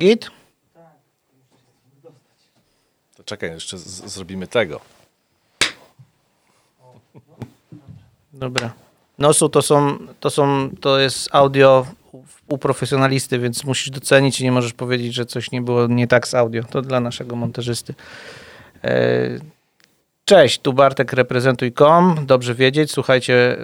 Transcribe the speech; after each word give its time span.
Git? 0.00 0.30
To 3.16 3.24
czekaj, 3.24 3.50
jeszcze 3.50 3.78
zrobimy 3.78 4.46
tego. 4.46 4.80
Dobra. 8.32 8.72
Nosu 9.18 9.48
to 9.48 9.62
są, 9.62 9.98
to 10.20 10.30
są, 10.30 10.70
to 10.80 10.98
jest 10.98 11.28
audio 11.32 11.86
u- 12.12 12.22
u 12.48 12.58
profesjonalisty, 12.58 13.38
więc 13.38 13.64
musisz 13.64 13.90
docenić 13.90 14.40
i 14.40 14.44
nie 14.44 14.52
możesz 14.52 14.72
powiedzieć, 14.72 15.14
że 15.14 15.26
coś 15.26 15.50
nie 15.50 15.62
było 15.62 15.86
nie 15.86 16.06
tak 16.06 16.28
z 16.28 16.34
audio. 16.34 16.64
To 16.64 16.82
dla 16.82 17.00
naszego 17.00 17.36
montażysty. 17.36 17.94
E, 18.84 19.28
Cześć, 20.24 20.60
tu 20.60 20.72
Bartek 20.72 21.12
reprezentuj.com. 21.12 22.26
Dobrze 22.26 22.54
wiedzieć, 22.54 22.92
słuchajcie. 22.92 23.56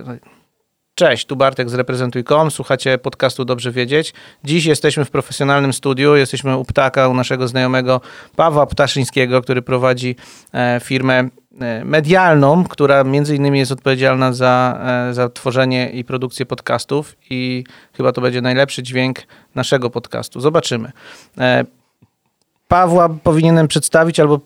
Cześć, 0.98 1.26
tu 1.26 1.36
Bartek 1.36 1.70
z 1.70 1.74
reprezentuj.com. 1.74 2.50
Słuchacie 2.50 2.98
podcastu 2.98 3.45
Dobrze 3.45 3.72
Wiedzieć. 3.72 4.14
Dziś 4.45 4.64
jesteśmy 4.64 5.04
w 5.04 5.10
profesjonalnym 5.10 5.72
studiu. 5.72 6.16
Jesteśmy 6.16 6.56
u 6.56 6.64
Ptaka, 6.64 7.08
u 7.08 7.14
naszego 7.14 7.48
znajomego 7.48 8.00
Pawła 8.36 8.66
Ptaszyńskiego, 8.66 9.42
który 9.42 9.62
prowadzi 9.62 10.16
e, 10.55 10.80
firmę 10.84 11.28
e, 11.60 11.84
medialną, 11.84 12.64
która 12.64 13.05
między 13.05 13.36
innymi 13.36 13.59
jest 13.59 13.72
odpowiedzialna 13.72 14.32
za, 14.32 14.80
e, 15.10 15.14
za 15.14 15.28
tworzenie 15.28 15.91
i 15.91 16.05
produkcję 16.05 16.46
podcastów 16.46 17.16
i 17.30 17.64
chyba 17.92 18.12
to 18.12 18.20
będzie 18.20 18.41
najlepszy 18.41 18.83
dźwięk 18.83 19.22
naszego 19.55 19.91
podcastu. 19.91 20.41
Zobaczymy. 20.41 20.92
Pawła 22.69 23.08
powinienem 23.08 23.69
przedstawić, 23.69 24.20
albo 24.20 24.41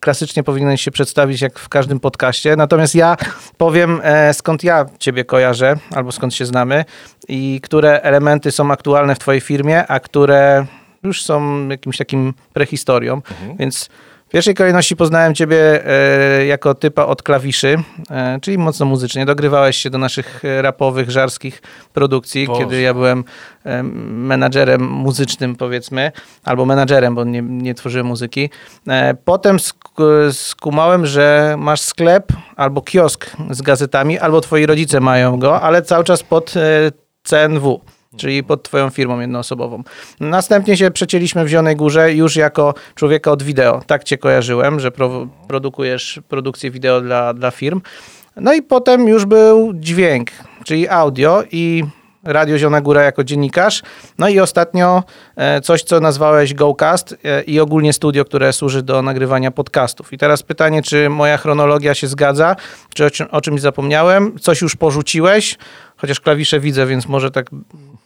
klasycznie 0.00 0.42
powinien 0.42 0.76
się 0.76 0.90
przedstawić 0.90 1.40
jak 1.40 1.58
w 1.58 1.68
każdym 1.68 2.00
podcaście. 2.00 2.56
Natomiast 2.56 2.94
ja 2.94 3.16
powiem, 3.56 4.00
e, 4.04 4.34
skąd 4.34 4.64
ja 4.64 4.86
ciebie 4.98 5.24
kojarzę, 5.24 5.76
albo 5.94 6.12
skąd 6.12 6.34
się 6.34 6.46
znamy 6.46 6.84
i 7.28 7.60
które 7.62 8.00
elementy 8.02 8.52
są 8.52 8.70
aktualne 8.70 9.14
w 9.14 9.18
twojej 9.18 9.40
firmie, 9.40 9.86
a 9.86 10.00
które 10.00 10.66
już 11.02 11.24
są 11.24 11.68
jakimś 11.68 11.96
takim 11.96 12.34
prehistorią. 12.52 13.22
Więc 13.58 13.84
w 13.84 14.15
pierwszej 14.36 14.54
kolejności 14.54 14.96
poznałem 14.96 15.34
ciebie 15.34 15.86
e, 15.86 16.46
jako 16.46 16.74
typa 16.74 17.04
od 17.04 17.22
klawiszy, 17.22 17.76
e, 18.10 18.38
czyli 18.40 18.58
mocno 18.58 18.86
muzycznie. 18.86 19.26
Dogrywałeś 19.26 19.76
się 19.76 19.90
do 19.90 19.98
naszych 19.98 20.44
e, 20.44 20.62
rapowych, 20.62 21.10
żarskich 21.10 21.62
produkcji, 21.92 22.46
Boże. 22.46 22.60
kiedy 22.60 22.80
ja 22.80 22.94
byłem 22.94 23.24
menadżerem 24.10 24.88
muzycznym, 24.88 25.56
powiedzmy, 25.56 26.12
albo 26.44 26.64
menadżerem, 26.66 27.14
bo 27.14 27.24
nie, 27.24 27.42
nie 27.42 27.74
tworzyłem 27.74 28.06
muzyki. 28.06 28.50
Potem 29.24 29.56
sk- 29.56 30.32
skumałem, 30.32 31.06
że 31.06 31.54
masz 31.58 31.80
sklep 31.80 32.32
albo 32.56 32.82
kiosk 32.82 33.30
z 33.50 33.62
gazetami, 33.62 34.18
albo 34.18 34.40
twoi 34.40 34.66
rodzice 34.66 35.00
mają 35.00 35.38
go, 35.38 35.60
ale 35.60 35.82
cały 35.82 36.04
czas 36.04 36.22
pod 36.22 36.54
CNW. 37.22 37.80
Czyli 38.16 38.44
pod 38.44 38.62
twoją 38.62 38.90
firmą 38.90 39.20
jednoosobową. 39.20 39.82
Następnie 40.20 40.76
się 40.76 40.90
przecięliśmy 40.90 41.44
w 41.44 41.48
Zielonej 41.48 41.76
Górze 41.76 42.12
już 42.12 42.36
jako 42.36 42.74
człowieka 42.94 43.30
od 43.30 43.42
wideo. 43.42 43.82
Tak 43.86 44.04
cię 44.04 44.18
kojarzyłem, 44.18 44.80
że 44.80 44.90
pro, 44.90 45.26
produkujesz 45.48 46.20
produkcję 46.28 46.70
wideo 46.70 47.00
dla, 47.00 47.34
dla 47.34 47.50
firm. 47.50 47.80
No 48.36 48.54
i 48.54 48.62
potem 48.62 49.08
już 49.08 49.24
był 49.24 49.72
dźwięk, 49.74 50.30
czyli 50.64 50.88
audio 50.88 51.42
i 51.52 51.84
Radio 52.26 52.58
Zielona 52.58 52.80
Góra 52.80 53.02
jako 53.02 53.24
dziennikarz. 53.24 53.82
No 54.18 54.28
i 54.28 54.40
ostatnio 54.40 55.02
e, 55.36 55.60
coś, 55.60 55.82
co 55.82 56.00
nazwałeś 56.00 56.54
GoCast 56.54 57.16
e, 57.24 57.42
i 57.42 57.60
ogólnie 57.60 57.92
studio, 57.92 58.24
które 58.24 58.52
służy 58.52 58.82
do 58.82 59.02
nagrywania 59.02 59.50
podcastów. 59.50 60.12
I 60.12 60.18
teraz 60.18 60.42
pytanie, 60.42 60.82
czy 60.82 61.08
moja 61.10 61.36
chronologia 61.36 61.94
się 61.94 62.06
zgadza, 62.06 62.56
czy 62.94 63.04
o, 63.06 63.10
czym- 63.10 63.28
o 63.30 63.40
czymś 63.40 63.60
zapomniałem? 63.60 64.38
Coś 64.38 64.60
już 64.60 64.76
porzuciłeś? 64.76 65.58
Chociaż 65.96 66.20
klawisze 66.20 66.60
widzę, 66.60 66.86
więc 66.86 67.06
może 67.06 67.30
tak, 67.30 67.46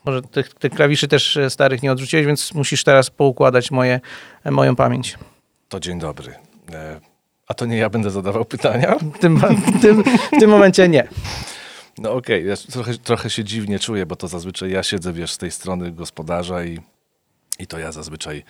może 0.04 0.22
tych, 0.22 0.54
tych 0.54 0.72
klawiszy 0.72 1.08
też 1.08 1.36
e, 1.36 1.50
starych 1.50 1.82
nie 1.82 1.92
odrzuciłeś, 1.92 2.26
więc 2.26 2.54
musisz 2.54 2.84
teraz 2.84 3.10
poukładać 3.10 3.70
moje, 3.70 4.00
moją 4.44 4.76
pamięć. 4.76 5.18
To 5.68 5.80
dzień 5.80 5.98
dobry. 5.98 6.34
A 7.48 7.54
to 7.54 7.66
nie 7.66 7.76
ja 7.76 7.90
będę 7.90 8.10
zadawał 8.10 8.44
pytania? 8.44 8.96
W 9.14 9.18
tym, 9.18 9.36
w 9.36 9.80
tym, 9.82 10.02
w 10.04 10.40
tym 10.40 10.50
momencie 10.50 10.88
nie. 10.88 11.08
No 11.98 12.12
okej, 12.12 12.46
ja 12.46 12.56
trochę, 12.56 12.94
trochę 12.94 13.30
się 13.30 13.44
dziwnie 13.44 13.78
czuję, 13.78 14.06
bo 14.06 14.16
to 14.16 14.28
zazwyczaj 14.28 14.70
ja 14.70 14.82
siedzę, 14.82 15.12
wiesz, 15.12 15.32
z 15.32 15.38
tej 15.38 15.50
strony 15.50 15.92
gospodarza 15.92 16.64
i, 16.64 16.78
i 17.58 17.66
to 17.66 17.78
ja 17.78 17.92
zazwyczaj 17.92 18.44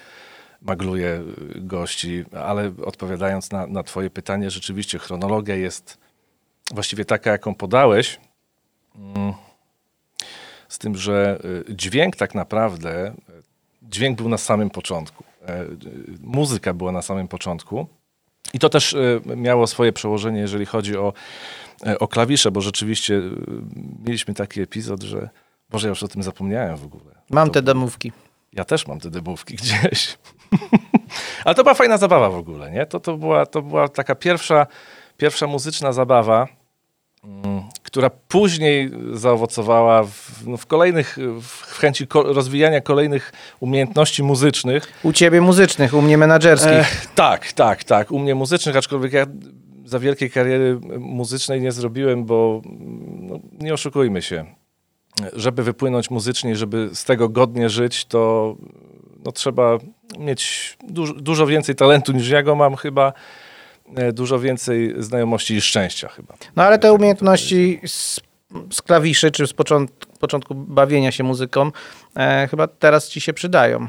magluję 0.62 1.22
y, 1.56 1.60
gości, 1.60 2.24
ale 2.44 2.72
odpowiadając 2.84 3.50
na, 3.50 3.66
na 3.66 3.82
twoje 3.82 4.10
pytanie, 4.10 4.50
rzeczywiście 4.50 4.98
chronologia 4.98 5.54
jest 5.54 5.98
właściwie 6.70 7.04
taka, 7.04 7.30
jaką 7.30 7.54
podałeś, 7.54 8.20
Mm. 8.94 9.32
z 10.68 10.78
tym, 10.78 10.96
że 10.96 11.40
y, 11.70 11.74
dźwięk 11.74 12.16
tak 12.16 12.34
naprawdę, 12.34 13.08
y, 13.08 13.12
dźwięk 13.82 14.16
był 14.16 14.28
na 14.28 14.38
samym 14.38 14.70
początku, 14.70 15.24
E, 15.48 15.66
muzyka 16.20 16.74
była 16.74 16.92
na 16.92 17.02
samym 17.02 17.28
początku. 17.28 17.86
I 18.54 18.58
to 18.58 18.68
też 18.68 18.96
miało 19.36 19.66
swoje 19.66 19.92
przełożenie, 19.92 20.40
jeżeli 20.40 20.66
chodzi 20.66 20.96
o 20.96 21.12
o 21.98 22.08
klawisze, 22.08 22.50
bo 22.50 22.60
rzeczywiście 22.60 23.14
y, 23.14 23.30
mieliśmy 24.06 24.34
taki 24.34 24.60
epizod, 24.60 25.02
że 25.02 25.28
Boże, 25.70 25.86
ja 25.86 25.90
już 25.90 26.02
o 26.02 26.08
tym 26.08 26.22
zapomniałem 26.22 26.76
w 26.76 26.84
ogóle. 26.84 27.14
Mam 27.30 27.48
To- 27.48 27.54
te 27.54 27.62
demówki. 27.62 28.12
Ja 28.52 28.64
też 28.64 28.86
mam 28.86 29.00
te 29.00 29.10
debówki 29.10 29.54
gdzieś. 29.62 30.18
Ale 31.44 31.54
to 31.54 31.62
była 31.62 31.74
fajna 31.74 31.98
zabawa 31.98 32.30
w 32.30 32.34
ogóle, 32.36 32.70
nie? 32.70 32.86
To, 32.86 33.00
to, 33.00 33.16
była, 33.16 33.46
to 33.46 33.62
była 33.62 33.88
taka 33.88 34.14
pierwsza, 34.14 34.66
pierwsza 35.16 35.46
muzyczna 35.46 35.92
zabawa, 35.92 36.48
mm, 37.24 37.62
która 37.82 38.10
później 38.10 38.90
zaowocowała 39.12 40.02
w, 40.04 40.46
no, 40.46 40.56
w 40.56 40.66
kolejnych, 40.66 41.18
w 41.42 41.62
chęci 41.78 42.06
ko- 42.06 42.22
rozwijania 42.32 42.80
kolejnych 42.80 43.32
umiejętności 43.60 44.22
muzycznych. 44.22 44.92
U 45.02 45.12
ciebie 45.12 45.40
muzycznych, 45.40 45.94
u 45.94 46.02
mnie 46.02 46.18
menadżerskich. 46.18 46.72
E, 47.04 47.06
tak, 47.14 47.52
tak, 47.52 47.84
tak. 47.84 48.10
U 48.12 48.18
mnie 48.18 48.34
muzycznych, 48.34 48.76
aczkolwiek 48.76 49.12
ja 49.12 49.26
za 49.90 49.98
wielkiej 49.98 50.30
kariery 50.30 50.80
muzycznej 50.98 51.60
nie 51.60 51.72
zrobiłem, 51.72 52.24
bo 52.24 52.62
no, 53.20 53.38
nie 53.60 53.74
oszukujmy 53.74 54.22
się. 54.22 54.44
Żeby 55.32 55.62
wypłynąć 55.62 56.10
muzycznie, 56.10 56.56
żeby 56.56 56.90
z 56.92 57.04
tego 57.04 57.28
godnie 57.28 57.68
żyć, 57.70 58.04
to 58.04 58.54
no, 59.24 59.32
trzeba 59.32 59.78
mieć 60.18 60.76
dużo, 60.88 61.14
dużo 61.14 61.46
więcej 61.46 61.74
talentu 61.74 62.12
niż 62.12 62.28
ja 62.28 62.42
go 62.42 62.54
mam 62.56 62.76
chyba. 62.76 63.12
e, 63.96 64.12
Dużo 64.12 64.38
więcej 64.38 64.94
znajomości 64.98 65.54
i 65.54 65.60
szczęścia 65.60 66.08
chyba. 66.08 66.34
No 66.56 66.62
ale 66.62 66.78
te 66.78 66.92
umiejętności 66.92 67.80
z, 67.86 68.20
z 68.72 68.82
klawiszy, 68.82 69.30
czy 69.30 69.46
z 69.46 69.52
początku, 69.52 69.96
początku 70.20 70.54
bawienia 70.54 71.12
się 71.12 71.24
muzyką, 71.24 71.70
e, 72.16 72.48
chyba 72.50 72.66
teraz 72.68 73.08
ci 73.08 73.20
się 73.20 73.32
przydają. 73.32 73.88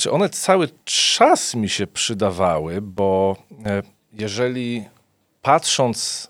Czy 0.00 0.10
one 0.10 0.28
cały 0.28 0.68
czas 0.84 1.54
mi 1.54 1.68
się 1.68 1.86
przydawały, 1.86 2.80
bo 2.82 3.36
e, 3.66 3.82
jeżeli 4.12 4.84
patrząc 5.42 6.28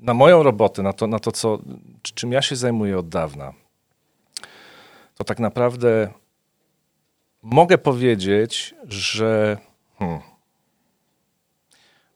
na 0.00 0.14
moją 0.14 0.42
robotę, 0.42 0.82
na 0.82 0.92
to, 0.92 1.06
na 1.06 1.18
to 1.18 1.32
co, 1.32 1.58
czy- 2.02 2.14
czym 2.14 2.32
ja 2.32 2.42
się 2.42 2.56
zajmuję 2.56 2.98
od 2.98 3.08
dawna, 3.08 3.52
to 5.14 5.24
tak 5.24 5.38
naprawdę 5.38 6.10
mogę 7.42 7.78
powiedzieć, 7.78 8.74
że. 8.88 9.58
Hmm, 9.98 10.20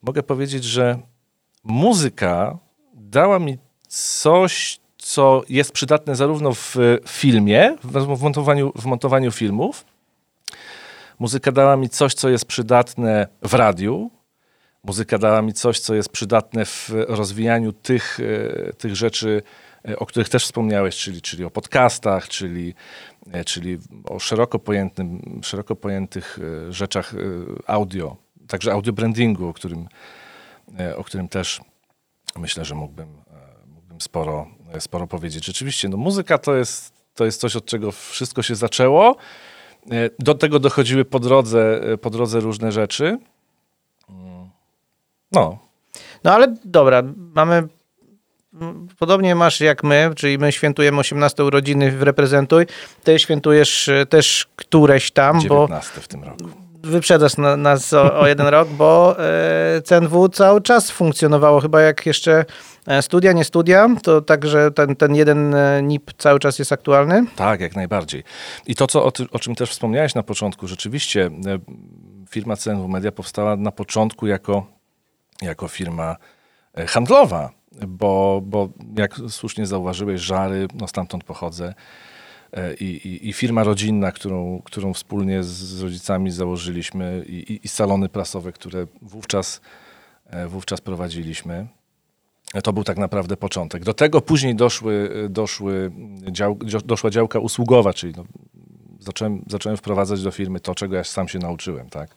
mogę 0.02 0.22
powiedzieć, 0.22 0.64
że 0.64 0.98
muzyka 1.64 2.58
dała 2.94 3.38
mi 3.38 3.58
coś, 3.88 4.80
co 4.98 5.42
jest 5.48 5.72
przydatne 5.72 6.16
zarówno 6.16 6.52
w 6.54 6.76
filmie, 7.08 7.76
w 7.84 8.22
montowaniu, 8.22 8.72
w 8.76 8.84
montowaniu 8.84 9.30
filmów, 9.30 9.84
Muzyka 11.22 11.52
dała 11.52 11.76
mi 11.76 11.88
coś, 11.88 12.14
co 12.14 12.28
jest 12.28 12.44
przydatne 12.44 13.28
w 13.42 13.54
radiu. 13.54 14.10
Muzyka 14.84 15.18
dała 15.18 15.42
mi 15.42 15.52
coś, 15.52 15.80
co 15.80 15.94
jest 15.94 16.08
przydatne 16.08 16.64
w 16.64 16.90
rozwijaniu 17.08 17.72
tych, 17.72 18.18
e, 18.20 18.72
tych 18.72 18.96
rzeczy, 18.96 19.42
e, 19.88 19.98
o 19.98 20.06
których 20.06 20.28
też 20.28 20.44
wspomniałeś, 20.44 20.96
czyli, 20.96 21.22
czyli 21.22 21.44
o 21.44 21.50
podcastach, 21.50 22.28
czyli, 22.28 22.74
e, 23.32 23.44
czyli 23.44 23.78
o 24.04 24.18
szeroko, 24.18 24.58
pojętym, 24.58 25.40
szeroko 25.42 25.76
pojętych 25.76 26.38
rzeczach 26.70 27.14
audio, 27.66 28.16
także 28.48 28.72
audio 28.72 28.92
brandingu, 28.92 29.48
o 29.48 29.52
którym, 29.52 29.88
o 30.96 31.04
którym 31.04 31.28
też 31.28 31.60
myślę, 32.36 32.64
że 32.64 32.74
mógłbym, 32.74 33.08
mógłbym 33.66 34.00
sporo, 34.00 34.46
sporo 34.78 35.06
powiedzieć. 35.06 35.46
Rzeczywiście, 35.46 35.88
no, 35.88 35.96
muzyka 35.96 36.38
to 36.38 36.56
jest, 36.56 36.92
to 37.14 37.24
jest 37.24 37.40
coś, 37.40 37.56
od 37.56 37.66
czego 37.66 37.92
wszystko 37.92 38.42
się 38.42 38.54
zaczęło. 38.54 39.16
Do 40.18 40.34
tego 40.34 40.58
dochodziły 40.58 41.04
po 41.04 41.20
drodze, 41.20 41.80
po 42.00 42.10
drodze 42.10 42.40
różne 42.40 42.72
rzeczy. 42.72 43.18
No, 45.32 45.58
No 46.24 46.32
ale 46.34 46.54
dobra, 46.64 47.02
mamy. 47.16 47.62
Podobnie 48.98 49.34
masz 49.34 49.60
jak 49.60 49.84
my, 49.84 50.10
czyli 50.16 50.38
my 50.38 50.52
świętujemy 50.52 50.98
18 50.98 51.44
urodziny 51.44 51.90
w 51.90 52.02
Reprezentuj. 52.02 52.66
Ty 53.04 53.18
świętujesz 53.18 53.88
e, 53.88 54.06
też 54.06 54.46
któreś 54.56 55.10
tam, 55.10 55.36
bo 55.36 55.40
19 55.40 56.00
w 56.00 56.08
tym 56.08 56.24
roku. 56.24 56.44
wyprzedzasz 56.82 57.36
na, 57.36 57.56
nas 57.56 57.92
o, 57.92 58.20
o, 58.20 58.26
jeden 58.26 58.46
rok, 58.46 58.68
bo 58.68 59.16
e, 59.18 59.82
CNW 59.82 60.28
cały 60.28 60.60
czas 60.60 60.90
funkcjonowało, 60.90 61.60
chyba 61.60 61.80
jak 61.80 62.06
jeszcze 62.06 62.44
e, 62.86 63.02
studia, 63.02 63.32
nie 63.32 63.44
studia, 63.44 63.88
to 64.02 64.20
także 64.20 64.70
ten, 64.70 64.96
ten 64.96 65.14
jeden 65.14 65.54
e, 65.54 65.82
NIP 65.82 66.10
cały 66.18 66.38
czas 66.38 66.58
jest 66.58 66.72
aktualny? 66.72 67.24
Tak, 67.36 67.60
jak 67.60 67.76
najbardziej. 67.76 68.22
I 68.66 68.74
to, 68.74 68.86
co, 68.86 69.04
o, 69.04 69.10
ty, 69.10 69.26
o 69.30 69.38
czym 69.38 69.54
też 69.54 69.70
wspomniałeś 69.70 70.14
na 70.14 70.22
początku, 70.22 70.68
rzeczywiście 70.68 71.30
firma 72.30 72.56
CNW 72.56 72.88
Media 72.88 73.12
powstała 73.12 73.56
na 73.56 73.72
początku 73.72 74.26
jako, 74.26 74.66
jako 75.42 75.68
firma 75.68 76.16
handlowa, 76.88 77.50
bo, 77.88 78.40
bo 78.44 78.68
jak 78.96 79.16
słusznie 79.28 79.66
zauważyłeś, 79.66 80.20
Żary, 80.20 80.68
no 80.74 80.88
stamtąd 80.88 81.24
pochodzę, 81.24 81.74
E, 82.52 82.74
i, 82.74 83.08
i, 83.08 83.28
i, 83.28 83.32
firma 83.32 83.64
rodzinna, 83.64 84.12
którą, 84.12 84.62
którą 84.64 84.92
wspólnie 84.92 85.42
z 85.42 85.82
rodzicami 85.82 86.30
założyliśmy 86.30 87.24
i, 87.26 87.60
i 87.64 87.68
salony 87.68 88.08
prasowe, 88.08 88.52
które 88.52 88.86
wówczas, 89.02 89.60
e, 90.26 90.48
wówczas 90.48 90.80
prowadziliśmy. 90.80 91.66
To 92.62 92.72
był 92.72 92.84
tak 92.84 92.98
naprawdę 92.98 93.36
początek. 93.36 93.84
Do 93.84 93.94
tego 93.94 94.20
później 94.20 94.54
doszły, 94.54 95.26
doszły 95.30 95.92
dział, 96.30 96.58
doszła 96.84 97.10
działka 97.10 97.38
usługowa, 97.38 97.92
czyli 97.92 98.14
no, 98.16 98.24
zacząłem, 99.00 99.44
zacząłem 99.46 99.76
wprowadzać 99.76 100.22
do 100.22 100.30
firmy 100.30 100.60
to, 100.60 100.74
czego 100.74 100.96
ja 100.96 101.04
sam 101.04 101.28
się 101.28 101.38
nauczyłem. 101.38 101.90
Tak? 101.90 102.16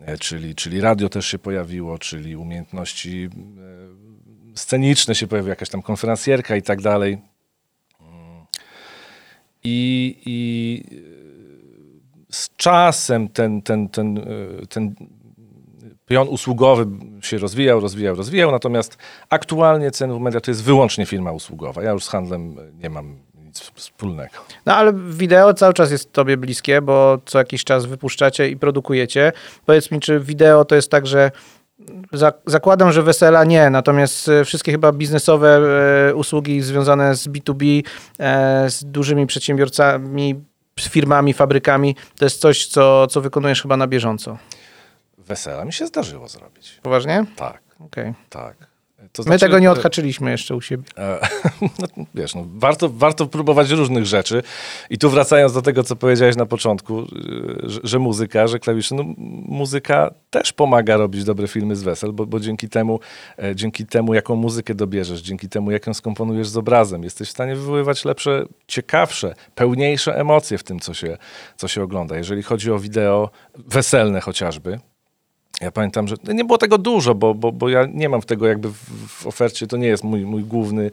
E, 0.00 0.18
czyli, 0.18 0.54
czyli 0.54 0.80
radio 0.80 1.08
też 1.08 1.26
się 1.26 1.38
pojawiło, 1.38 1.98
czyli 1.98 2.36
umiejętności 2.36 3.28
sceniczne 4.54 5.14
się 5.14 5.26
pojawiły, 5.26 5.50
jakaś 5.50 5.68
tam 5.68 5.82
konferencjerka 5.82 6.56
i 6.56 6.62
tak 6.62 6.80
dalej. 6.80 7.18
I, 9.64 10.16
i 10.26 10.84
z 12.30 12.56
czasem 12.56 13.28
ten, 13.28 13.62
ten, 13.62 13.88
ten, 13.88 14.18
e, 14.18 14.66
ten 14.66 14.94
pion 16.06 16.28
usługowy 16.28 16.86
się 17.22 17.38
rozwijał, 17.38 17.80
rozwijał, 17.80 18.16
rozwijał, 18.16 18.50
natomiast 18.50 18.98
aktualnie 19.28 19.90
CNW 19.90 20.20
Media 20.20 20.40
to 20.40 20.50
jest 20.50 20.62
wyłącznie 20.62 21.06
firma 21.06 21.32
usługowa. 21.32 21.82
Ja 21.82 21.90
już 21.90 22.04
z 22.04 22.08
handlem 22.08 22.56
nie 22.82 22.90
mam 22.90 23.16
nic 23.50 23.60
wspólnego. 23.74 24.34
No 24.66 24.76
ale 24.76 24.92
wideo 24.92 25.54
cały 25.54 25.74
czas 25.74 25.90
jest 25.90 26.12
tobie 26.12 26.36
bliskie, 26.36 26.82
bo 26.82 27.18
co 27.26 27.38
jakiś 27.38 27.64
czas 27.64 27.86
wypuszczacie 27.86 28.48
i 28.48 28.56
produkujecie. 28.56 29.32
Powiedz 29.66 29.90
mi, 29.90 30.00
czy 30.00 30.20
wideo 30.20 30.64
to 30.64 30.74
jest 30.74 30.90
tak, 30.90 31.06
że 31.06 31.30
Zakładam, 32.46 32.92
że 32.92 33.02
wesela 33.02 33.44
nie, 33.44 33.70
natomiast 33.70 34.28
e, 34.28 34.44
wszystkie 34.44 34.72
chyba 34.72 34.92
biznesowe 34.92 35.60
e, 36.10 36.14
usługi 36.14 36.62
związane 36.62 37.14
z 37.14 37.28
B2B, 37.28 37.82
e, 38.18 38.70
z 38.70 38.84
dużymi 38.84 39.26
przedsiębiorcami, 39.26 40.44
firmami, 40.80 41.32
fabrykami, 41.32 41.96
to 42.18 42.24
jest 42.24 42.40
coś, 42.40 42.66
co, 42.66 43.06
co 43.06 43.20
wykonujesz 43.20 43.62
chyba 43.62 43.76
na 43.76 43.86
bieżąco. 43.86 44.38
Wesela 45.18 45.64
mi 45.64 45.72
się 45.72 45.86
zdarzyło 45.86 46.28
zrobić. 46.28 46.80
Poważnie? 46.82 47.24
Tak. 47.36 47.62
Okay. 47.80 48.14
Tak. 48.30 48.69
To 49.12 49.22
znaczy, 49.22 49.34
My 49.34 49.38
tego 49.38 49.58
nie 49.58 49.70
odhaczyliśmy 49.70 50.30
jeszcze 50.30 50.56
u 50.56 50.60
siebie. 50.60 50.84
E, 50.98 51.28
no, 51.78 52.04
wiesz, 52.14 52.34
no, 52.34 52.44
warto, 52.54 52.88
warto 52.88 53.26
próbować 53.26 53.70
różnych 53.70 54.06
rzeczy. 54.06 54.42
I 54.90 54.98
tu 54.98 55.10
wracając 55.10 55.52
do 55.52 55.62
tego, 55.62 55.84
co 55.84 55.96
powiedziałeś 55.96 56.36
na 56.36 56.46
początku, 56.46 57.06
że, 57.62 57.80
że 57.84 57.98
muzyka, 57.98 58.46
że 58.46 58.58
klawisze, 58.58 58.94
no, 58.94 59.02
muzyka 59.46 60.14
też 60.30 60.52
pomaga 60.52 60.96
robić 60.96 61.24
dobre 61.24 61.48
filmy 61.48 61.76
z 61.76 61.82
wesel, 61.82 62.12
bo, 62.12 62.26
bo 62.26 62.40
dzięki 62.40 62.68
temu, 62.68 63.00
e, 63.42 63.56
dzięki 63.56 63.86
temu, 63.86 64.14
jaką 64.14 64.36
muzykę 64.36 64.74
dobierzesz, 64.74 65.20
dzięki 65.20 65.48
temu, 65.48 65.70
jak 65.70 65.86
ją 65.86 65.94
skomponujesz 65.94 66.48
z 66.48 66.56
obrazem, 66.56 67.04
jesteś 67.04 67.28
w 67.28 67.32
stanie 67.32 67.56
wywoływać 67.56 68.04
lepsze, 68.04 68.44
ciekawsze, 68.66 69.34
pełniejsze 69.54 70.16
emocje 70.16 70.58
w 70.58 70.62
tym, 70.62 70.80
co 70.80 70.94
się, 70.94 71.16
co 71.56 71.68
się 71.68 71.82
ogląda. 71.82 72.16
Jeżeli 72.16 72.42
chodzi 72.42 72.72
o 72.72 72.78
wideo 72.78 73.30
weselne 73.54 74.20
chociażby, 74.20 74.78
ja 75.60 75.70
pamiętam, 75.70 76.08
że 76.08 76.16
nie 76.34 76.44
było 76.44 76.58
tego 76.58 76.78
dużo, 76.78 77.14
bo, 77.14 77.34
bo, 77.34 77.52
bo 77.52 77.68
ja 77.68 77.86
nie 77.94 78.08
mam 78.08 78.22
tego 78.22 78.46
jakby 78.46 78.68
w, 78.68 78.76
w 79.06 79.26
ofercie, 79.26 79.66
to 79.66 79.76
nie 79.76 79.88
jest 79.88 80.04
mój, 80.04 80.26
mój 80.26 80.44
główny, 80.44 80.90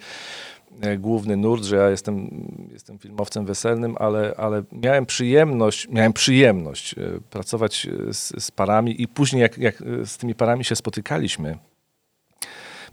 e, 0.82 0.98
główny 0.98 1.38
nurt, 1.38 1.64
że 1.64 1.76
ja 1.76 1.90
jestem, 1.90 2.30
jestem 2.74 3.00
filmowcem 3.00 3.46
weselnym, 3.46 3.96
ale, 4.00 4.34
ale 4.38 4.64
miałem 4.72 5.06
przyjemność, 5.06 5.90
miałem 5.90 6.14
przyjemność 6.14 6.94
e, 6.94 6.98
pracować 7.30 7.86
e, 8.10 8.14
z, 8.14 8.44
z 8.44 8.52
parami 8.52 9.02
i 9.02 9.08
później 9.08 9.42
jak, 9.42 9.58
jak 9.58 9.84
z 10.06 10.18
tymi 10.18 10.36
parami 10.36 10.64
się 10.64 10.76
spotykaliśmy, 10.76 11.58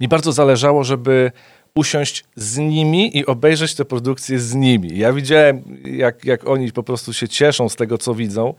mi 0.01 0.09
bardzo 0.09 0.33
zależało, 0.33 0.85
żeby 0.85 1.33
usiąść 1.75 2.25
z 2.37 2.59
nimi 2.59 3.17
i 3.17 3.27
obejrzeć 3.27 3.75
tę 3.75 3.85
produkcję 3.85 4.39
z 4.39 4.55
nimi. 4.55 4.99
Ja 4.99 5.13
widziałem, 5.13 5.63
jak, 5.85 6.25
jak 6.25 6.49
oni 6.49 6.73
po 6.73 6.83
prostu 6.83 7.13
się 7.13 7.29
cieszą 7.29 7.69
z 7.69 7.77
tego, 7.77 7.99
co 7.99 8.15
widzą 8.15 8.55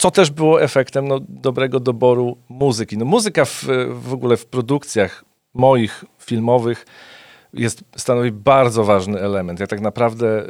co 0.00 0.10
też 0.10 0.30
było 0.30 0.62
efektem 0.62 1.08
no, 1.08 1.20
dobrego 1.28 1.80
doboru 1.80 2.36
muzyki. 2.48 2.98
No, 2.98 3.04
muzyka 3.04 3.44
w, 3.44 3.64
w 3.90 4.12
ogóle 4.12 4.36
w 4.36 4.46
produkcjach 4.46 5.24
moich 5.54 6.04
filmowych 6.18 6.86
jest, 7.52 7.84
stanowi 7.96 8.32
bardzo 8.32 8.84
ważny 8.84 9.20
element. 9.20 9.60
Ja 9.60 9.66
tak 9.66 9.80
naprawdę 9.80 10.26
e, 10.38 10.44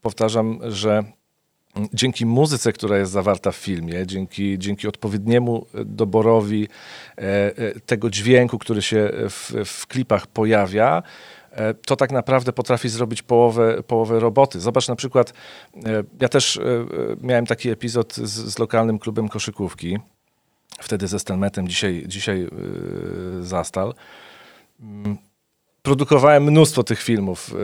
powtarzam, 0.00 0.58
że 0.68 1.04
dzięki 1.94 2.26
muzyce, 2.26 2.72
która 2.72 2.98
jest 2.98 3.12
zawarta 3.12 3.52
w 3.52 3.56
filmie, 3.56 4.06
dzięki, 4.06 4.58
dzięki 4.58 4.88
odpowiedniemu 4.88 5.66
doborowi 5.84 6.68
e, 7.18 7.22
e, 7.22 7.80
tego 7.80 8.10
dźwięku, 8.10 8.58
który 8.58 8.82
się 8.82 9.10
w, 9.28 9.52
w 9.64 9.86
klipach 9.86 10.26
pojawia, 10.26 11.02
E, 11.02 11.41
to 11.86 11.96
tak 11.96 12.12
naprawdę 12.12 12.52
potrafi 12.52 12.88
zrobić 12.88 13.22
połowę, 13.22 13.82
połowę 13.82 14.20
roboty. 14.20 14.60
Zobacz 14.60 14.88
na 14.88 14.96
przykład, 14.96 15.32
e, 15.76 15.80
ja 16.20 16.28
też 16.28 16.56
e, 16.56 16.60
miałem 17.20 17.46
taki 17.46 17.70
epizod 17.70 18.14
z, 18.14 18.52
z 18.54 18.58
lokalnym 18.58 18.98
klubem 18.98 19.28
koszykówki, 19.28 19.98
wtedy 20.80 21.08
ze 21.08 21.18
Stelmetem, 21.18 21.68
dzisiaj, 21.68 22.04
dzisiaj 22.06 22.48
Zastal. 23.40 23.94
Mm, 24.80 25.16
produkowałem 25.82 26.44
mnóstwo 26.44 26.82
tych 26.82 27.02
filmów 27.02 27.54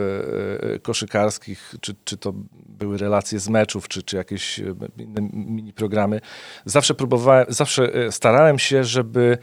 koszykarskich, 0.81 1.75
czy, 1.81 1.95
czy 2.03 2.17
to 2.17 2.33
były 2.65 2.97
relacje 2.97 3.39
z 3.39 3.49
meczów, 3.49 3.87
czy, 3.87 4.03
czy 4.03 4.15
jakieś 4.15 4.59
inne 4.97 5.21
mini 5.33 5.73
programy. 5.73 6.21
Zawsze 6.65 6.93
próbowałem, 6.93 7.45
zawsze 7.49 8.11
starałem 8.11 8.59
się, 8.59 8.83
żeby 8.83 9.37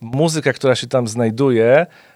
muzyka, 0.00 0.52
która 0.52 0.74
się 0.74 0.86
tam 0.86 1.08
znajduje, 1.08 1.86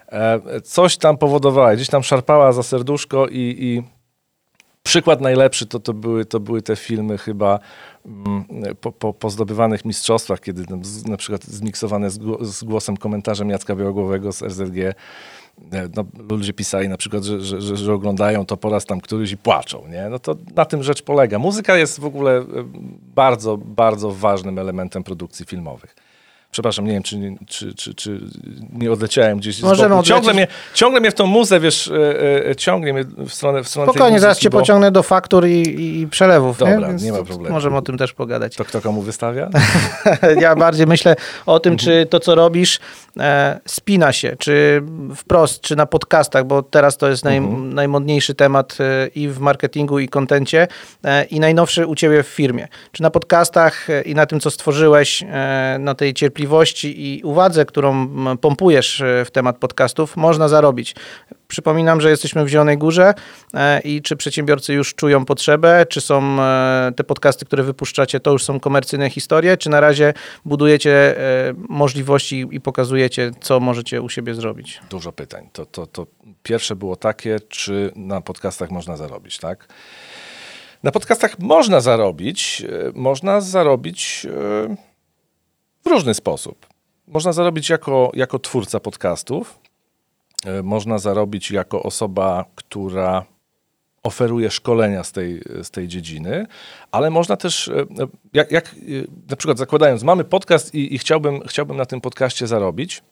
coś 0.63 0.97
tam 0.97 1.17
powodowała, 1.17 1.75
gdzieś 1.75 1.87
tam 1.87 2.03
szarpała 2.03 2.51
za 2.51 2.63
serduszko 2.63 3.27
i, 3.27 3.55
i 3.59 3.83
przykład 4.83 5.21
najlepszy 5.21 5.65
to, 5.65 5.79
to, 5.79 5.93
były, 5.93 6.25
to 6.25 6.39
były 6.39 6.61
te 6.61 6.75
filmy 6.75 7.17
chyba 7.17 7.59
mm, 8.05 8.45
po, 8.81 8.91
po, 8.91 9.13
po 9.13 9.29
zdobywanych 9.29 9.85
mistrzostwach, 9.85 10.39
kiedy 10.39 10.63
na 11.05 11.17
przykład 11.17 11.43
zmiksowane 11.43 12.09
z, 12.09 12.19
z, 12.41 12.63
głosem 12.63 12.97
komentarzem 12.97 13.49
Jacka 13.49 13.75
Białogłowego 13.75 14.31
z 14.31 14.41
RZG 14.41 14.77
e, 14.77 14.93
no, 15.95 16.05
ludzie 16.29 16.53
pisali 16.53 16.89
na 16.89 16.97
przykład, 16.97 17.23
że, 17.23 17.41
że, 17.41 17.61
że, 17.61 17.77
że, 17.77 17.93
oglądają 17.93 18.45
to 18.45 18.57
po 18.57 18.69
raz 18.69 18.85
tam 18.85 19.01
któryś 19.01 19.31
i 19.31 19.37
płaczą, 19.37 19.87
nie? 19.87 20.09
No 20.09 20.19
to 20.19 20.35
na 20.55 20.65
tym 20.65 20.83
rzecz 20.83 21.01
polega. 21.01 21.39
Muzyka 21.39 21.77
jest 21.77 21.99
w 21.99 22.05
ogóle 22.05 22.37
e, 22.37 22.45
bardzo, 23.15 23.57
bardzo 23.57 24.11
ważnym 24.11 24.59
elementem 24.59 25.03
produkcji 25.03 25.45
filmowych. 25.45 25.95
Przepraszam, 26.51 26.85
nie 26.85 26.91
wiem, 26.91 27.03
czy, 27.03 27.35
czy, 27.47 27.73
czy, 27.73 27.95
czy 27.95 28.19
nie 28.73 28.91
odleciałem 28.91 29.37
gdzieś 29.37 29.61
Możemy 29.61 30.03
z 30.03 30.05
Ciągle 30.05 30.33
mnie, 30.33 30.47
ciągle 30.73 30.99
mnie 30.99 31.11
w 31.11 31.13
tą 31.13 31.25
muzę, 31.25 31.59
wiesz, 31.59 31.87
e, 31.87 32.49
e, 32.49 32.55
ciągnie 32.55 32.93
mnie 32.93 33.03
w 33.03 33.33
stronę, 33.33 33.63
w 33.63 33.67
stronę 33.67 33.91
Spokojnie, 33.91 34.19
zaraz 34.19 34.39
cię 34.39 34.49
bo... 34.49 34.59
pociągnę 34.59 34.91
do 34.91 35.03
faktur 35.03 35.47
i, 35.47 36.01
i 36.01 36.07
przelewów. 36.07 36.57
Dobra, 36.57 36.91
nie, 36.91 37.03
nie 37.03 37.11
ma 37.11 37.23
problemu. 37.23 37.55
Możemy 37.55 37.77
o 37.77 37.81
tym 37.81 37.97
też 37.97 38.13
pogadać. 38.13 38.55
To 38.55 38.65
kto 38.65 38.81
komu 38.81 39.01
wystawia? 39.01 39.49
ja 40.41 40.55
bardziej 40.55 40.87
myślę 40.87 41.15
o 41.45 41.59
tym, 41.59 41.77
czy 41.77 42.07
to, 42.09 42.19
co 42.19 42.35
robisz, 42.35 42.79
e, 43.19 43.59
spina 43.65 44.13
się, 44.13 44.35
czy 44.39 44.83
wprost, 45.15 45.61
czy 45.61 45.75
na 45.75 45.85
podcastach, 45.85 46.45
bo 46.45 46.63
teraz 46.63 46.97
to 46.97 47.09
jest 47.09 47.25
naj, 47.25 47.37
mhm. 47.37 47.73
najmodniejszy 47.73 48.35
temat 48.35 48.77
e, 48.79 49.07
i 49.07 49.27
w 49.27 49.39
marketingu, 49.39 49.99
i 49.99 50.07
kontencie, 50.07 50.67
e, 51.03 51.23
i 51.23 51.39
najnowszy 51.39 51.87
u 51.87 51.95
ciebie 51.95 52.23
w 52.23 52.27
firmie. 52.27 52.67
Czy 52.91 53.01
na 53.01 53.09
podcastach 53.09 53.89
e, 53.89 54.01
i 54.01 54.15
na 54.15 54.25
tym, 54.25 54.39
co 54.39 54.51
stworzyłeś, 54.51 55.23
na 55.79 55.95
tej 55.95 56.13
cierpliwości, 56.13 56.40
cierpliwości 56.41 57.07
i 57.07 57.23
uwadze, 57.23 57.65
którą 57.65 58.09
pompujesz 58.37 59.01
e, 59.01 59.25
w 59.25 59.31
temat 59.31 59.57
podcastów, 59.57 60.17
można 60.17 60.47
zarobić. 60.47 60.95
Przypominam, 61.47 62.01
że 62.01 62.09
jesteśmy 62.09 62.45
w 62.45 62.47
Zielonej 62.47 62.77
Górze 62.77 63.13
e, 63.53 63.79
i 63.79 64.01
czy 64.01 64.15
przedsiębiorcy 64.15 64.73
już 64.73 64.95
czują 64.95 65.25
potrzebę, 65.25 65.85
czy 65.89 66.01
są 66.01 66.41
e, 66.41 66.91
te 66.95 67.03
podcasty, 67.03 67.45
które 67.45 67.63
wypuszczacie, 67.63 68.19
to 68.19 68.31
już 68.31 68.43
są 68.43 68.59
komercyjne 68.59 69.09
historie, 69.09 69.57
czy 69.57 69.69
na 69.69 69.79
razie 69.79 70.13
budujecie 70.45 71.15
możliwości 71.69 72.47
i 72.51 72.61
pokazujecie, 72.61 73.31
co 73.41 73.59
możecie 73.59 74.01
u 74.01 74.09
siebie 74.09 74.33
zrobić? 74.33 74.81
Dużo 74.89 75.11
pytań. 75.11 75.49
To, 75.53 75.65
to, 75.65 75.87
to 75.87 76.07
pierwsze 76.43 76.75
było 76.75 76.95
takie, 76.95 77.39
czy 77.39 77.91
na 77.95 78.21
podcastach 78.21 78.71
można 78.71 78.97
zarobić, 78.97 79.37
tak? 79.37 79.67
Na 80.83 80.91
podcastach 80.91 81.39
można 81.39 81.81
zarobić, 81.81 82.63
można 82.93 83.41
zarobić 83.41 84.27
różny 85.91 86.13
sposób. 86.13 86.67
Można 87.07 87.33
zarobić 87.33 87.69
jako, 87.69 88.11
jako 88.13 88.39
twórca 88.39 88.79
podcastów, 88.79 89.59
e, 90.45 90.63
można 90.63 90.97
zarobić 90.97 91.51
jako 91.51 91.83
osoba, 91.83 92.45
która 92.55 93.25
oferuje 94.03 94.51
szkolenia 94.51 95.03
z 95.03 95.11
tej, 95.11 95.41
z 95.63 95.71
tej 95.71 95.87
dziedziny, 95.87 96.47
ale 96.91 97.09
można 97.09 97.37
też, 97.37 97.67
e, 97.67 97.85
jak, 98.33 98.51
jak 98.51 98.75
na 99.29 99.35
przykład 99.35 99.57
zakładając, 99.57 100.03
mamy 100.03 100.23
podcast 100.23 100.75
i, 100.75 100.95
i 100.95 100.97
chciałbym, 100.97 101.41
chciałbym 101.47 101.77
na 101.77 101.85
tym 101.85 102.01
podcaście 102.01 102.47
zarobić, 102.47 103.03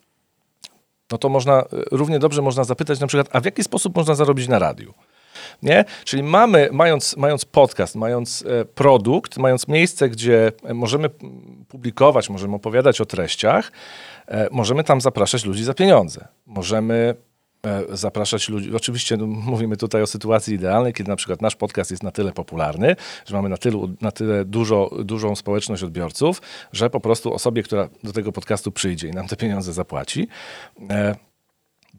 no 1.11 1.17
to 1.17 1.29
można, 1.29 1.63
równie 1.91 2.19
dobrze 2.19 2.41
można 2.41 2.63
zapytać 2.63 2.99
na 2.99 3.07
przykład, 3.07 3.29
a 3.31 3.39
w 3.39 3.45
jaki 3.45 3.63
sposób 3.63 3.95
można 3.95 4.15
zarobić 4.15 4.47
na 4.47 4.59
radiu? 4.59 4.93
Nie? 5.63 5.85
Czyli 6.03 6.23
mamy, 6.23 6.69
mając, 6.71 7.17
mając 7.17 7.45
podcast, 7.45 7.95
mając 7.95 8.45
e, 8.47 8.65
produkt, 8.65 9.37
mając 9.37 9.67
miejsce, 9.67 10.09
gdzie 10.09 10.51
możemy 10.73 11.09
publikować, 11.67 12.29
możemy 12.29 12.55
opowiadać 12.55 13.01
o 13.01 13.05
treściach, 13.05 13.71
e, 14.27 14.47
możemy 14.51 14.83
tam 14.83 15.01
zapraszać 15.01 15.45
ludzi 15.45 15.63
za 15.63 15.73
pieniądze. 15.73 16.27
Możemy 16.45 17.15
e, 17.65 17.97
zapraszać 17.97 18.49
ludzi. 18.49 18.75
Oczywiście 18.75 19.17
no, 19.17 19.27
mówimy 19.27 19.77
tutaj 19.77 20.01
o 20.01 20.07
sytuacji 20.07 20.55
idealnej, 20.55 20.93
kiedy 20.93 21.09
na 21.09 21.15
przykład 21.15 21.41
nasz 21.41 21.55
podcast 21.55 21.91
jest 21.91 22.03
na 22.03 22.11
tyle 22.11 22.31
popularny, 22.31 22.95
że 23.25 23.35
mamy 23.35 23.49
na, 23.49 23.57
tylu, 23.57 23.89
na 24.01 24.11
tyle 24.11 24.45
dużo, 24.45 24.89
dużą 25.03 25.35
społeczność 25.35 25.83
odbiorców, 25.83 26.41
że 26.73 26.89
po 26.89 26.99
prostu 26.99 27.33
osobie, 27.33 27.63
która 27.63 27.89
do 28.03 28.13
tego 28.13 28.31
podcastu 28.31 28.71
przyjdzie 28.71 29.07
i 29.07 29.11
nam 29.11 29.27
te 29.27 29.35
pieniądze 29.35 29.73
zapłaci, 29.73 30.27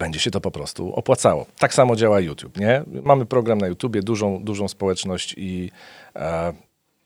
będzie 0.01 0.21
się 0.21 0.31
to 0.31 0.41
po 0.41 0.51
prostu 0.51 0.95
opłacało. 0.95 1.47
Tak 1.59 1.75
samo 1.75 1.97
działa 1.97 2.21
YouTube, 2.21 2.59
nie? 2.59 2.85
Mamy 3.03 3.27
program 3.27 3.59
na 3.59 3.67
YouTubie, 3.67 4.03
dużą, 4.03 4.45
dużą 4.45 4.69
społeczność 4.69 5.35
i, 5.39 5.71
e, 6.17 6.53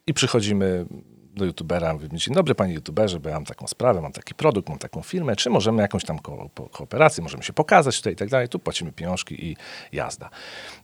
i 0.07 0.15
przychodzimy 0.15 0.87
do 1.35 1.45
youtubera, 1.45 1.93
mówimy, 1.93 2.19
dzień 2.19 2.35
dobry 2.35 2.55
panie 2.55 2.75
youtuberze, 2.75 3.21
bo 3.21 3.29
ja 3.29 3.35
mam 3.35 3.45
taką 3.45 3.67
sprawę, 3.67 4.01
mam 4.01 4.13
taki 4.13 4.35
produkt, 4.35 4.69
mam 4.69 4.79
taką 4.79 5.03
firmę, 5.03 5.37
czy 5.37 5.51
możemy 5.51 5.83
jakąś 5.83 6.05
tam 6.05 6.19
ko 6.19 6.51
kooperację, 6.73 7.23
możemy 7.23 7.43
się 7.43 7.53
pokazać 7.53 7.97
tutaj 7.97 8.13
i 8.13 8.17
tak 8.17 8.29
dalej, 8.29 8.49
tu 8.49 8.59
płacimy 8.59 8.93
pieniążki 8.93 9.47
i 9.47 9.57
jazda. 9.93 10.31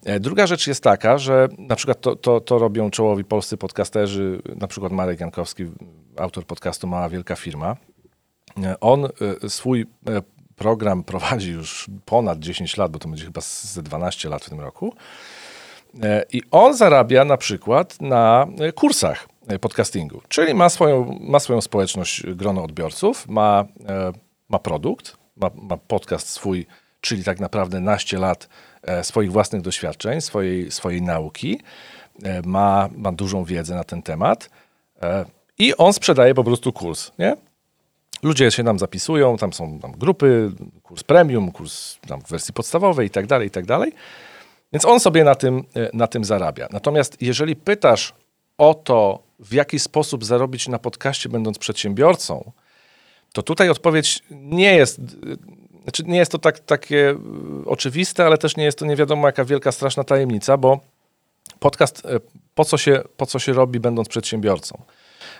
E, 0.04 0.20
druga 0.20 0.46
rzecz 0.46 0.66
jest 0.66 0.82
taka, 0.82 1.18
że 1.18 1.48
na 1.58 1.76
przykład 1.76 2.00
to, 2.00 2.16
to, 2.16 2.40
to 2.40 2.58
robią 2.58 2.90
czołowi 2.90 3.24
polscy 3.24 3.56
podcasterzy, 3.56 4.42
na 4.56 4.66
przykład 4.66 4.92
Marek 4.92 5.20
Jankowski, 5.20 5.66
autor 6.16 6.46
podcastu 6.46 6.86
Mała 6.86 7.08
Wielka 7.08 7.36
Firma, 7.36 7.76
e, 8.62 8.80
on 8.80 9.04
e, 9.04 9.48
swój 9.48 9.86
program 10.60 11.04
prowadzi 11.12 11.50
już 11.50 11.90
ponad 12.04 12.38
10 12.38 12.76
lat, 12.76 12.92
bo 12.92 12.98
to 12.98 13.08
będzie 13.08 13.24
chyba 13.24 13.40
ze 13.40 13.82
12 13.82 14.28
lat 14.28 14.44
w 14.44 14.48
tym 14.48 14.60
roku. 14.60 14.94
E, 16.02 16.24
I 16.32 16.42
on 16.50 16.76
zarabia 16.76 17.24
na 17.24 17.36
przykład 17.36 18.00
na 18.00 18.46
e, 18.60 18.72
kursach 18.72 19.28
e, 19.48 19.58
podcastingu, 19.58 20.22
czyli 20.28 20.54
ma 20.54 20.68
swoją, 20.68 21.18
ma 21.20 21.40
swoją 21.40 21.60
społeczność, 21.60 22.26
grono 22.26 22.64
odbiorców, 22.64 23.28
ma, 23.28 23.64
ma 24.48 24.58
produkt, 24.58 25.16
ma, 25.36 25.50
ma 25.54 25.76
podcast 25.76 26.28
swój, 26.28 26.66
czyli 27.00 27.24
tak 27.24 27.40
naprawdę 27.40 27.80
naście 27.80 28.18
lat 28.18 28.48
swoich 29.02 29.32
własnych 29.32 29.62
doświadczeń, 29.62 30.20
swojej, 30.20 30.70
swojej 30.70 31.02
nauki, 31.02 31.60
ma, 32.44 32.88
ma 32.96 33.12
dużą 33.12 33.44
wiedzę 33.44 33.74
na 33.74 33.84
ten 33.84 34.02
temat 34.02 34.50
i 35.58 35.76
on 35.76 35.92
sprzedaje 35.92 36.34
po 36.34 36.44
prostu 36.44 36.72
kurs. 36.72 37.12
Nie? 37.18 37.36
Ludzie 38.22 38.50
się 38.50 38.64
tam 38.64 38.78
zapisują, 38.78 39.36
tam 39.36 39.52
są 39.52 39.78
tam 39.78 39.92
grupy, 39.92 40.52
kurs 40.82 41.02
premium, 41.02 41.52
kurs 41.52 41.98
tam 42.08 42.22
w 42.22 42.28
wersji 42.28 42.54
podstawowej 42.54 43.06
i 43.06 43.10
tak 43.10 43.26
dalej, 43.26 43.48
i 43.48 43.50
tak 43.50 43.66
dalej. 43.66 43.92
Więc 44.72 44.84
on 44.84 45.00
sobie 45.00 45.24
na 45.24 45.34
tym, 45.34 45.64
e, 45.76 45.90
na 45.92 46.06
tym 46.06 46.24
zarabia. 46.24 46.68
Natomiast 46.72 47.22
jeżeli 47.22 47.56
pytasz 47.56 48.14
o 48.58 48.74
to, 48.74 49.22
w 49.38 49.52
jaki 49.52 49.78
sposób 49.78 50.24
zarobić 50.24 50.68
na 50.68 50.78
podcaście, 50.78 51.28
będąc 51.28 51.58
przedsiębiorcą, 51.58 52.52
to 53.32 53.42
tutaj 53.42 53.68
odpowiedź 53.68 54.22
nie 54.30 54.74
jest, 54.74 54.98
e, 54.98 55.02
znaczy 55.82 56.02
nie 56.06 56.18
jest 56.18 56.32
to 56.32 56.38
tak, 56.38 56.58
takie 56.58 57.10
e, 57.10 57.16
oczywiste, 57.66 58.26
ale 58.26 58.38
też 58.38 58.56
nie 58.56 58.64
jest 58.64 58.78
to 58.78 58.86
nie 58.86 58.96
wiadomo 58.96 59.28
jaka 59.28 59.44
wielka, 59.44 59.72
straszna 59.72 60.04
tajemnica, 60.04 60.56
bo 60.56 60.80
podcast 61.58 62.02
po 62.54 62.64
co 62.64 62.78
się, 62.78 63.02
po 63.16 63.26
co 63.26 63.38
się 63.38 63.52
robi, 63.52 63.80
będąc 63.80 64.08
przedsiębiorcą? 64.08 64.82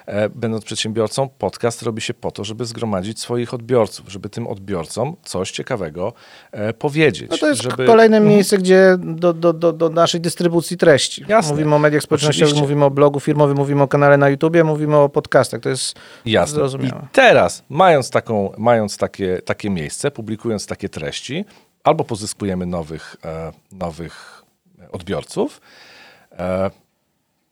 E, 0.06 0.28
będąc 0.28 0.64
przedsiębiorcą, 0.64 1.28
podcast 1.28 1.82
robi 1.82 2.02
się 2.02 2.14
po 2.14 2.30
to, 2.30 2.44
żeby 2.44 2.64
zgromadzić 2.64 3.20
swoich 3.20 3.54
odbiorców, 3.54 4.08
żeby 4.08 4.28
tym 4.28 4.46
odbiorcom 4.46 5.16
coś 5.22 5.50
ciekawego 5.50 6.12
e, 6.52 6.72
powiedzieć. 6.72 7.30
No 7.30 7.38
to 7.38 7.48
jest 7.48 7.62
żeby... 7.62 7.86
kolejne 7.86 8.16
mhm. 8.16 8.34
miejsce, 8.34 8.58
gdzie 8.58 8.96
do, 8.98 9.32
do, 9.32 9.52
do, 9.52 9.72
do 9.72 9.88
naszej 9.88 10.20
dystrybucji 10.20 10.76
treści. 10.76 11.24
Jasne. 11.28 11.52
Mówimy 11.52 11.74
o 11.74 11.78
mediach 11.78 12.02
społecznościowych, 12.02 12.48
Oczywiście. 12.48 12.62
mówimy 12.62 12.84
o 12.84 12.90
blogu 12.90 13.20
firmowym, 13.20 13.56
mówimy 13.56 13.82
o 13.82 13.88
kanale 13.88 14.16
na 14.16 14.28
YouTubie, 14.28 14.64
mówimy 14.64 14.96
o 14.96 15.08
podcastach. 15.08 15.60
To 15.60 15.68
jest 15.68 15.94
Jasne. 16.24 16.54
zrozumiałe. 16.54 17.02
I 17.02 17.12
teraz, 17.12 17.64
mając, 17.68 18.10
taką, 18.10 18.52
mając 18.58 18.96
takie, 18.96 19.42
takie 19.44 19.70
miejsce, 19.70 20.10
publikując 20.10 20.66
takie 20.66 20.88
treści, 20.88 21.44
albo 21.84 22.04
pozyskujemy 22.04 22.66
nowych, 22.66 23.16
e, 23.24 23.52
nowych 23.72 24.44
odbiorców, 24.92 25.60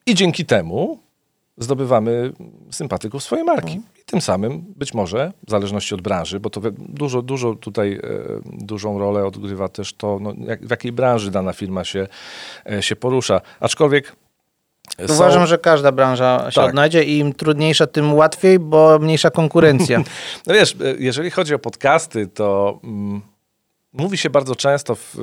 i 0.06 0.14
dzięki 0.14 0.44
temu 0.44 0.99
zdobywamy 1.58 2.32
sympatyków 2.70 3.22
swojej 3.22 3.44
marki. 3.44 3.72
Mhm. 3.72 3.92
I 4.02 4.04
tym 4.04 4.20
samym 4.20 4.64
być 4.76 4.94
może, 4.94 5.32
w 5.46 5.50
zależności 5.50 5.94
od 5.94 6.00
branży, 6.00 6.40
bo 6.40 6.50
to 6.50 6.60
dużo, 6.78 7.22
dużo 7.22 7.54
tutaj 7.54 7.92
e, 7.92 8.00
dużą 8.44 8.98
rolę 8.98 9.26
odgrywa 9.26 9.68
też 9.68 9.92
to, 9.92 10.18
no, 10.20 10.34
jak, 10.38 10.66
w 10.66 10.70
jakiej 10.70 10.92
branży 10.92 11.30
dana 11.30 11.52
firma 11.52 11.84
się, 11.84 12.06
e, 12.70 12.82
się 12.82 12.96
porusza. 12.96 13.40
Aczkolwiek 13.60 14.16
są... 15.06 15.14
Uważam, 15.14 15.46
że 15.46 15.58
każda 15.58 15.92
branża 15.92 16.50
się 16.50 16.54
tak. 16.54 16.68
odnajdzie 16.68 17.04
i 17.04 17.18
im 17.18 17.32
trudniejsza, 17.32 17.86
tym 17.86 18.14
łatwiej, 18.14 18.58
bo 18.58 18.98
mniejsza 18.98 19.30
konkurencja. 19.30 19.98
no 20.46 20.54
wiesz, 20.54 20.76
e, 20.84 20.94
jeżeli 20.98 21.30
chodzi 21.30 21.54
o 21.54 21.58
podcasty, 21.58 22.26
to 22.26 22.80
mm, 22.84 23.22
mówi 23.92 24.18
się 24.18 24.30
bardzo 24.30 24.56
często 24.56 24.94
w, 24.94 25.14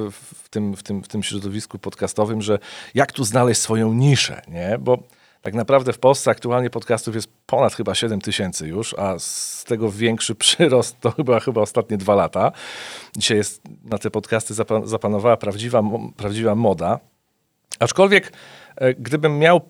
w, 0.43 0.49
tym, 0.49 0.75
w, 0.75 0.83
tym, 0.83 1.03
w 1.03 1.07
tym 1.07 1.23
środowisku 1.23 1.79
podcastowym, 1.79 2.41
że 2.41 2.59
jak 2.93 3.11
tu 3.11 3.23
znaleźć 3.23 3.61
swoją 3.61 3.93
niszę, 3.93 4.41
nie? 4.47 4.77
Bo 4.79 4.97
tak 5.45 5.53
naprawdę 5.53 5.93
w 5.93 5.99
Polsce 5.99 6.31
aktualnie 6.31 6.69
podcastów 6.69 7.15
jest 7.15 7.27
ponad 7.45 7.73
chyba 7.73 7.95
7 7.95 8.21
tysięcy 8.21 8.67
już, 8.67 8.93
a 8.93 9.19
z 9.19 9.63
tego 9.67 9.91
większy 9.91 10.35
przyrost 10.45 10.99
to 10.99 11.11
chyba, 11.11 11.39
chyba 11.39 11.61
ostatnie 11.61 11.97
dwa 11.97 12.15
lata. 12.15 12.51
Dzisiaj 13.17 13.37
jest 13.37 13.61
na 13.83 13.97
te 13.97 14.11
podcasty 14.11 14.53
zapanowała 14.83 15.37
prawdziwa, 15.37 15.83
prawdziwa 16.17 16.55
moda. 16.55 16.99
Aczkolwiek 17.79 18.33
e, 18.75 18.93
gdybym 18.93 19.39
miał 19.39 19.61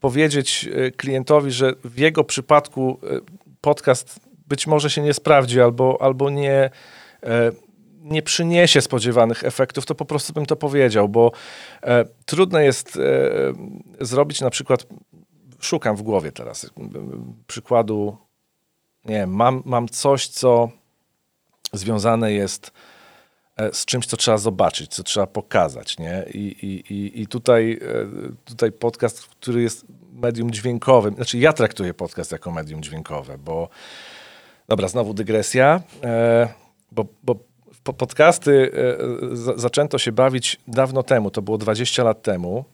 powiedzieć 0.00 0.68
e, 0.72 0.90
klientowi, 0.90 1.50
że 1.50 1.72
w 1.84 1.98
jego 1.98 2.24
przypadku 2.24 3.00
e, 3.02 3.20
podcast 3.60 4.20
być 4.48 4.66
może 4.66 4.90
się 4.90 5.02
nie 5.02 5.14
sprawdzi 5.14 5.60
albo, 5.60 5.98
albo 6.00 6.30
nie 6.30 6.70
nie 8.10 8.22
przyniesie 8.22 8.80
spodziewanych 8.80 9.44
efektów, 9.44 9.86
to 9.86 9.94
po 9.94 10.04
prostu 10.04 10.32
bym 10.32 10.46
to 10.46 10.56
powiedział, 10.56 11.08
bo 11.08 11.32
e, 11.82 12.04
trudno 12.26 12.60
jest 12.60 12.96
e, 12.96 13.00
zrobić 14.04 14.40
na 14.40 14.50
przykład, 14.50 14.86
szukam 15.60 15.96
w 15.96 16.02
głowie 16.02 16.32
teraz 16.32 16.64
e, 16.64 16.68
przykładu, 17.46 18.16
nie 19.04 19.14
wiem, 19.14 19.34
mam, 19.34 19.62
mam 19.64 19.88
coś, 19.88 20.28
co 20.28 20.68
związane 21.72 22.32
jest 22.32 22.72
e, 23.56 23.74
z 23.74 23.84
czymś, 23.84 24.06
co 24.06 24.16
trzeba 24.16 24.38
zobaczyć, 24.38 24.94
co 24.94 25.02
trzeba 25.02 25.26
pokazać, 25.26 25.98
nie? 25.98 26.24
I, 26.34 26.38
i, 26.38 26.94
i, 26.94 27.22
i 27.22 27.26
tutaj, 27.26 27.72
e, 27.72 28.06
tutaj 28.44 28.72
podcast, 28.72 29.26
który 29.26 29.62
jest 29.62 29.86
medium 30.12 30.50
dźwiękowym, 30.50 31.14
znaczy 31.14 31.38
ja 31.38 31.52
traktuję 31.52 31.94
podcast 31.94 32.32
jako 32.32 32.50
medium 32.50 32.82
dźwiękowe, 32.82 33.38
bo 33.38 33.68
dobra, 34.68 34.88
znowu 34.88 35.14
dygresja, 35.14 35.82
e, 36.04 36.48
bo, 36.92 37.04
bo 37.22 37.47
podcasty 37.82 38.72
e, 39.52 39.56
zaczęto 39.56 39.98
się 39.98 40.12
bawić 40.12 40.60
dawno 40.68 41.02
temu, 41.02 41.30
to 41.30 41.42
było 41.42 41.58
20 41.58 42.04
lat 42.04 42.22
temu. 42.22 42.64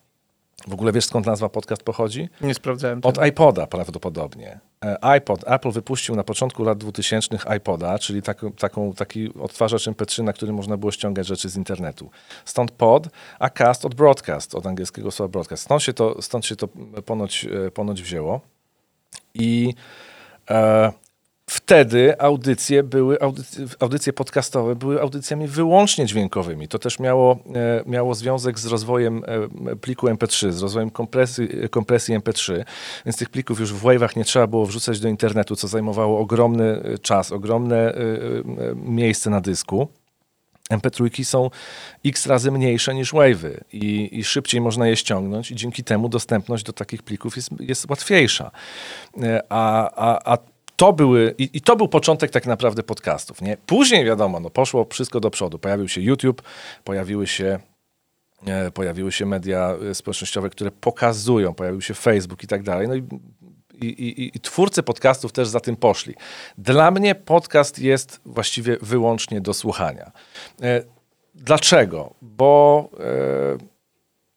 W 0.69 0.73
ogóle 0.73 0.93
wiesz 0.93 1.05
skąd 1.05 1.27
nazwa 1.27 1.49
podcast 1.49 1.83
pochodzi? 1.83 2.29
Nie 2.41 2.55
sprawdzałem. 2.55 3.01
Od 3.03 3.27
iPoda 3.27 3.67
prawdopodobnie. 3.67 4.61
E, 4.85 5.05
iPod, 5.05 5.45
Apple 5.47 5.71
wypuścił 5.71 6.17
na 6.17 6.25
początku 6.25 6.65
lat 6.65 6.79
2000 6.79 7.39
iPoda, 7.57 7.99
czyli 7.99 8.23
taką, 8.23 8.53
taką, 8.53 8.93
taki 8.93 9.35
odtwarzacz 9.35 9.87
MP3, 9.87 10.23
na 10.23 10.33
którym 10.33 10.55
można 10.55 10.77
było 10.77 10.93
ściągać 10.93 11.27
rzeczy 11.27 11.49
z 11.49 11.57
internetu. 11.57 12.11
Stąd 12.45 12.71
pod, 12.71 13.09
a 13.39 13.51
cast 13.51 13.85
od 13.85 13.95
broadcast, 13.95 14.55
od 14.55 14.67
angielskiego 14.67 15.11
słowa 15.11 15.33
broadcast. 15.33 15.63
Stąd 15.63 15.83
się 15.83 15.93
to, 15.93 16.23
stąd 16.23 16.47
się 16.47 16.57
to 16.57 16.69
ponoć, 17.07 17.47
e, 17.67 17.71
ponoć 17.71 18.03
wzięło. 18.03 18.41
I 19.35 19.75
e, 20.51 20.93
Wtedy 21.67 22.21
audycje 22.21 22.83
były, 22.83 23.21
audycje, 23.21 23.67
audycje 23.81 24.13
podcastowe 24.13 24.77
były 24.77 25.01
audycjami 25.01 25.49
wyłącznie 25.49 26.07
dźwiękowymi. 26.07 26.69
To 26.69 26.79
też 26.79 26.99
miało, 26.99 27.39
e, 27.55 27.83
miało 27.87 28.15
związek 28.15 28.59
z 28.59 28.67
rozwojem 28.67 29.23
e, 29.67 29.77
pliku 29.77 30.07
MP3, 30.07 30.53
z 30.53 30.63
rozwojem 30.63 30.91
kompresji, 30.91 31.49
kompresji 31.71 32.19
MP3, 32.19 32.65
więc 33.07 33.17
tych 33.17 33.31
plików 33.31 33.61
już 33.61 33.73
w 33.73 33.83
wave'ach 33.83 34.17
nie 34.17 34.25
trzeba 34.25 34.47
było 34.47 34.67
wrzucać 34.67 35.01
do 35.01 35.09
internetu, 35.09 35.57
co 35.57 35.69
zajmowało 35.69 36.19
ogromny 36.19 36.65
e, 36.65 36.99
czas, 36.99 37.33
ogromne 37.33 37.95
miejsce 38.75 39.31
na 39.31 39.41
dysku. 39.41 39.89
MP3 40.71 41.25
są 41.25 41.51
x 42.05 42.27
razy 42.27 42.51
mniejsze 42.51 42.95
niż 42.95 43.13
wave'y 43.13 43.61
i, 43.73 44.19
i, 44.19 44.25
szybciej 44.25 44.61
można 44.61 44.89
je 44.89 44.97
ściągnąć 44.97 45.51
i 45.51 45.55
dzięki 45.55 45.85
temu 45.85 46.09
dostępność 46.09 46.65
do 46.65 46.73
takich 46.73 47.03
plików 47.03 47.37
jest, 47.37 47.51
jest 47.61 47.91
łatwiejsza. 47.91 48.51
A, 49.49 49.91
a, 49.97 50.33
a 50.33 50.54
to 50.77 50.93
były, 50.93 51.35
i, 51.39 51.51
i, 51.53 51.61
to 51.61 51.77
był 51.77 51.89
początek 51.89 52.31
tak 52.31 52.47
naprawdę 52.47 52.83
podcastów. 52.83 53.43
Nie? 53.43 53.57
Później 53.57 54.05
wiadomo, 54.05 54.41
no, 54.41 54.51
poszło 54.51 54.87
wszystko 54.91 55.21
do 55.21 55.31
przodu. 55.31 55.59
Pojawił 55.59 55.89
się 55.89 56.01
YouTube, 56.01 56.43
pojawiły 56.85 57.27
się 57.27 57.59
e, 58.47 58.71
pojawiły 58.71 59.13
się 59.13 59.27
media 59.27 59.77
e, 59.91 59.95
społecznościowe, 59.95 60.51
które 60.51 60.71
pokazują, 60.71 61.55
pojawił 61.55 61.81
się 61.81 61.95
Facebook 61.95 62.45
i 62.45 62.47
tak 62.47 62.63
dalej. 62.63 62.89
No 62.89 62.95
i, 62.95 63.03
i, 63.87 64.37
i, 64.37 64.41
twórcy 64.41 64.83
podcastów 64.83 65.33
też 65.33 65.49
za 65.49 65.61
tym 65.61 65.77
poszli. 65.77 66.15
Dla 66.59 66.91
mnie 66.91 67.15
podcast 67.15 67.79
jest 67.79 68.21
właściwie 68.27 68.77
wyłącznie 68.83 69.41
do 69.41 69.55
słuchania. 69.55 70.13
E, 70.63 70.83
dlaczego? 71.35 72.15
Bo, 72.23 72.91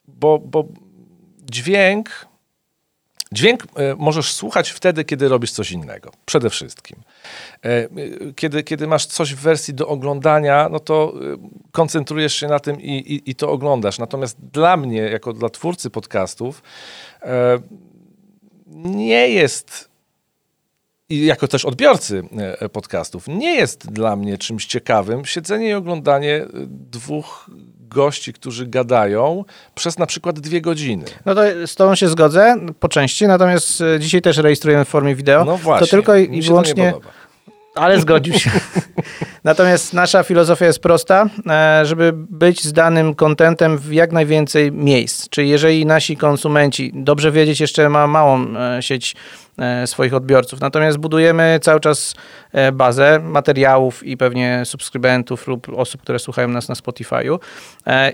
bo, 0.07 0.39
bo 0.39 0.65
dźwięk 1.51 2.27
Dźwięk 3.31 3.63
e, 3.63 3.95
możesz 3.95 4.33
słuchać 4.33 4.69
wtedy, 4.69 5.03
kiedy 5.03 5.27
robisz 5.27 5.51
coś 5.51 5.71
innego. 5.71 6.11
Przede 6.25 6.49
wszystkim. 6.49 6.99
E, 7.65 7.69
e, 7.69 7.87
kiedy, 8.35 8.63
kiedy 8.63 8.87
masz 8.87 9.05
coś 9.05 9.33
w 9.33 9.39
wersji 9.39 9.73
do 9.73 9.87
oglądania, 9.87 10.69
no 10.71 10.79
to 10.79 11.13
koncentrujesz 11.71 12.33
się 12.33 12.47
na 12.47 12.59
tym 12.59 12.81
i, 12.81 12.91
i, 12.91 13.29
i 13.29 13.35
to 13.35 13.51
oglądasz. 13.51 13.99
Natomiast 13.99 14.37
dla 14.53 14.77
mnie, 14.77 15.01
jako 15.01 15.33
dla 15.33 15.49
twórcy 15.49 15.89
podcastów, 15.89 16.63
nie 18.75 19.29
jest 19.29 19.89
i 21.09 21.25
jako 21.25 21.47
też 21.47 21.65
odbiorcy 21.65 22.23
podcastów, 22.71 23.27
nie 23.27 23.55
jest 23.55 23.91
dla 23.91 24.15
mnie 24.15 24.37
czymś 24.37 24.65
ciekawym 24.65 25.25
siedzenie 25.25 25.69
i 25.69 25.73
oglądanie 25.73 26.45
dwóch 26.69 27.49
gości, 27.87 28.33
którzy 28.33 28.67
gadają 28.67 29.45
przez 29.75 29.97
na 29.97 30.05
przykład 30.05 30.39
dwie 30.39 30.61
godziny. 30.61 31.05
No 31.25 31.35
to 31.35 31.41
z 31.65 31.75
tobą 31.75 31.95
się 31.95 32.07
zgodzę 32.07 32.55
po 32.79 32.89
części, 32.89 33.27
natomiast 33.27 33.81
e, 33.81 33.99
dzisiaj 33.99 34.21
też 34.21 34.37
rejestrujemy 34.37 34.85
w 34.85 34.87
formie 34.87 35.15
wideo. 35.15 35.45
No 35.45 35.57
właśnie, 35.57 35.87
to 35.87 35.91
tylko 35.91 36.15
i 36.15 36.41
wyłącznie... 36.41 36.93
Ale 37.77 37.99
zgodził 37.99 38.33
się. 38.33 38.51
Natomiast 39.43 39.93
nasza 39.93 40.23
filozofia 40.23 40.65
jest 40.65 40.79
prosta, 40.79 41.25
e, 41.49 41.85
żeby 41.85 42.13
być 42.15 42.63
z 42.63 42.73
danym 42.73 43.15
kontentem 43.15 43.77
w 43.77 43.93
jak 43.93 44.11
najwięcej 44.11 44.71
miejsc. 44.71 45.29
Czyli 45.29 45.49
jeżeli 45.49 45.85
nasi 45.85 46.17
konsumenci, 46.17 46.91
dobrze 46.95 47.31
wiedzieć, 47.31 47.59
jeszcze 47.59 47.89
ma 47.89 48.07
małą 48.07 48.57
e, 48.57 48.83
sieć 48.83 49.15
E, 49.57 49.87
swoich 49.87 50.13
odbiorców. 50.13 50.61
Natomiast 50.61 50.97
budujemy 50.97 51.59
cały 51.61 51.79
czas 51.79 52.15
bazę 52.73 53.19
materiałów 53.19 54.03
i 54.03 54.17
pewnie 54.17 54.61
subskrybentów 54.65 55.47
lub 55.47 55.69
osób, 55.69 56.01
które 56.01 56.19
słuchają 56.19 56.47
nas 56.47 56.69
na 56.69 56.75
Spotify'u. 56.75 57.39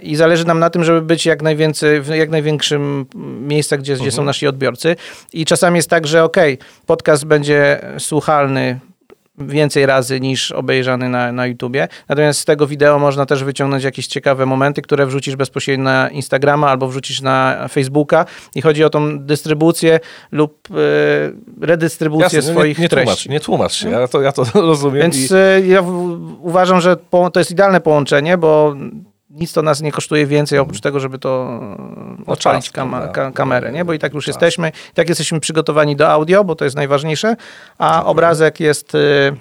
I 0.01 0.15
zależy 0.15 0.45
nam 0.45 0.59
na 0.59 0.69
tym, 0.69 0.83
żeby 0.83 1.01
być 1.01 1.25
jak 1.25 1.41
najwięcej, 1.41 2.01
w 2.01 2.07
jak 2.07 2.29
największym 2.29 3.05
miejscach, 3.41 3.79
gdzie, 3.79 3.93
gdzie 3.93 4.11
są 4.11 4.15
mhm. 4.15 4.25
nasi 4.25 4.47
odbiorcy. 4.47 4.95
I 5.33 5.45
czasami 5.45 5.75
jest 5.75 5.89
tak, 5.89 6.07
że 6.07 6.23
ok, 6.23 6.37
podcast 6.85 7.25
będzie 7.25 7.81
słuchalny 7.99 8.79
więcej 9.37 9.85
razy 9.85 10.19
niż 10.19 10.51
obejrzany 10.51 11.09
na, 11.09 11.31
na 11.31 11.47
YouTubie. 11.47 11.87
Natomiast 12.09 12.39
z 12.39 12.45
tego 12.45 12.67
wideo 12.67 12.99
można 12.99 13.25
też 13.25 13.43
wyciągnąć 13.43 13.83
jakieś 13.83 14.07
ciekawe 14.07 14.45
momenty, 14.45 14.81
które 14.81 15.05
wrzucisz 15.05 15.35
bezpośrednio 15.35 15.83
na 15.83 16.09
Instagrama 16.09 16.69
albo 16.69 16.87
wrzucisz 16.87 17.21
na 17.21 17.67
Facebooka 17.67 18.25
i 18.55 18.61
chodzi 18.61 18.83
o 18.83 18.89
tą 18.89 19.19
dystrybucję 19.19 19.99
lub 20.31 20.67
e, 20.71 21.65
redystrybucję 21.65 22.37
Jasne, 22.37 22.53
swoich 22.53 22.77
nie, 22.77 22.83
nie 22.83 22.89
treści. 22.89 23.05
Tłumacz, 23.05 23.29
nie 23.29 23.39
tłumacz 23.39 23.73
się, 23.73 23.89
ja 23.89 24.07
to, 24.07 24.21
ja 24.21 24.31
to 24.31 24.43
rozumiem. 24.61 25.01
Więc 25.01 25.31
i... 25.31 25.35
E, 25.35 25.61
ja 25.67 25.83
uważam, 26.41 26.81
że 26.81 26.97
po, 26.97 27.29
to 27.29 27.39
jest 27.39 27.51
idealne 27.51 27.81
połączenie, 27.81 28.37
bo 28.37 28.75
nic 29.33 29.53
to 29.53 29.61
nas 29.61 29.81
nie 29.81 29.91
kosztuje 29.91 30.25
więcej 30.25 30.59
oprócz 30.59 30.81
tego, 30.81 30.99
żeby 30.99 31.19
to 31.19 31.59
no 32.19 32.33
odpalić 32.33 32.69
kam 32.69 32.95
kamerę, 33.33 33.71
nie? 33.71 33.85
bo 33.85 33.93
i 33.93 33.99
tak 33.99 34.13
już 34.13 34.25
czas. 34.25 34.35
jesteśmy, 34.35 34.69
i 34.69 34.93
tak 34.93 35.09
jesteśmy 35.09 35.39
przygotowani 35.39 35.95
do 35.95 36.09
audio, 36.09 36.43
bo 36.43 36.55
to 36.55 36.65
jest 36.65 36.75
najważniejsze, 36.75 37.35
a 37.77 38.05
obrazek 38.05 38.59
jest... 38.59 38.95
Y, 38.95 39.35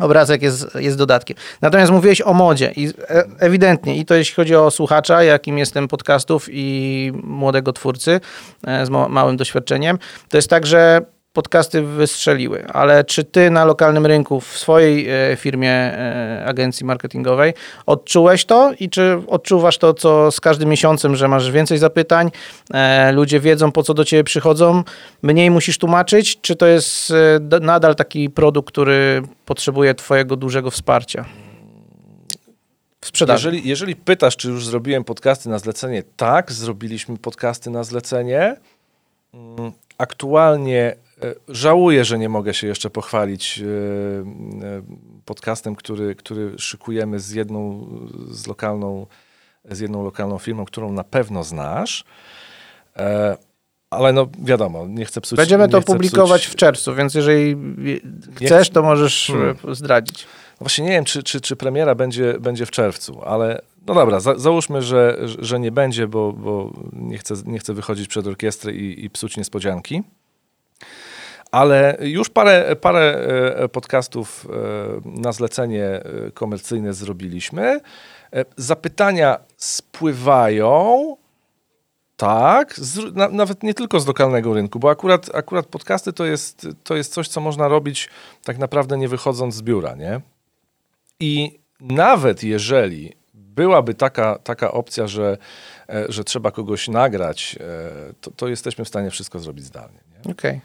obrazek 0.00 0.42
jest, 0.42 0.74
jest 0.74 0.98
dodatkiem. 0.98 1.36
Natomiast 1.60 1.92
mówiłeś 1.92 2.22
o 2.22 2.34
modzie 2.34 2.72
i 2.76 2.88
e, 2.88 3.24
ewidentnie, 3.38 3.96
i 3.96 4.04
to 4.04 4.14
jeśli 4.14 4.34
chodzi 4.34 4.54
o 4.54 4.70
słuchacza, 4.70 5.22
jakim 5.22 5.58
jestem 5.58 5.88
podcastów 5.88 6.46
i 6.50 7.12
młodego 7.22 7.72
twórcy 7.72 8.20
e, 8.66 8.86
z 8.86 8.90
małym 8.90 9.36
doświadczeniem, 9.36 9.98
to 10.28 10.36
jest 10.36 10.50
tak, 10.50 10.66
że 10.66 11.00
podcasty 11.32 11.82
wystrzeliły, 11.82 12.66
ale 12.66 13.04
czy 13.04 13.24
ty 13.24 13.50
na 13.50 13.64
lokalnym 13.64 14.06
rynku, 14.06 14.40
w 14.40 14.58
swojej 14.58 15.08
e, 15.10 15.36
firmie, 15.36 15.70
e, 15.70 16.44
agencji 16.46 16.86
marketingowej, 16.86 17.54
odczułeś 17.86 18.44
to 18.44 18.72
i 18.80 18.90
czy 18.90 19.22
odczuwasz 19.26 19.78
to, 19.78 19.94
co 19.94 20.30
z 20.30 20.40
każdym 20.40 20.68
miesiącem, 20.68 21.16
że 21.16 21.28
masz 21.28 21.50
więcej 21.50 21.78
zapytań, 21.78 22.30
e, 22.74 23.12
ludzie 23.12 23.40
wiedzą, 23.40 23.72
po 23.72 23.82
co 23.82 23.94
do 23.94 24.04
ciebie 24.04 24.24
przychodzą, 24.24 24.82
mniej 25.22 25.50
musisz 25.50 25.78
tłumaczyć, 25.78 26.40
czy 26.40 26.56
to 26.56 26.66
jest 26.66 27.12
nadal 27.60 27.94
taki 27.94 28.30
produkt, 28.30 28.68
który 28.68 29.22
potrzebuje 29.44 29.94
twojego 29.94 30.36
dużego 30.36 30.70
wsparcia? 30.70 31.24
Sprzedaży. 33.04 33.48
Jeżeli, 33.48 33.68
jeżeli 33.68 33.96
pytasz, 33.96 34.36
czy 34.36 34.48
już 34.48 34.66
zrobiłem 34.66 35.04
podcasty 35.04 35.48
na 35.48 35.58
zlecenie, 35.58 36.02
tak, 36.16 36.52
zrobiliśmy 36.52 37.18
podcasty 37.18 37.70
na 37.70 37.84
zlecenie. 37.84 38.56
Mm, 39.34 39.72
aktualnie 39.98 40.96
żałuję, 41.48 42.04
że 42.04 42.18
nie 42.18 42.28
mogę 42.28 42.54
się 42.54 42.66
jeszcze 42.66 42.90
pochwalić 42.90 43.58
e, 43.58 43.64
e, 44.66 44.82
podcastem, 45.24 45.76
który, 45.76 46.14
który 46.14 46.58
szykujemy 46.58 47.20
z 47.20 47.30
jedną, 47.30 47.88
z 48.30 48.46
lokalną, 48.46 49.06
z 49.70 49.80
jedną 49.80 50.04
lokalną 50.04 50.38
firmą, 50.38 50.64
którą 50.64 50.92
na 50.92 51.04
pewno 51.04 51.44
znasz. 51.44 52.04
Ale 53.90 54.12
no 54.12 54.28
wiadomo, 54.38 54.86
nie 54.86 55.04
chcę 55.04 55.20
psuć. 55.20 55.36
Będziemy 55.36 55.68
to 55.68 55.82
publikować 55.82 56.42
psuć... 56.42 56.52
w 56.52 56.56
czerwcu, 56.56 56.94
więc 56.94 57.14
jeżeli 57.14 57.56
chcesz, 58.34 58.70
to 58.70 58.82
możesz 58.82 59.26
hmm. 59.26 59.56
zdradzić. 59.74 60.26
No 60.50 60.64
właśnie 60.64 60.84
nie 60.84 60.90
wiem, 60.90 61.04
czy, 61.04 61.22
czy, 61.22 61.40
czy 61.40 61.56
premiera 61.56 61.94
będzie, 61.94 62.34
będzie 62.40 62.66
w 62.66 62.70
czerwcu, 62.70 63.22
ale 63.24 63.62
no 63.86 63.94
dobra, 63.94 64.20
za, 64.20 64.38
załóżmy, 64.38 64.82
że, 64.82 65.18
że 65.38 65.60
nie 65.60 65.72
będzie, 65.72 66.06
bo, 66.06 66.32
bo 66.32 66.72
nie, 66.92 67.18
chcę, 67.18 67.34
nie 67.46 67.58
chcę 67.58 67.74
wychodzić 67.74 68.08
przed 68.08 68.26
orkiestrę 68.26 68.72
i, 68.72 69.04
i 69.04 69.10
psuć 69.10 69.36
niespodzianki 69.36 70.02
ale 71.50 71.96
już 72.00 72.28
parę, 72.28 72.76
parę 72.76 73.18
e, 73.56 73.68
podcastów 73.68 74.46
e, 74.46 75.20
na 75.20 75.32
zlecenie 75.32 75.84
e, 75.84 76.02
komercyjne 76.34 76.94
zrobiliśmy. 76.94 77.80
Zapytania 78.56 79.38
spływają. 79.56 81.16
Tak, 82.16 82.74
z, 82.76 83.14
na, 83.14 83.28
nawet 83.28 83.62
nie 83.62 83.74
tylko 83.74 84.00
z 84.00 84.06
lokalnego 84.06 84.54
rynku, 84.54 84.78
bo 84.78 84.90
akurat, 84.90 85.34
akurat 85.34 85.66
podcasty 85.66 86.12
to 86.12 86.24
jest, 86.24 86.66
to 86.84 86.96
jest 86.96 87.12
coś, 87.12 87.28
co 87.28 87.40
można 87.40 87.68
robić 87.68 88.08
tak 88.44 88.58
naprawdę 88.58 88.98
nie 88.98 89.08
wychodząc 89.08 89.54
z 89.54 89.62
biura, 89.62 89.94
nie? 89.94 90.20
I 91.20 91.58
nawet 91.80 92.42
jeżeli 92.42 93.12
byłaby 93.34 93.94
taka, 93.94 94.38
taka 94.38 94.72
opcja, 94.72 95.06
że, 95.06 95.38
że 96.08 96.24
trzeba 96.24 96.50
kogoś 96.50 96.88
nagrać, 96.88 97.58
to, 98.20 98.30
to 98.30 98.48
jesteśmy 98.48 98.84
w 98.84 98.88
stanie 98.88 99.10
wszystko 99.10 99.38
zrobić 99.38 99.64
zdalnie. 99.64 100.00
Okej. 100.20 100.32
Okay. 100.32 100.60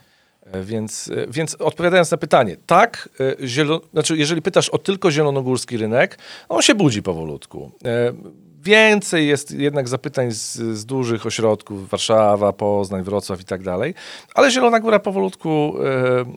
E, 0.52 0.62
więc, 0.62 1.10
e, 1.16 1.26
więc 1.28 1.54
odpowiadając 1.54 2.10
na 2.10 2.16
pytanie, 2.16 2.56
tak, 2.66 3.08
e, 3.42 3.48
zielo, 3.48 3.80
znaczy 3.92 4.16
jeżeli 4.16 4.42
pytasz 4.42 4.68
o 4.68 4.78
tylko 4.78 5.10
zielonogórski 5.10 5.76
rynek, 5.76 6.18
on 6.48 6.62
się 6.62 6.74
budzi 6.74 7.02
powolutku. 7.02 7.70
Więcej 8.60 9.28
jest 9.28 9.50
jednak 9.50 9.88
zapytań 9.88 10.32
z, 10.32 10.52
z, 10.52 10.86
dużych 10.86 11.26
ośrodków, 11.26 11.88
Warszawa, 11.88 12.52
Poznań, 12.52 13.02
Wrocław 13.02 13.40
i 13.40 13.44
tak 13.44 13.62
dalej, 13.62 13.94
ale 14.34 14.50
Zielona 14.50 14.80
Góra 14.80 14.98
powolutku 14.98 15.74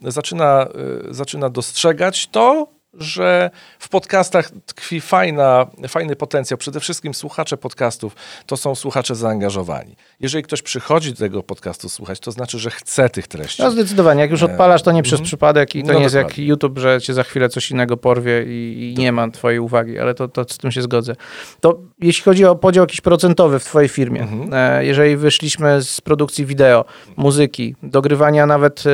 zaczyna, 0.04 0.68
zaczyna 1.10 1.50
dostrzegać 1.50 2.26
to, 2.26 2.66
że 3.00 3.50
w 3.78 3.88
podcastach 3.88 4.50
tkwi 4.66 5.00
fajna, 5.00 5.66
fajny 5.88 6.16
potencjał. 6.16 6.58
Przede 6.58 6.80
wszystkim 6.80 7.14
słuchacze 7.14 7.56
podcastów 7.56 8.16
to 8.46 8.56
są 8.56 8.74
słuchacze 8.74 9.14
zaangażowani. 9.14 9.96
Jeżeli 10.20 10.44
ktoś 10.44 10.62
przychodzi 10.62 11.10
do 11.10 11.18
tego 11.18 11.42
podcastu 11.42 11.88
słuchać, 11.88 12.20
to 12.20 12.32
znaczy, 12.32 12.58
że 12.58 12.70
chce 12.70 13.10
tych 13.10 13.26
treści. 13.26 13.62
No 13.62 13.70
zdecydowanie. 13.70 14.20
Jak 14.20 14.30
już 14.30 14.42
odpalasz, 14.42 14.82
to 14.82 14.92
nie 14.92 15.02
przez 15.02 15.20
mm. 15.20 15.26
przypadek 15.26 15.74
i 15.74 15.82
to 15.82 15.88
no 15.88 15.94
nie 15.94 16.02
jest 16.02 16.14
jak 16.14 16.38
YouTube, 16.38 16.78
że 16.78 17.00
cię 17.00 17.14
za 17.14 17.22
chwilę 17.22 17.48
coś 17.48 17.70
innego 17.70 17.96
porwie 17.96 18.44
i, 18.46 18.94
i 18.96 19.00
nie 19.00 19.12
ma 19.12 19.30
twojej 19.30 19.58
uwagi, 19.58 19.98
ale 19.98 20.14
to, 20.14 20.28
to 20.28 20.44
z 20.48 20.58
tym 20.58 20.72
się 20.72 20.82
zgodzę. 20.82 21.16
To 21.60 21.78
jeśli 21.98 22.24
chodzi 22.24 22.44
o 22.44 22.56
podział 22.56 22.82
jakiś 22.82 23.00
procentowy 23.00 23.58
w 23.58 23.64
twojej 23.64 23.88
firmie, 23.88 24.22
mm 24.22 24.50
-hmm. 24.50 24.80
jeżeli 24.80 25.16
wyszliśmy 25.16 25.82
z 25.82 26.00
produkcji 26.00 26.46
wideo, 26.46 26.84
muzyki, 27.16 27.74
dogrywania 27.82 28.46
nawet, 28.46 28.84
e, 28.86 28.90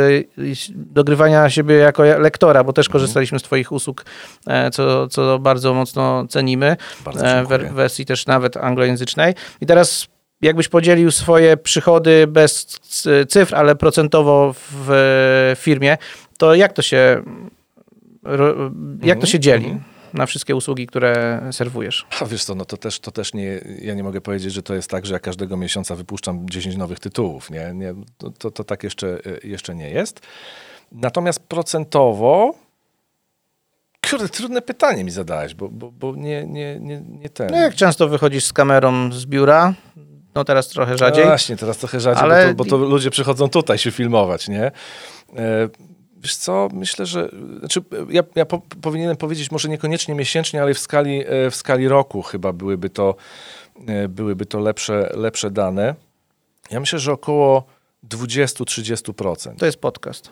dogrywania 0.74 1.50
siebie 1.50 1.74
jako 1.74 2.02
lektora, 2.02 2.64
bo 2.64 2.72
też 2.72 2.88
-hmm. 2.88 2.92
korzystaliśmy 2.92 3.38
z 3.38 3.42
twoich 3.42 3.72
usług 3.72 3.93
usług, 3.94 4.04
e, 4.46 4.70
co, 4.70 5.08
co 5.08 5.38
bardzo 5.38 5.74
mocno 5.74 6.26
cenimy, 6.28 6.76
bardzo 7.04 7.26
e, 7.26 7.44
w 7.44 7.72
wersji 7.72 8.06
też 8.06 8.26
nawet 8.26 8.56
anglojęzycznej. 8.56 9.34
I 9.60 9.66
teraz 9.66 10.06
jakbyś 10.42 10.68
podzielił 10.68 11.10
swoje 11.10 11.56
przychody 11.56 12.26
bez 12.26 12.64
cyfr, 13.28 13.54
ale 13.54 13.76
procentowo 13.76 14.54
w 14.56 15.54
firmie, 15.56 15.98
to 16.38 16.54
jak 16.54 16.72
to 16.72 16.82
się, 16.82 17.22
jak 19.02 19.18
to 19.18 19.26
się 19.26 19.38
mhm, 19.38 19.42
dzieli? 19.42 19.64
Mhm. 19.64 19.82
na 20.14 20.26
wszystkie 20.26 20.56
usługi, 20.56 20.86
które 20.86 21.42
serwujesz. 21.52 22.06
A 22.20 22.24
wiesz 22.24 22.44
co, 22.44 22.54
no 22.54 22.64
to 22.64 22.76
też, 22.76 23.00
to 23.00 23.10
też 23.10 23.34
nie, 23.34 23.60
ja 23.82 23.94
nie 23.94 24.02
mogę 24.02 24.20
powiedzieć, 24.20 24.52
że 24.52 24.62
to 24.62 24.74
jest 24.74 24.90
tak, 24.90 25.06
że 25.06 25.14
ja 25.14 25.20
każdego 25.20 25.56
miesiąca 25.56 25.96
wypuszczam 25.96 26.48
10 26.50 26.76
nowych 26.76 27.00
tytułów, 27.00 27.50
nie, 27.50 27.72
nie 27.74 27.94
to, 28.18 28.30
to, 28.30 28.50
to 28.50 28.64
tak 28.64 28.82
jeszcze, 28.82 29.18
jeszcze 29.44 29.74
nie 29.74 29.90
jest. 29.90 30.20
Natomiast 30.92 31.40
procentowo 31.40 32.54
Kurde, 34.10 34.28
trudne 34.28 34.62
pytanie 34.62 35.04
mi 35.04 35.10
zadałeś, 35.10 35.54
bo, 35.54 35.68
bo, 35.68 35.92
bo 35.92 36.14
nie, 36.16 36.46
nie, 36.46 36.80
nie, 36.80 37.00
nie 37.00 37.28
ten. 37.28 37.48
No 37.50 37.56
jak 37.56 37.74
często 37.74 38.08
wychodzisz 38.08 38.44
z 38.44 38.52
kamerą 38.52 39.12
z 39.12 39.26
biura? 39.26 39.74
No 40.34 40.44
teraz 40.44 40.68
trochę 40.68 40.98
rzadziej. 40.98 41.24
No 41.24 41.30
właśnie, 41.30 41.56
teraz 41.56 41.78
trochę 41.78 42.00
rzadziej, 42.00 42.22
Ale- 42.24 42.54
bo, 42.54 42.64
to, 42.64 42.70
bo 42.78 42.84
to 42.84 42.90
ludzie 42.90 43.10
przychodzą 43.10 43.48
tutaj 43.48 43.78
się 43.78 43.90
filmować, 43.90 44.48
nie? 44.48 44.72
E, 45.36 45.68
Wiesz 46.24 46.36
co, 46.36 46.68
myślę, 46.72 47.06
że 47.06 47.28
znaczy, 47.58 47.82
ja, 48.08 48.22
ja 48.34 48.46
po, 48.46 48.58
powinienem 48.82 49.16
powiedzieć 49.16 49.50
może 49.50 49.68
niekoniecznie 49.68 50.14
miesięcznie, 50.14 50.62
ale 50.62 50.74
w 50.74 50.78
skali, 50.78 51.24
e, 51.26 51.50
w 51.50 51.56
skali 51.56 51.88
roku 51.88 52.22
chyba 52.22 52.52
byłyby 52.52 52.90
to, 52.90 53.14
e, 53.86 54.08
byłyby 54.08 54.46
to 54.46 54.58
lepsze, 54.58 55.10
lepsze 55.14 55.50
dane. 55.50 55.94
Ja 56.70 56.80
myślę, 56.80 56.98
że 56.98 57.12
około 57.12 57.64
20-30%. 58.08 59.58
To 59.58 59.66
jest 59.66 59.78
podcast. 59.78 60.30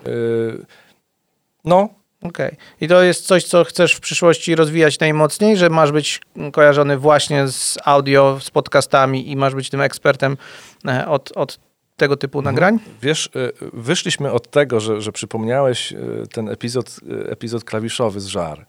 No, 1.65 1.89
Okej. 2.23 2.57
I 2.81 2.89
to 2.89 3.03
jest 3.03 3.27
coś, 3.27 3.45
co 3.45 3.65
chcesz 3.65 3.95
w 3.95 4.01
przyszłości 4.01 4.55
rozwijać 4.55 4.99
najmocniej, 4.99 5.57
że 5.57 5.71
masz 5.71 5.93
być 5.93 6.21
kojarzony 6.53 6.99
właśnie 6.99 7.49
z 7.49 7.79
audio, 7.85 8.39
z 8.41 8.51
podcastami 8.51 9.31
i 9.31 9.37
masz 9.37 9.55
być 9.55 9.71
tym 9.71 9.81
ekspertem 9.81 10.37
e, 10.87 11.09
od, 11.09 11.33
od 11.37 11.59
tego 11.97 12.17
typu 12.17 12.43
nagrań? 12.43 12.79
Wiesz, 13.03 13.31
y, 13.37 13.53
wyszliśmy 13.73 14.33
od 14.33 14.51
tego, 14.51 14.81
że, 14.81 15.01
że 15.01 15.13
przypomniałeś 15.13 15.93
y, 15.93 16.27
ten 16.33 16.49
epizod, 16.49 17.01
epizod 17.29 17.65
klawiszowy 17.65 18.21
z 18.21 18.27
żar. 18.27 18.67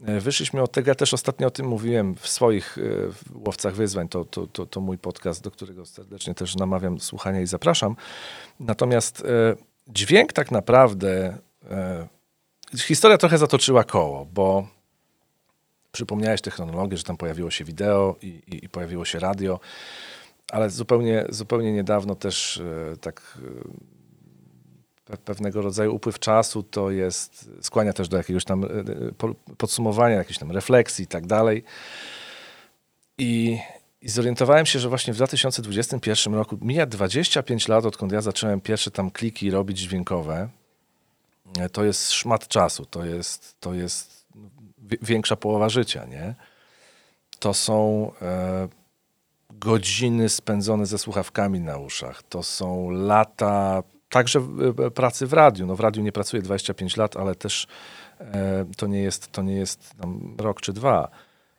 Wyszliśmy 0.00 0.62
od 0.62 0.72
tego, 0.72 0.90
ja 0.90 0.94
też 0.94 1.14
ostatnio 1.14 1.46
o 1.46 1.50
tym 1.50 1.66
mówiłem 1.66 2.14
w 2.14 2.28
swoich 2.28 2.78
w 3.12 3.46
Łowcach 3.46 3.74
Wyzwań, 3.74 4.08
to, 4.08 4.24
to, 4.24 4.46
to, 4.46 4.66
to 4.66 4.80
mój 4.80 4.98
podcast, 4.98 5.42
do 5.42 5.50
którego 5.50 5.86
serdecznie 5.86 6.34
też 6.34 6.56
namawiam 6.56 7.00
słuchania 7.00 7.40
i 7.40 7.46
zapraszam. 7.46 7.96
Natomiast 8.60 9.26
dźwięk 9.88 10.32
tak 10.32 10.50
naprawdę, 10.50 11.38
historia 12.76 13.18
trochę 13.18 13.38
zatoczyła 13.38 13.84
koło, 13.84 14.24
bo 14.24 14.68
przypomniałeś 15.92 16.40
technologię, 16.40 16.96
że 16.96 17.02
tam 17.02 17.16
pojawiło 17.16 17.50
się 17.50 17.64
wideo 17.64 18.16
i, 18.22 18.26
i, 18.26 18.64
i 18.64 18.68
pojawiło 18.68 19.04
się 19.04 19.18
radio 19.18 19.60
ale 20.52 20.70
zupełnie, 20.70 21.24
zupełnie 21.28 21.72
niedawno 21.72 22.14
też 22.14 22.56
e, 22.92 22.96
tak 22.96 23.38
e, 25.08 25.12
pe- 25.12 25.16
pewnego 25.16 25.62
rodzaju 25.62 25.94
upływ 25.94 26.18
czasu 26.18 26.62
to 26.62 26.90
jest, 26.90 27.50
skłania 27.60 27.92
też 27.92 28.08
do 28.08 28.16
jakiegoś 28.16 28.44
tam 28.44 28.64
e, 28.64 28.68
po- 29.18 29.34
podsumowania, 29.56 30.16
jakiejś 30.16 30.38
tam 30.38 30.50
refleksji 30.50 31.04
i 31.04 31.06
tak 31.06 31.26
dalej. 31.26 31.64
I, 33.18 33.58
I 34.00 34.08
zorientowałem 34.08 34.66
się, 34.66 34.78
że 34.78 34.88
właśnie 34.88 35.12
w 35.12 35.16
2021 35.16 36.34
roku 36.34 36.58
mija 36.60 36.86
25 36.86 37.68
lat, 37.68 37.84
odkąd 37.84 38.12
ja 38.12 38.20
zacząłem 38.20 38.60
pierwsze 38.60 38.90
tam 38.90 39.10
kliki 39.10 39.50
robić 39.50 39.78
dźwiękowe. 39.78 40.48
E, 41.58 41.68
To 41.68 41.84
jest 41.84 42.12
szmat 42.12 42.48
czasu, 42.48 42.86
to 42.86 43.04
jest, 43.04 43.60
to 43.60 43.74
jest 43.74 44.26
wi- 44.78 44.98
większa 45.02 45.36
połowa 45.36 45.68
życia, 45.68 46.04
nie? 46.04 46.34
To 47.38 47.54
są 47.54 48.10
e, 48.22 48.68
godziny 49.50 50.28
spędzone 50.28 50.86
ze 50.86 50.98
słuchawkami 50.98 51.60
na 51.60 51.76
uszach. 51.78 52.22
To 52.22 52.42
są 52.42 52.90
lata 52.90 53.82
także 54.08 54.40
e, 54.86 54.90
pracy 54.90 55.26
w 55.26 55.32
radiu. 55.32 55.66
No 55.66 55.76
w 55.76 55.80
radiu 55.80 56.02
nie 56.02 56.12
pracuję 56.12 56.42
25 56.42 56.96
lat, 56.96 57.16
ale 57.16 57.34
też 57.34 57.66
e, 58.20 58.64
to 58.76 58.86
nie 58.86 59.00
jest, 59.02 59.32
to 59.32 59.42
nie 59.42 59.54
jest 59.54 59.94
rok 60.38 60.60
czy 60.60 60.72
dwa, 60.72 61.08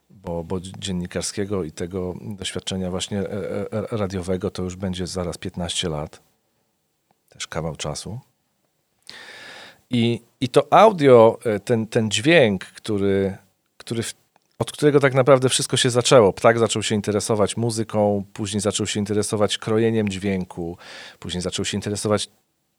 bo, 0.10 0.44
bo 0.44 0.60
dziennikarskiego 0.60 1.64
i 1.64 1.72
tego 1.72 2.14
doświadczenia 2.22 2.92
właśnie 2.92 3.20
e, 3.20 3.32
e, 3.72 3.98
radiowego 3.98 4.52
to 4.52 4.64
już 4.64 4.76
będzie 4.76 5.08
zaraz 5.08 5.38
15 5.38 5.90
lat. 5.90 6.22
Też 7.30 7.48
kawał 7.48 7.76
czasu. 7.76 8.20
I, 9.90 10.22
i 10.42 10.50
to 10.50 10.74
audio, 10.74 11.40
e, 11.46 11.60
ten, 11.60 11.88
ten 11.88 12.12
dźwięk, 12.12 12.66
który, 12.66 13.38
który 13.78 14.04
w 14.04 14.14
od 14.60 14.72
którego 14.72 15.00
tak 15.00 15.14
naprawdę 15.14 15.50
wszystko 15.50 15.78
się 15.78 15.90
zaczęło. 15.90 16.34
Ptak 16.34 16.60
zaczął 16.60 16.84
się 16.84 16.96
interesować 16.96 17.58
muzyką, 17.58 18.24
później 18.34 18.62
zaczął 18.62 18.88
się 18.88 19.00
interesować 19.00 19.58
krojeniem 19.58 20.10
dźwięku, 20.10 20.78
później 21.20 21.42
zaczął 21.42 21.66
się 21.66 21.78
interesować 21.78 22.30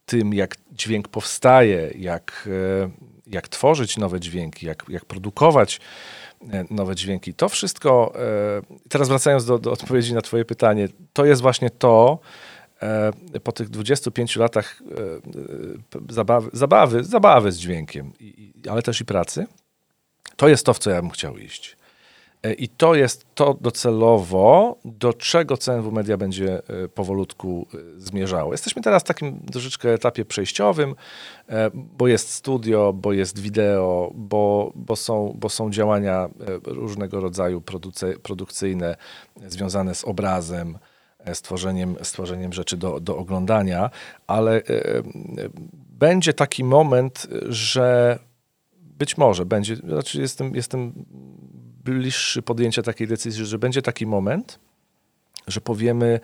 tym, 0.06 0.34
jak 0.34 0.56
dźwięk 0.72 1.08
powstaje, 1.08 1.90
jak, 1.98 2.48
e, 2.84 2.90
jak 3.26 3.48
tworzyć 3.48 3.96
nowe 3.96 4.20
dźwięki, 4.20 4.66
jak, 4.66 4.84
jak 4.88 5.04
produkować 5.04 5.80
e, 6.52 6.64
nowe 6.70 6.96
dźwięki. 6.96 7.34
To 7.34 7.48
wszystko, 7.48 8.12
teraz 8.88 9.08
wracając 9.08 9.44
do, 9.44 9.58
do 9.58 9.72
odpowiedzi 9.72 10.14
na 10.14 10.22
Twoje 10.22 10.44
pytanie, 10.44 10.88
to 11.12 11.24
jest 11.24 11.42
właśnie 11.42 11.70
to, 11.70 12.18
po 13.42 13.52
tych 13.52 13.68
25 13.68 14.36
latach 14.36 14.82
e, 14.82 15.02
e, 15.98 16.12
zabawy, 16.12 16.50
zabawy, 16.52 17.04
zabawy 17.04 17.52
z 17.52 17.58
dźwiękiem, 17.58 18.12
ale 18.70 18.82
też 18.82 19.00
i 19.00 19.04
pracy, 19.04 19.46
to 20.36 20.48
jest 20.48 20.66
to, 20.66 20.74
w 20.74 20.78
co 20.78 20.90
ja 20.90 21.02
bym 21.02 21.10
chciał 21.10 21.38
iść. 21.38 21.76
E, 22.42 22.52
I 22.52 22.68
to 22.68 22.94
jest 22.94 23.26
to 23.34 23.56
docelowo, 23.60 24.76
do 24.84 25.12
czego 25.12 25.56
CNW 25.56 25.92
Media 25.92 26.16
będzie 26.16 26.62
e, 26.68 26.88
powolutku 26.88 27.66
e, 27.74 27.78
zmierzało. 28.00 28.52
Jesteśmy 28.52 28.82
teraz 28.82 29.02
w 29.02 29.06
takim 29.06 29.40
troszeczkę 29.40 29.92
etapie 29.92 30.24
przejściowym, 30.24 30.94
e, 31.48 31.70
bo 31.74 32.08
jest 32.08 32.30
studio, 32.30 32.92
bo 32.92 33.12
jest 33.12 33.38
wideo, 33.38 34.10
bo, 34.14 34.72
bo, 34.74 34.96
są, 34.96 35.34
bo 35.38 35.48
są 35.48 35.70
działania 35.70 36.24
e, 36.24 36.28
różnego 36.64 37.20
rodzaju 37.20 37.62
produkcyjne 38.22 38.96
e, 39.42 39.50
związane 39.50 39.94
z 39.94 40.04
obrazem, 40.04 40.74
e, 40.74 40.95
stworzeniem, 41.34 41.96
stworzeniem 42.02 42.52
rzeczy 42.52 42.76
do, 42.76 43.00
do 43.00 43.16
oglądania, 43.16 43.90
ale 44.26 44.56
e, 44.56 44.58
e, 44.58 45.02
będzie 45.98 46.32
taki 46.32 46.64
moment, 46.64 47.26
że 47.48 48.18
być 48.80 49.16
może 49.16 49.46
będzie, 49.46 49.76
znaczy 49.76 50.20
jestem, 50.20 50.54
jestem 50.54 50.92
bliższy 51.84 52.42
podjęcia 52.42 52.82
takiej 52.82 53.06
decyzji, 53.06 53.46
że 53.46 53.58
będzie 53.58 53.82
taki 53.82 54.06
moment, 54.06 54.58
że 55.46 55.60
powiemy, 55.60 56.20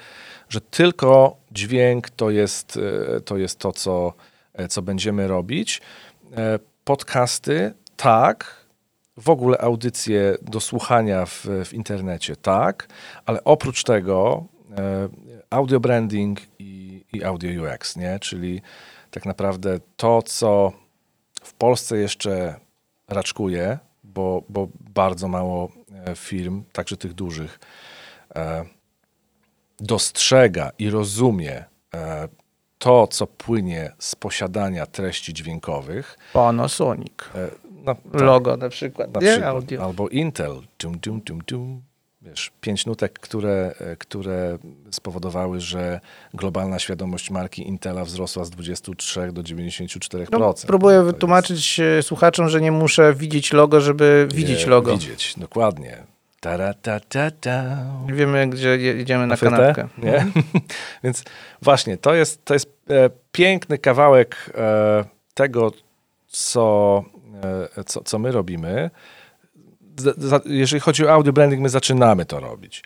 że 0.48 0.60
tylko 0.60 1.36
dźwięk 1.50 2.10
to 2.10 2.30
jest 2.30 2.78
e, 3.16 3.20
to, 3.20 3.36
jest 3.36 3.58
to 3.58 3.72
co, 3.72 4.12
co 4.68 4.82
będziemy 4.82 5.28
robić. 5.28 5.80
Podcasty 6.84 7.74
tak, 7.96 8.62
w 9.16 9.30
ogóle 9.30 9.58
audycje 9.58 10.36
do 10.42 10.60
słuchania 10.60 11.26
w, 11.26 11.46
w 11.64 11.72
internecie 11.72 12.36
tak, 12.36 12.88
ale 13.26 13.44
oprócz 13.44 13.84
tego 13.84 14.44
audio 15.50 15.80
branding 15.80 16.40
i, 16.58 17.04
i 17.12 17.24
audio 17.24 17.74
UX, 17.74 17.96
nie? 17.96 18.18
czyli 18.18 18.62
tak 19.10 19.26
naprawdę 19.26 19.78
to, 19.96 20.22
co 20.22 20.72
w 21.42 21.54
Polsce 21.54 21.98
jeszcze 21.98 22.54
raczkuje, 23.08 23.78
bo, 24.04 24.42
bo 24.48 24.68
bardzo 24.94 25.28
mało 25.28 25.68
e, 26.06 26.16
firm, 26.16 26.64
także 26.72 26.96
tych 26.96 27.14
dużych, 27.14 27.60
e, 28.34 28.64
dostrzega 29.80 30.70
i 30.78 30.90
rozumie 30.90 31.64
e, 31.94 32.28
to, 32.78 33.06
co 33.06 33.26
płynie 33.26 33.92
z 33.98 34.14
posiadania 34.14 34.86
treści 34.86 35.34
dźwiękowych. 35.34 36.18
Panasonic. 36.32 37.12
E, 37.34 37.48
no, 37.84 37.94
tak, 37.94 38.22
Logo 38.22 38.56
na 38.56 38.68
przykład. 38.68 39.14
na 39.14 39.20
przykład. 39.20 39.44
Audio. 39.44 39.84
Albo 39.84 40.08
Intel. 40.08 40.60
Tum, 40.76 40.98
tum, 40.98 41.20
tum, 41.20 41.40
tum. 41.40 41.82
Wiesz, 42.22 42.50
pięć 42.60 42.86
nutek, 42.86 43.18
które, 43.18 43.74
e, 43.80 43.96
które 43.96 44.58
spowodowały, 44.90 45.60
że 45.60 46.00
globalna 46.34 46.78
świadomość 46.78 47.30
marki 47.30 47.68
Intela 47.68 48.04
wzrosła 48.04 48.44
z 48.44 48.50
23 48.50 49.32
do 49.32 49.42
94%. 49.42 50.26
No, 50.40 50.54
próbuję 50.66 50.96
To 50.98 51.02
jest- 51.02 51.14
wytłumaczyć 51.14 51.80
e, 51.80 52.02
słuchaczom, 52.02 52.48
że 52.48 52.60
nie 52.60 52.72
muszę 52.72 53.14
widzieć 53.14 53.52
logo, 53.52 53.80
żeby 53.80 54.28
widzieć 54.34 54.64
Nie, 54.64 54.70
logo. 54.70 54.92
Widzieć, 54.92 55.34
dokładnie. 55.36 56.02
Tara, 56.40 56.74
ta, 56.74 57.00
ta, 57.00 57.30
ta. 57.30 57.64
Wiemy, 58.06 58.46
gdzie 58.48 58.68
je- 58.68 58.94
jedziemy 58.96 59.26
na 59.26 59.36
frytę, 59.36 59.56
kanapkę. 59.56 59.88
Nie? 59.98 60.26
Więc 61.04 61.24
właśnie, 61.62 61.96
to 61.96 62.14
jest, 62.14 62.44
to 62.44 62.54
jest 62.54 62.68
e, 62.90 63.10
piękny 63.32 63.78
kawałek 63.78 64.50
e, 64.54 65.04
tego, 65.34 65.72
co, 66.28 67.04
e, 67.78 67.84
co, 67.84 68.00
co 68.04 68.18
my 68.18 68.32
robimy. 68.32 68.90
Jeżeli 70.44 70.80
chodzi 70.80 71.06
o 71.06 71.12
audio 71.12 71.32
branding, 71.32 71.62
my 71.62 71.68
zaczynamy 71.68 72.24
to 72.24 72.40
robić. 72.40 72.82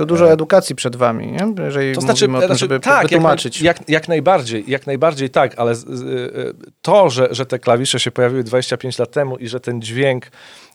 To 0.00 0.06
dużo 0.06 0.32
edukacji 0.32 0.74
przed 0.74 0.96
wami, 0.96 1.26
nie? 1.26 1.64
Jeżeli 1.64 1.94
To 1.94 2.00
znaczy, 2.00 2.24
o 2.24 2.28
tym, 2.28 2.36
znaczy 2.38 2.54
żeby 2.54 2.80
tak, 2.80 2.94
jak, 2.94 3.02
wytłumaczyć. 3.02 3.62
jak, 3.62 3.88
jak 3.88 4.08
najbardziej, 4.08 4.64
jak 4.66 4.86
najbardziej 4.86 5.30
tak, 5.30 5.54
ale 5.58 5.72
y, 5.72 5.76
to, 6.82 7.10
że, 7.10 7.28
że 7.30 7.46
te 7.46 7.58
klawisze 7.58 8.00
się 8.00 8.10
pojawiły 8.10 8.44
25 8.44 8.98
lat 8.98 9.10
temu 9.10 9.36
i 9.36 9.48
że 9.48 9.60
ten 9.60 9.82
dźwięk 9.82 10.26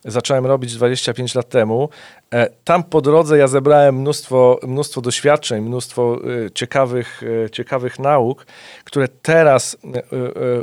zacząłem 0.04 0.46
robić 0.46 0.74
25 0.74 1.34
lat 1.34 1.48
temu, 1.48 1.88
e, 2.34 2.50
tam 2.64 2.82
po 2.82 3.00
drodze 3.00 3.38
ja 3.38 3.48
zebrałem 3.48 4.00
mnóstwo, 4.00 4.60
mnóstwo 4.62 5.00
doświadczeń, 5.00 5.64
mnóstwo 5.64 6.18
ciekawych, 6.54 7.22
ciekawych 7.52 7.98
nauk, 7.98 8.46
które 8.84 9.08
teraz 9.08 9.76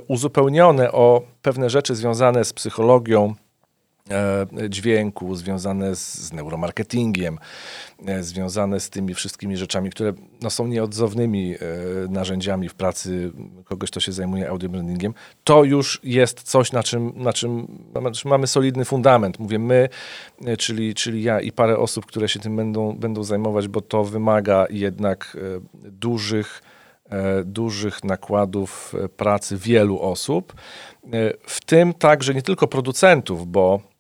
uzupełnione 0.07 0.91
o 0.91 1.21
pewne 1.41 1.69
rzeczy 1.69 1.95
związane 1.95 2.45
z 2.45 2.53
psychologią, 2.53 3.25
e, 3.25 3.42
dźwięku, 4.69 5.35
związane 5.35 5.95
z, 5.95 6.13
z 6.13 6.33
neuromarketingiem, 6.33 7.37
e, 8.05 8.23
związane 8.23 8.79
z 8.79 8.89
tymi 8.89 9.13
wszystkimi 9.13 9.57
rzeczami, 9.57 9.89
które 9.89 10.13
no, 10.41 10.49
są 10.49 10.67
nieodzownymi 10.67 11.55
e, 11.55 11.57
narzędziami 12.09 12.69
w 12.69 12.73
pracy 12.73 13.31
kogoś, 13.65 13.91
kto 13.91 13.99
się 13.99 14.11
zajmuje 14.11 14.49
audiobrandingiem, 14.49 15.13
to 15.43 15.63
już 15.63 15.99
jest 16.03 16.43
coś, 16.43 16.71
na 16.71 16.83
czym, 16.83 17.13
na 17.15 17.33
czym, 17.33 17.67
mamy 18.25 18.47
solidny 18.47 18.85
fundament. 18.85 19.39
Mówię 19.39 19.59
my, 19.59 19.89
e, 20.45 20.57
czyli, 20.57 20.93
czyli 20.93 21.23
ja 21.23 21.41
i 21.41 21.51
parę 21.51 21.77
osób, 21.77 22.05
które 22.05 22.29
się 22.29 22.39
tym 22.39 22.55
będą, 22.55 22.93
będą 22.93 23.23
zajmować, 23.23 23.67
bo 23.67 23.81
to 23.81 24.03
wymaga 24.03 24.65
jednak 24.69 25.37
e, 25.41 25.89
dużych, 25.91 26.61
e, 27.09 27.43
dużych 27.43 28.03
nakładów 28.03 28.95
e, 29.03 29.09
pracy 29.09 29.57
wielu 29.57 30.01
osób, 30.01 30.53
e, 30.53 31.09
w 31.47 31.65
tym 31.65 31.93
także 31.93 32.33
nie 32.33 32.41
tylko 32.41 32.67
producentów, 32.67 33.47
bo 33.47 33.92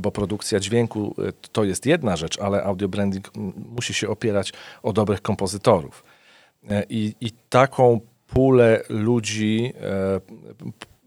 bo 0.00 0.10
produkcja 0.10 0.60
dźwięku 0.60 1.14
e, 1.18 1.32
to 1.52 1.64
jest 1.64 1.86
jedna 1.86 2.16
rzecz, 2.16 2.38
ale 2.38 2.64
audio 2.64 2.88
branding 2.88 3.30
m, 3.36 3.52
musi 3.76 3.94
się 3.94 4.08
opierać 4.08 4.52
o 4.82 4.92
dobrych 4.92 5.22
kompozytorów. 5.22 6.04
E, 6.70 6.84
I, 6.88 7.14
i 7.20 7.30
taką 7.48 8.00
pulę 8.26 8.82
ludzi 8.88 9.72
e, 9.80 10.20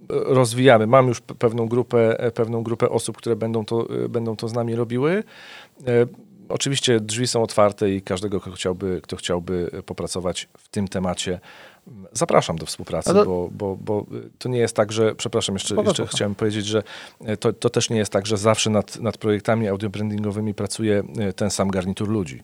rozwijamy. 0.10 0.88
Mam 0.88 1.08
już 1.08 1.22
pe- 1.22 1.36
pewną 1.36 1.68
grupę, 1.68 2.32
pewną 2.34 2.64
grupę 2.64 2.90
osób, 2.90 3.18
które 3.18 3.36
będą 3.36 3.66
to, 3.66 3.88
będą 4.10 4.36
to 4.36 4.48
z 4.48 4.54
nami 4.54 4.76
robiły. 4.76 5.24
Oczywiście 6.50 7.00
drzwi 7.00 7.28
są 7.28 7.44
otwarte 7.44 7.92
i 7.92 8.02
każdego, 8.02 8.40
kto 8.42 8.52
chciałby, 8.52 9.00
kto 9.04 9.16
chciałby 9.16 9.72
popracować 9.86 10.50
w 10.58 10.70
tym 10.70 10.88
temacie, 10.88 11.40
zapraszam 12.12 12.56
do 12.56 12.66
współpracy, 12.66 13.14
bo, 13.14 13.50
bo, 13.52 13.78
bo 13.82 14.06
to 14.40 14.50
nie 14.50 14.60
jest 14.60 14.76
tak, 14.76 14.92
że, 14.92 15.16
przepraszam, 15.16 15.56
jeszcze, 15.56 15.76
Spoko, 15.76 15.90
jeszcze 15.90 16.08
chciałem 16.08 16.36
powiedzieć, 16.36 16.66
że 16.66 16.84
e, 17.26 17.38
to, 17.38 17.54
to 17.54 17.70
też 17.70 17.90
nie 17.90 17.98
jest 17.98 18.12
tak, 18.12 18.26
że 18.26 18.38
zawsze 18.38 18.70
nad, 18.70 19.00
nad 19.00 19.18
projektami 19.18 19.68
audiobrandingowymi 19.68 20.54
pracuje 20.54 21.04
e, 21.20 21.34
ten 21.34 21.50
sam 21.50 21.68
garnitur 21.72 22.10
ludzi. 22.10 22.44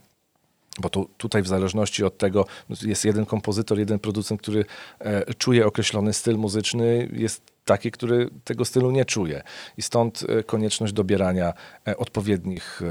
Bo 0.79 0.89
tu, 0.89 1.09
tutaj 1.17 1.41
w 1.41 1.47
zależności 1.47 2.03
od 2.03 2.17
tego 2.17 2.45
no, 2.69 2.75
jest 2.85 3.05
jeden 3.05 3.25
kompozytor, 3.25 3.79
jeden 3.79 3.99
producent, 3.99 4.41
który 4.41 4.65
e, 4.99 5.33
czuje 5.33 5.65
określony 5.65 6.13
styl 6.13 6.37
muzyczny, 6.37 7.09
jest 7.13 7.41
taki, 7.65 7.91
który 7.91 8.29
tego 8.43 8.65
stylu 8.65 8.91
nie 8.91 9.05
czuje. 9.05 9.43
I 9.77 9.81
stąd 9.81 10.25
e, 10.29 10.43
konieczność 10.43 10.93
dobierania 10.93 11.53
e, 11.87 11.97
odpowiednich 11.97 12.81
e, 12.81 12.87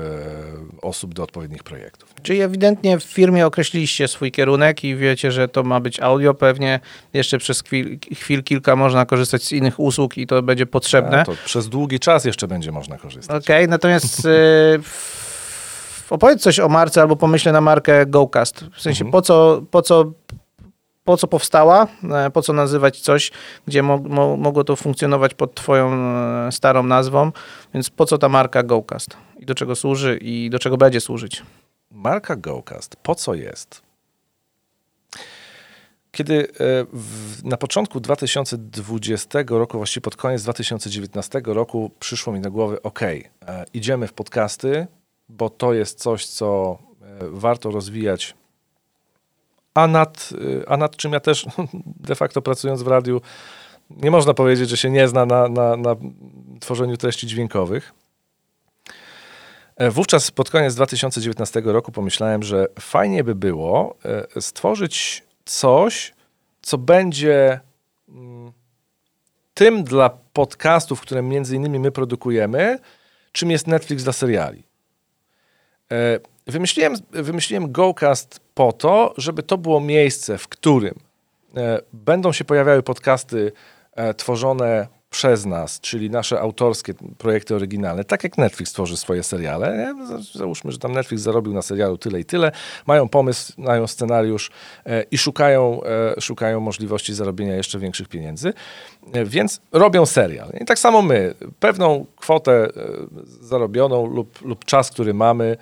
osób 0.82 1.14
do 1.14 1.22
odpowiednich 1.22 1.62
projektów. 1.62 2.14
Czyli 2.22 2.40
ewidentnie 2.40 2.98
w 2.98 3.02
firmie 3.02 3.46
określiliście 3.46 4.08
swój 4.08 4.32
kierunek 4.32 4.84
i 4.84 4.96
wiecie, 4.96 5.32
że 5.32 5.48
to 5.48 5.62
ma 5.62 5.80
być 5.80 6.00
audio. 6.00 6.34
Pewnie 6.34 6.80
jeszcze 7.12 7.38
przez 7.38 7.62
chwil, 7.62 7.98
chwil 8.14 8.42
kilka 8.42 8.76
można 8.76 9.06
korzystać 9.06 9.44
z 9.44 9.52
innych 9.52 9.80
usług 9.80 10.18
i 10.18 10.26
to 10.26 10.42
będzie 10.42 10.66
potrzebne. 10.66 11.20
A 11.20 11.24
to 11.24 11.32
przez 11.44 11.68
długi 11.68 12.00
czas 12.00 12.24
jeszcze 12.24 12.48
będzie 12.48 12.72
można 12.72 12.98
korzystać. 12.98 13.44
Okej, 13.44 13.68
natomiast 13.68 14.24
y, 14.24 14.28
f- 14.78 15.27
opowiedz 16.10 16.42
coś 16.42 16.60
o 16.60 16.68
marce 16.68 17.00
albo 17.00 17.16
pomyślę 17.16 17.52
na 17.52 17.60
markę 17.60 18.06
GoCast. 18.06 18.64
W 18.74 18.80
sensie 18.80 19.04
Mhm. 19.04 19.12
po, 19.12 19.22
co, 19.22 19.62
po, 19.70 19.82
co, 19.82 20.12
po 21.04 21.16
co 21.16 21.26
powstała, 21.26 21.86
e, 22.12 22.30
po 22.30 22.42
co 22.42 22.52
nazywać 22.52 23.00
coś, 23.00 23.30
gdzie 23.66 23.82
mo, 23.82 23.98
mo, 23.98 24.36
mogło 24.36 24.64
to 24.64 24.76
funkcjonować 24.76 25.34
pod 25.34 25.54
twoją 25.54 25.92
e, 25.94 26.52
starą 26.52 26.82
nazwą, 26.82 27.32
więc 27.74 27.90
po 27.90 28.06
co 28.06 28.18
ta 28.18 28.28
marka 28.28 28.62
GoCast 28.62 29.16
i 29.38 29.46
do 29.46 29.54
czego 29.54 29.76
służy 29.76 30.18
i 30.22 30.50
do 30.50 30.58
czego 30.58 30.76
będzie 30.76 31.00
służyć? 31.00 31.42
Marka 31.90 32.36
GoCast, 32.36 32.96
po 32.96 33.14
co 33.14 33.34
jest? 33.34 33.82
Kiedy 36.12 36.48
e, 36.48 36.50
w, 36.92 37.44
na 37.44 37.56
początku 37.56 38.00
2020 38.00 39.38
roku, 39.48 39.76
właściwie 39.76 40.02
pod 40.04 40.16
koniec 40.16 40.42
2019 40.42 41.40
roku, 41.44 41.90
przyszło 42.00 42.32
mi 42.32 42.40
do 42.40 42.50
głowy: 42.50 42.82
OK, 42.82 43.00
idziemy 43.74 44.06
w 44.06 44.12
podcasty, 44.12 44.86
bo 45.28 45.50
to 45.50 45.72
jest 45.72 45.98
coś, 45.98 46.26
co 46.26 46.78
e, 47.02 47.06
warto 47.30 47.70
rozwijać. 47.70 48.34
A 49.74 49.86
nad, 49.86 50.30
e, 50.62 50.68
a 50.68 50.76
nad 50.76 50.96
czym 50.96 51.12
ja 51.12 51.20
też 51.20 51.46
de 52.08 52.14
facto 52.14 52.42
pracując 52.42 52.82
w 52.82 52.86
radiu, 52.86 53.20
nie 53.90 54.10
można 54.10 54.34
powiedzieć, 54.34 54.70
że 54.70 54.76
się 54.76 54.90
nie 54.90 55.08
zna 55.08 55.26
na, 55.26 55.48
na, 55.48 55.76
na 55.76 55.96
tworzeniu 56.60 56.96
treści 56.96 57.26
dźwiękowych. 57.26 57.92
E, 59.76 59.90
Wówczas 59.90 60.30
pod 60.30 60.50
koniec 60.50 60.74
2019 60.74 61.62
roku 61.64 61.92
pomyślałem, 61.92 62.42
że 62.42 62.66
fajnie 62.80 63.24
by 63.24 63.34
było 63.34 63.96
stworzyć 64.40 65.24
coś, 65.44 66.14
co 66.62 66.78
będzie 66.78 67.60
mm, 68.08 68.52
tym 69.54 69.84
dla 69.84 70.10
podcastów, 70.32 71.00
które 71.00 71.22
między 71.22 71.56
innymi 71.56 71.78
my 71.78 71.90
produkujemy, 71.90 72.78
czym 73.32 73.50
jest 73.50 73.66
Netflix 73.66 74.04
dla 74.04 74.12
seriali. 74.12 74.67
E, 75.92 76.20
Wymyśliłem, 76.48 76.94
wymyśliłem 77.10 77.72
GoCast 77.72 78.40
po 78.54 78.72
to, 78.72 79.14
żeby 79.16 79.42
to 79.42 79.58
było 79.58 79.80
miejsce, 79.80 80.38
w 80.38 80.48
którym 80.48 80.94
e, 81.56 81.80
będą 81.92 82.32
się 82.32 82.44
pojawiały 82.44 82.82
podcasty 82.82 83.52
e, 83.96 84.14
tworzone 84.14 84.88
przez 85.10 85.46
nas, 85.46 85.80
czyli 85.80 86.10
nasze 86.10 86.40
autorskie 86.40 86.94
projekty 87.18 87.54
oryginalne, 87.54 88.04
tak 88.04 88.24
jak 88.24 88.38
Netflix 88.38 88.72
tworzy 88.72 88.96
swoje 88.96 89.22
seriale. 89.22 89.76
Nie? 89.78 90.06
Za- 90.06 90.38
Załóżmy, 90.38 90.72
że 90.72 90.78
tam 90.78 90.92
Netflix 90.92 91.22
zarobił 91.22 91.54
na 91.54 91.62
serialu 91.62 91.98
tyle 91.98 92.20
i 92.20 92.24
tyle, 92.24 92.52
mają 92.86 93.08
pomysł, 93.08 93.52
mają 93.58 93.86
scenariusz 93.86 94.50
e, 94.86 95.02
i 95.02 95.18
szukają, 95.18 95.80
e, 96.16 96.20
szukają 96.20 96.60
możliwości 96.60 97.14
zarobienia 97.14 97.54
jeszcze 97.56 97.78
większych 97.78 98.08
pieniędzy, 98.08 98.52
e, 99.12 99.24
więc 99.24 99.60
robią 99.72 100.06
serial. 100.06 100.48
I 100.60 100.64
tak 100.64 100.78
samo 100.78 101.02
my, 101.02 101.34
pewną 101.60 102.06
kwotę 102.16 102.52
e, 102.52 102.70
zarobioną 103.40 104.06
lub, 104.06 104.42
lub 104.42 104.64
czas, 104.64 104.90
który 104.90 105.14
mamy, 105.14 105.56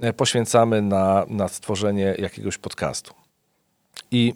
e, 0.00 0.12
poświęcamy 0.12 0.82
na, 0.82 1.24
na 1.28 1.48
stworzenie 1.48 2.14
jakiegoś 2.18 2.58
podcastu. 2.58 3.14
I 4.10 4.34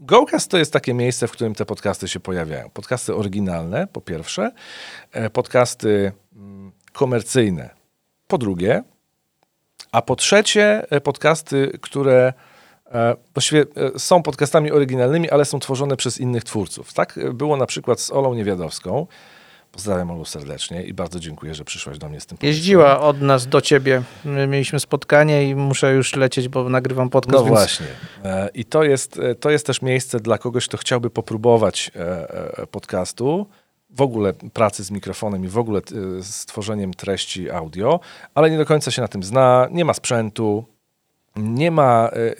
GoCast 0.00 0.50
to 0.50 0.58
jest 0.58 0.72
takie 0.72 0.94
miejsce, 0.94 1.28
w 1.28 1.32
którym 1.32 1.54
te 1.54 1.64
podcasty 1.64 2.08
się 2.08 2.20
pojawiają. 2.20 2.70
Podcasty 2.70 3.14
oryginalne, 3.14 3.86
po 3.86 4.00
pierwsze, 4.00 4.50
e, 5.12 5.30
podcasty 5.30 6.12
mm, 6.36 6.72
komercyjne, 6.92 7.70
po 8.26 8.38
drugie, 8.38 8.82
a 9.92 10.02
po 10.02 10.16
trzecie, 10.16 10.86
e, 10.90 11.00
podcasty, 11.00 11.78
które 11.82 12.32
e, 12.86 13.16
właściwie 13.34 13.64
są 13.96 14.22
podcastami 14.22 14.72
oryginalnymi, 14.72 15.30
ale 15.30 15.44
są 15.44 15.58
tworzone 15.58 15.96
przez 15.96 16.18
innych 16.18 16.44
twórców. 16.44 16.92
Tak 16.92 17.18
było 17.34 17.56
na 17.56 17.66
przykład 17.66 18.00
z 18.00 18.10
Olą 18.10 18.34
Niewiadowską. 18.34 19.06
Pozdrawiam 19.72 20.10
Olu 20.10 20.24
serdecznie 20.24 20.82
i 20.82 20.94
bardzo 20.94 21.20
dziękuję, 21.20 21.54
że 21.54 21.64
przyszłaś 21.64 21.98
do 21.98 22.08
mnie 22.08 22.20
z 22.20 22.26
tym 22.26 22.38
pomysłem. 22.38 22.54
Jeździła 22.54 23.00
od 23.00 23.20
nas 23.20 23.46
do 23.46 23.60
ciebie. 23.60 24.02
My 24.24 24.46
mieliśmy 24.46 24.80
spotkanie 24.80 25.48
i 25.48 25.54
muszę 25.54 25.92
już 25.92 26.16
lecieć, 26.16 26.48
bo 26.48 26.68
nagrywam 26.68 27.10
podcast. 27.10 27.38
No 27.38 27.44
więc 27.44 27.56
właśnie. 27.56 27.86
E, 28.24 28.48
I 28.54 28.64
to 28.64 28.84
jest, 28.84 29.18
e, 29.18 29.34
to 29.34 29.50
jest 29.50 29.66
też 29.66 29.82
miejsce 29.82 30.20
dla 30.20 30.38
kogoś, 30.38 30.68
kto 30.68 30.76
chciałby 30.76 31.10
popróbować 31.10 31.90
e, 31.96 32.66
podcastu, 32.66 33.46
w 33.90 34.02
ogóle 34.02 34.32
pracy 34.52 34.84
z 34.84 34.90
mikrofonem 34.90 35.44
i 35.44 35.48
w 35.48 35.58
ogóle 35.58 35.78
e, 35.78 36.22
z 36.22 36.46
tworzeniem 36.46 36.94
treści 36.94 37.50
audio, 37.50 38.00
ale 38.34 38.50
nie 38.50 38.58
do 38.58 38.66
końca 38.66 38.90
się 38.90 39.02
na 39.02 39.08
tym 39.08 39.22
zna, 39.22 39.68
nie 39.70 39.84
ma 39.84 39.94
sprzętu, 39.94 40.64
nie 41.38 41.70
ma, 41.70 42.10
e, 42.12 42.16
e, 42.16 42.34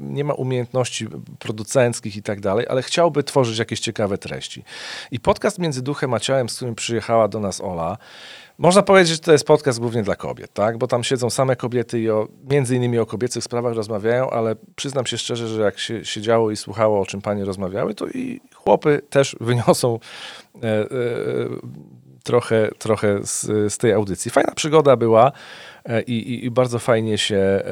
nie 0.00 0.24
ma 0.24 0.34
umiejętności 0.34 1.08
producenckich 1.38 2.16
i 2.16 2.22
tak 2.22 2.40
dalej, 2.40 2.66
ale 2.68 2.82
chciałby 2.82 3.22
tworzyć 3.22 3.58
jakieś 3.58 3.80
ciekawe 3.80 4.18
treści. 4.18 4.64
I 5.10 5.20
podcast 5.20 5.58
Między 5.58 5.82
Duchem 5.82 6.14
a 6.14 6.20
Ciałem, 6.20 6.48
z 6.48 6.56
którym 6.56 6.74
przyjechała 6.74 7.28
do 7.28 7.40
nas 7.40 7.60
Ola, 7.60 7.98
można 8.58 8.82
powiedzieć, 8.82 9.12
że 9.12 9.18
to 9.18 9.32
jest 9.32 9.46
podcast 9.46 9.80
głównie 9.80 10.02
dla 10.02 10.16
kobiet, 10.16 10.52
tak? 10.52 10.78
Bo 10.78 10.86
tam 10.86 11.04
siedzą 11.04 11.30
same 11.30 11.56
kobiety 11.56 12.00
i 12.00 12.10
o, 12.10 12.28
między 12.50 12.76
innymi 12.76 12.98
o 12.98 13.06
kobiecych 13.06 13.44
sprawach 13.44 13.74
rozmawiają, 13.74 14.30
ale 14.30 14.56
przyznam 14.76 15.06
się 15.06 15.18
szczerze, 15.18 15.48
że 15.48 15.62
jak 15.62 15.78
się 15.78 16.04
siedziało 16.04 16.50
i 16.50 16.56
słuchało, 16.56 17.00
o 17.00 17.06
czym 17.06 17.22
panie 17.22 17.44
rozmawiały, 17.44 17.94
to 17.94 18.06
i 18.06 18.40
chłopy 18.54 19.02
też 19.10 19.36
wyniosą 19.40 19.98
e, 20.62 20.68
e, 20.68 20.86
trochę, 22.24 22.70
trochę 22.78 23.20
z, 23.22 23.42
z 23.72 23.78
tej 23.78 23.92
audycji. 23.92 24.30
Fajna 24.30 24.52
przygoda 24.54 24.96
była 24.96 25.32
e, 25.84 26.02
i, 26.02 26.32
i, 26.32 26.44
i 26.44 26.50
bardzo 26.50 26.78
fajnie 26.78 27.18
się 27.18 27.36
e, 27.36 27.62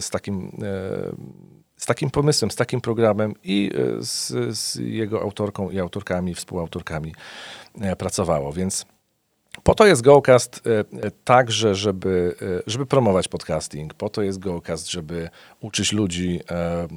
z 0.00 0.10
takim, 0.10 0.52
e, 0.62 1.16
z 1.76 1.86
takim 1.86 2.10
pomysłem, 2.10 2.50
z 2.50 2.56
takim 2.56 2.80
programem 2.80 3.34
i 3.44 3.70
e, 3.74 4.02
z, 4.04 4.32
z 4.58 4.74
jego 4.74 5.22
autorką 5.22 5.70
i 5.70 5.80
autorkami, 5.80 6.34
współautorkami 6.34 7.14
e, 7.80 7.96
pracowało, 7.96 8.52
więc 8.52 8.86
po 9.62 9.74
to 9.74 9.86
jest 9.86 10.02
GoCast 10.02 10.62
e, 10.66 10.78
e, 11.06 11.10
także, 11.24 11.74
żeby, 11.74 12.34
e, 12.42 12.62
żeby 12.66 12.86
promować 12.86 13.28
podcasting. 13.28 13.94
Po 13.94 14.08
to 14.08 14.22
jest 14.22 14.38
GoCast, 14.38 14.90
żeby 14.90 15.28
uczyć 15.60 15.92
ludzi 15.92 16.40
e, 16.50 16.88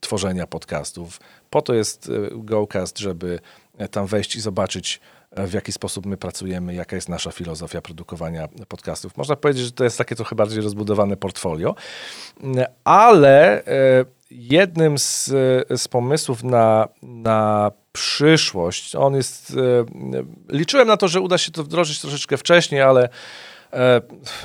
tworzenia 0.00 0.46
podcastów. 0.46 1.20
Po 1.50 1.62
to 1.62 1.74
jest 1.74 2.08
e, 2.08 2.38
GoCast, 2.38 2.98
żeby 2.98 3.40
e, 3.78 3.88
tam 3.88 4.06
wejść 4.06 4.36
i 4.36 4.40
zobaczyć, 4.40 5.00
e, 5.00 5.19
w 5.36 5.52
jaki 5.52 5.72
sposób 5.72 6.06
my 6.06 6.16
pracujemy, 6.16 6.74
jaka 6.74 6.96
jest 6.96 7.08
nasza 7.08 7.30
filozofia 7.30 7.80
produkowania 7.80 8.48
podcastów. 8.68 9.16
Można 9.16 9.36
powiedzieć, 9.36 9.64
że 9.64 9.72
to 9.72 9.84
jest 9.84 9.98
takie 9.98 10.16
trochę 10.16 10.36
bardziej 10.36 10.62
rozbudowane 10.62 11.16
portfolio, 11.16 11.74
ale 12.84 13.64
e, 13.64 14.04
jednym 14.30 14.98
z, 14.98 15.26
z 15.76 15.88
pomysłów 15.88 16.44
na, 16.44 16.88
na 17.02 17.72
przyszłość. 17.92 18.94
On 18.94 19.14
jest. 19.14 19.56
Liczyłem 20.48 20.88
na 20.88 20.96
to, 20.96 21.08
że 21.08 21.20
uda 21.20 21.38
się 21.38 21.52
to 21.52 21.64
wdrożyć 21.64 22.00
troszeczkę 22.00 22.36
wcześniej, 22.36 22.82
ale 22.82 23.08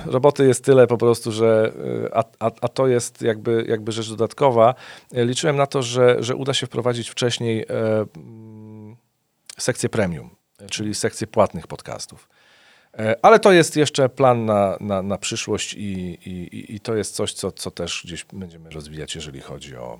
roboty 0.05 0.47
jest 0.47 0.63
tyle 0.63 0.87
po 0.87 0.97
prostu, 0.97 1.31
że. 1.31 1.71
A, 2.13 2.23
a, 2.39 2.51
a 2.61 2.67
to 2.67 2.87
jest 2.87 3.21
jakby, 3.21 3.65
jakby 3.67 3.91
rzecz 3.91 4.09
dodatkowa. 4.09 4.75
Liczyłem 5.13 5.55
na 5.55 5.67
to, 5.67 5.83
że, 5.83 6.23
że 6.23 6.35
uda 6.35 6.53
się 6.53 6.67
wprowadzić 6.67 7.09
wcześniej 7.09 7.65
sekcję 9.57 9.89
premium, 9.89 10.34
czyli 10.71 10.95
sekcję 10.95 11.27
płatnych 11.27 11.67
podcastów. 11.67 12.29
E, 12.97 13.15
ale 13.21 13.39
to 13.39 13.51
jest 13.51 13.75
jeszcze 13.75 14.09
plan 14.09 14.45
na, 14.45 14.77
na, 14.79 15.01
na 15.01 15.17
przyszłość 15.17 15.73
i, 15.73 15.89
i, 16.29 16.75
i 16.75 16.79
to 16.79 16.95
jest 16.95 17.15
coś, 17.15 17.33
co, 17.33 17.51
co 17.51 17.71
też 17.71 18.01
gdzieś 18.05 18.25
będziemy 18.33 18.69
rozwijać, 18.69 19.15
jeżeli 19.15 19.41
chodzi 19.41 19.75
o, 19.77 19.99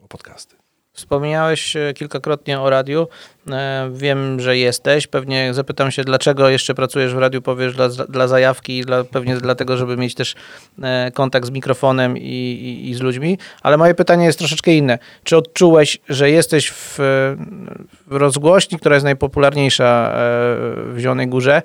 e, 0.00 0.04
o 0.04 0.08
podcasty. 0.08 0.61
Wspomniałeś 0.94 1.76
e, 1.76 1.92
kilkakrotnie 1.94 2.60
o 2.60 2.70
radiu. 2.70 3.08
E, 3.50 3.90
wiem, 3.92 4.40
że 4.40 4.56
jesteś. 4.56 5.06
Pewnie 5.06 5.54
zapytam 5.54 5.90
się, 5.90 6.04
dlaczego 6.04 6.48
jeszcze 6.48 6.74
pracujesz 6.74 7.14
w 7.14 7.18
radiu, 7.18 7.42
powiesz 7.42 7.74
dla, 7.74 7.88
dla 7.88 8.28
zajawki, 8.28 8.84
dla, 8.84 9.04
pewnie 9.04 9.36
dlatego, 9.36 9.76
żeby 9.76 9.96
mieć 9.96 10.14
też 10.14 10.34
e, 10.82 11.10
kontakt 11.14 11.46
z 11.46 11.50
mikrofonem 11.50 12.16
i, 12.16 12.20
i, 12.22 12.90
i, 12.90 12.94
z 12.94 13.00
ludźmi. 13.00 13.38
Ale 13.62 13.76
moje 13.76 13.94
pytanie 13.94 14.24
jest 14.24 14.38
troszeczkę 14.38 14.74
inne. 14.74 14.98
Czy 15.24 15.36
odczułeś, 15.36 15.98
że 16.08 16.30
jesteś 16.30 16.70
w, 16.70 16.98
w 18.06 18.16
rozgłośni, 18.16 18.78
która 18.78 18.96
jest 18.96 19.04
najpopularniejsza 19.04 20.12
w 20.14 20.94
Zielonej 20.98 21.28
Górze, 21.28 21.62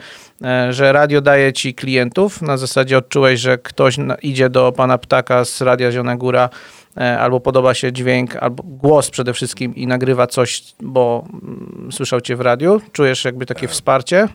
że 0.69 0.91
radio 0.91 1.21
daje 1.21 1.53
ci 1.53 1.73
klientów? 1.73 2.41
Na 2.41 2.57
zasadzie 2.57 2.97
odczułeś, 2.97 3.39
że 3.39 3.57
ktoś 3.57 3.97
idzie 4.21 4.49
do 4.49 4.71
pana 4.71 4.97
Ptaka 4.97 5.45
z 5.45 5.61
Radia 5.61 5.91
Zielona 5.91 6.15
Góra 6.15 6.49
albo 6.97 7.39
podoba 7.39 7.73
się 7.73 7.93
dźwięk, 7.93 8.35
albo 8.35 8.63
głos 8.63 9.09
przede 9.09 9.33
wszystkim 9.33 9.75
i 9.75 9.87
nagrywa 9.87 10.27
coś, 10.27 10.63
bo 10.81 11.25
mm, 11.33 11.89
słyszał 11.91 12.21
cię 12.21 12.35
w 12.35 12.41
radiu? 12.41 12.81
Czujesz 12.91 13.25
jakby 13.25 13.45
takie 13.45 13.65
e, 13.65 13.67
wsparcie? 13.67 14.27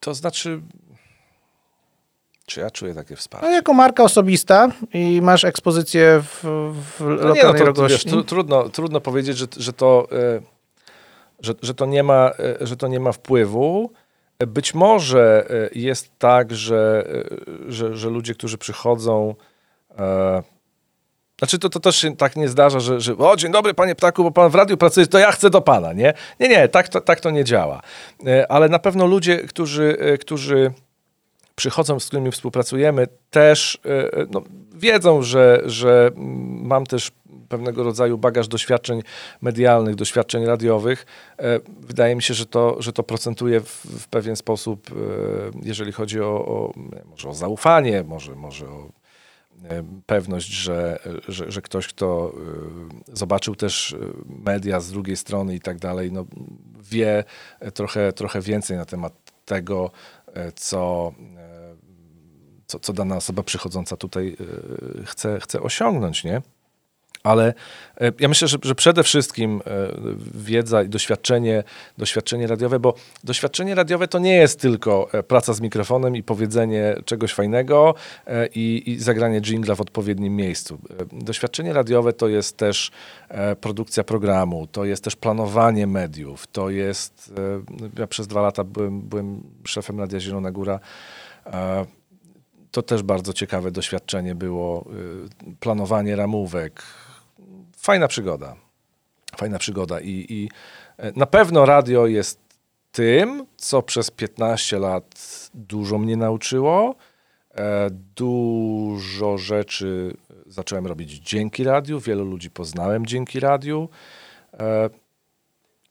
To 0.00 0.14
znaczy, 0.14 0.60
czy 2.46 2.60
ja 2.60 2.70
czuję 2.70 2.94
takie 2.94 3.16
wsparcie? 3.16 3.46
No, 3.46 3.52
jako 3.52 3.74
marka 3.74 4.02
osobista 4.02 4.68
i 4.94 5.22
masz 5.22 5.44
ekspozycję 5.44 6.22
w, 6.22 6.42
w 6.72 7.00
no 7.00 7.06
lokalnej 7.06 7.60
nie, 7.60 7.66
no 7.66 7.72
to, 7.72 7.88
wiesz, 7.88 8.04
tru, 8.04 8.24
trudno, 8.24 8.68
trudno 8.68 9.00
powiedzieć, 9.00 9.36
że, 9.36 9.46
że, 9.56 9.72
to, 9.72 10.08
e, 10.12 10.40
że, 11.40 11.54
że, 11.62 11.74
to 11.74 11.86
nie 11.86 12.02
ma, 12.02 12.30
że 12.60 12.76
to 12.76 12.88
nie 12.88 13.00
ma 13.00 13.12
wpływu. 13.12 13.90
Być 14.38 14.74
może 14.74 15.46
jest 15.74 16.18
tak, 16.18 16.54
że, 16.54 17.08
że, 17.68 17.96
że 17.96 18.10
ludzie, 18.10 18.34
którzy 18.34 18.58
przychodzą 18.58 19.34
znaczy 21.38 21.58
to, 21.58 21.68
to 21.68 21.80
też 21.80 21.96
się 21.96 22.16
tak 22.16 22.36
nie 22.36 22.48
zdarza, 22.48 22.80
że, 22.80 23.00
że 23.00 23.18
o 23.18 23.36
dzień 23.36 23.52
dobry 23.52 23.74
panie 23.74 23.94
Ptaku, 23.94 24.22
bo 24.22 24.30
pan 24.30 24.50
w 24.50 24.54
radiu 24.54 24.76
pracuje, 24.76 25.06
to 25.06 25.18
ja 25.18 25.32
chcę 25.32 25.50
do 25.50 25.60
pana, 25.60 25.92
nie? 25.92 26.14
Nie, 26.40 26.48
nie, 26.48 26.68
tak 26.68 26.88
to, 26.88 27.00
tak 27.00 27.20
to 27.20 27.30
nie 27.30 27.44
działa. 27.44 27.82
E, 28.26 28.52
ale 28.52 28.68
na 28.68 28.78
pewno 28.78 29.06
ludzie, 29.06 29.38
którzy, 29.38 29.96
e, 30.00 30.18
którzy 30.18 30.72
przychodzą, 31.54 32.00
z 32.00 32.06
którymi 32.06 32.30
współpracujemy, 32.30 33.06
też 33.30 33.78
e, 33.84 34.26
no, 34.30 34.42
wiedzą, 34.74 35.22
że, 35.22 35.62
że 35.66 36.10
mam 36.46 36.86
też 36.86 37.10
pewnego 37.48 37.82
rodzaju 37.82 38.18
bagaż 38.18 38.48
doświadczeń 38.48 39.02
medialnych, 39.40 39.94
doświadczeń 39.94 40.44
radiowych. 40.44 41.06
Wydaje 41.80 42.16
mi 42.16 42.22
się, 42.22 42.34
że 42.34 42.46
to, 42.46 42.76
że 42.78 42.92
to 42.92 43.02
procentuje 43.02 43.60
w, 43.60 43.86
w 44.00 44.08
pewien 44.08 44.36
sposób, 44.36 44.90
jeżeli 45.62 45.92
chodzi 45.92 46.20
o, 46.20 46.26
o, 46.26 46.72
może 47.10 47.28
o 47.28 47.34
zaufanie, 47.34 48.02
może, 48.02 48.34
może 48.34 48.66
o 48.68 48.90
pewność, 50.06 50.48
że, 50.48 50.98
że, 51.28 51.52
że, 51.52 51.62
ktoś, 51.62 51.88
kto 51.88 52.32
e, 53.10 53.16
zobaczył 53.16 53.54
też 53.54 53.92
e, 53.92 53.96
media 54.44 54.80
z 54.80 54.90
drugiej 54.90 55.16
strony 55.16 55.54
i 55.54 55.60
tak 55.60 55.78
dalej, 55.78 56.12
no, 56.12 56.24
wie 56.90 57.24
trochę, 57.74 58.12
trochę 58.12 58.40
więcej 58.40 58.76
na 58.76 58.84
temat 58.84 59.12
tego, 59.44 59.90
co, 60.54 61.12
co, 62.66 62.78
co 62.78 62.92
dana 62.92 63.16
osoba 63.16 63.42
przychodząca 63.42 63.96
tutaj 63.96 64.36
chce, 65.04 65.40
chce 65.40 65.60
osiągnąć, 65.60 66.24
nie? 66.24 66.42
Ale 67.26 67.54
e, 68.00 68.12
ja 68.20 68.28
myślę, 68.28 68.48
że, 68.48 68.58
że, 68.62 68.74
przede 68.74 69.02
wszystkim 69.02 69.62
e, 69.66 69.88
wiedza 70.34 70.82
i 70.82 70.88
doświadczenie, 70.88 71.64
doświadczenie 71.98 72.46
radiowe, 72.46 72.78
bo 72.78 72.94
doświadczenie 73.24 73.74
radiowe 73.74 74.08
to 74.08 74.18
nie 74.18 74.36
jest 74.36 74.60
tylko 74.60 75.08
e, 75.12 75.22
praca 75.22 75.52
z 75.52 75.60
mikrofonem 75.60 76.16
i 76.16 76.22
powiedzenie 76.22 76.96
czegoś 77.04 77.34
fajnego 77.34 77.94
i, 78.54 78.82
i 78.86 78.98
zagranie 78.98 79.40
jingla 79.40 79.74
w 79.74 79.80
odpowiednim 79.80 80.36
miejscu. 80.36 80.78
Doświadczenie 81.12 81.72
radiowe 81.72 82.12
to 82.12 82.28
jest 82.28 82.56
też 82.56 82.90
produkcja 83.60 84.04
programu, 84.04 84.66
to 84.66 84.84
jest 84.84 85.04
też 85.04 85.16
planowanie 85.16 85.86
mediów, 85.86 86.46
to 86.46 86.70
jest, 86.70 87.32
ja 87.98 88.06
przez 88.06 88.26
dwa 88.26 88.42
lata 88.42 88.64
byłem, 88.64 89.00
byłem 89.00 89.42
szefem 89.64 90.00
Radia 90.00 90.20
Zielona 90.20 90.52
Góra, 90.52 90.80
to 92.70 92.82
też 92.82 93.02
bardzo 93.02 93.32
ciekawe 93.32 93.70
doświadczenie 93.70 94.34
było. 94.34 94.84
Planowanie 95.60 96.16
ramówek, 96.16 96.82
fajna 97.86 98.08
przygoda. 98.08 98.56
Fajna 99.36 99.58
przygoda 99.58 100.00
i, 100.00 100.26
i 100.28 100.48
e, 100.98 101.12
na 101.16 101.26
pewno 101.26 101.66
radio 101.66 102.06
jest 102.06 102.40
tym, 102.92 103.46
co 103.56 103.82
przez 103.82 104.10
15 104.10 104.78
lat 104.78 105.20
dużo 105.54 105.98
mnie 105.98 106.16
nauczyło. 106.16 106.94
E, 107.54 107.88
dużo 108.16 109.38
rzeczy 109.38 110.16
zacząłem 110.46 110.86
robić 110.86 111.10
dzięki 111.12 111.64
radiu, 111.64 112.00
wielu 112.00 112.24
ludzi 112.24 112.50
poznałem 112.50 113.06
dzięki 113.06 113.40
radiu 113.40 113.88
e, 114.60 114.90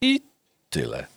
i 0.01 0.21
tyle. 0.69 1.07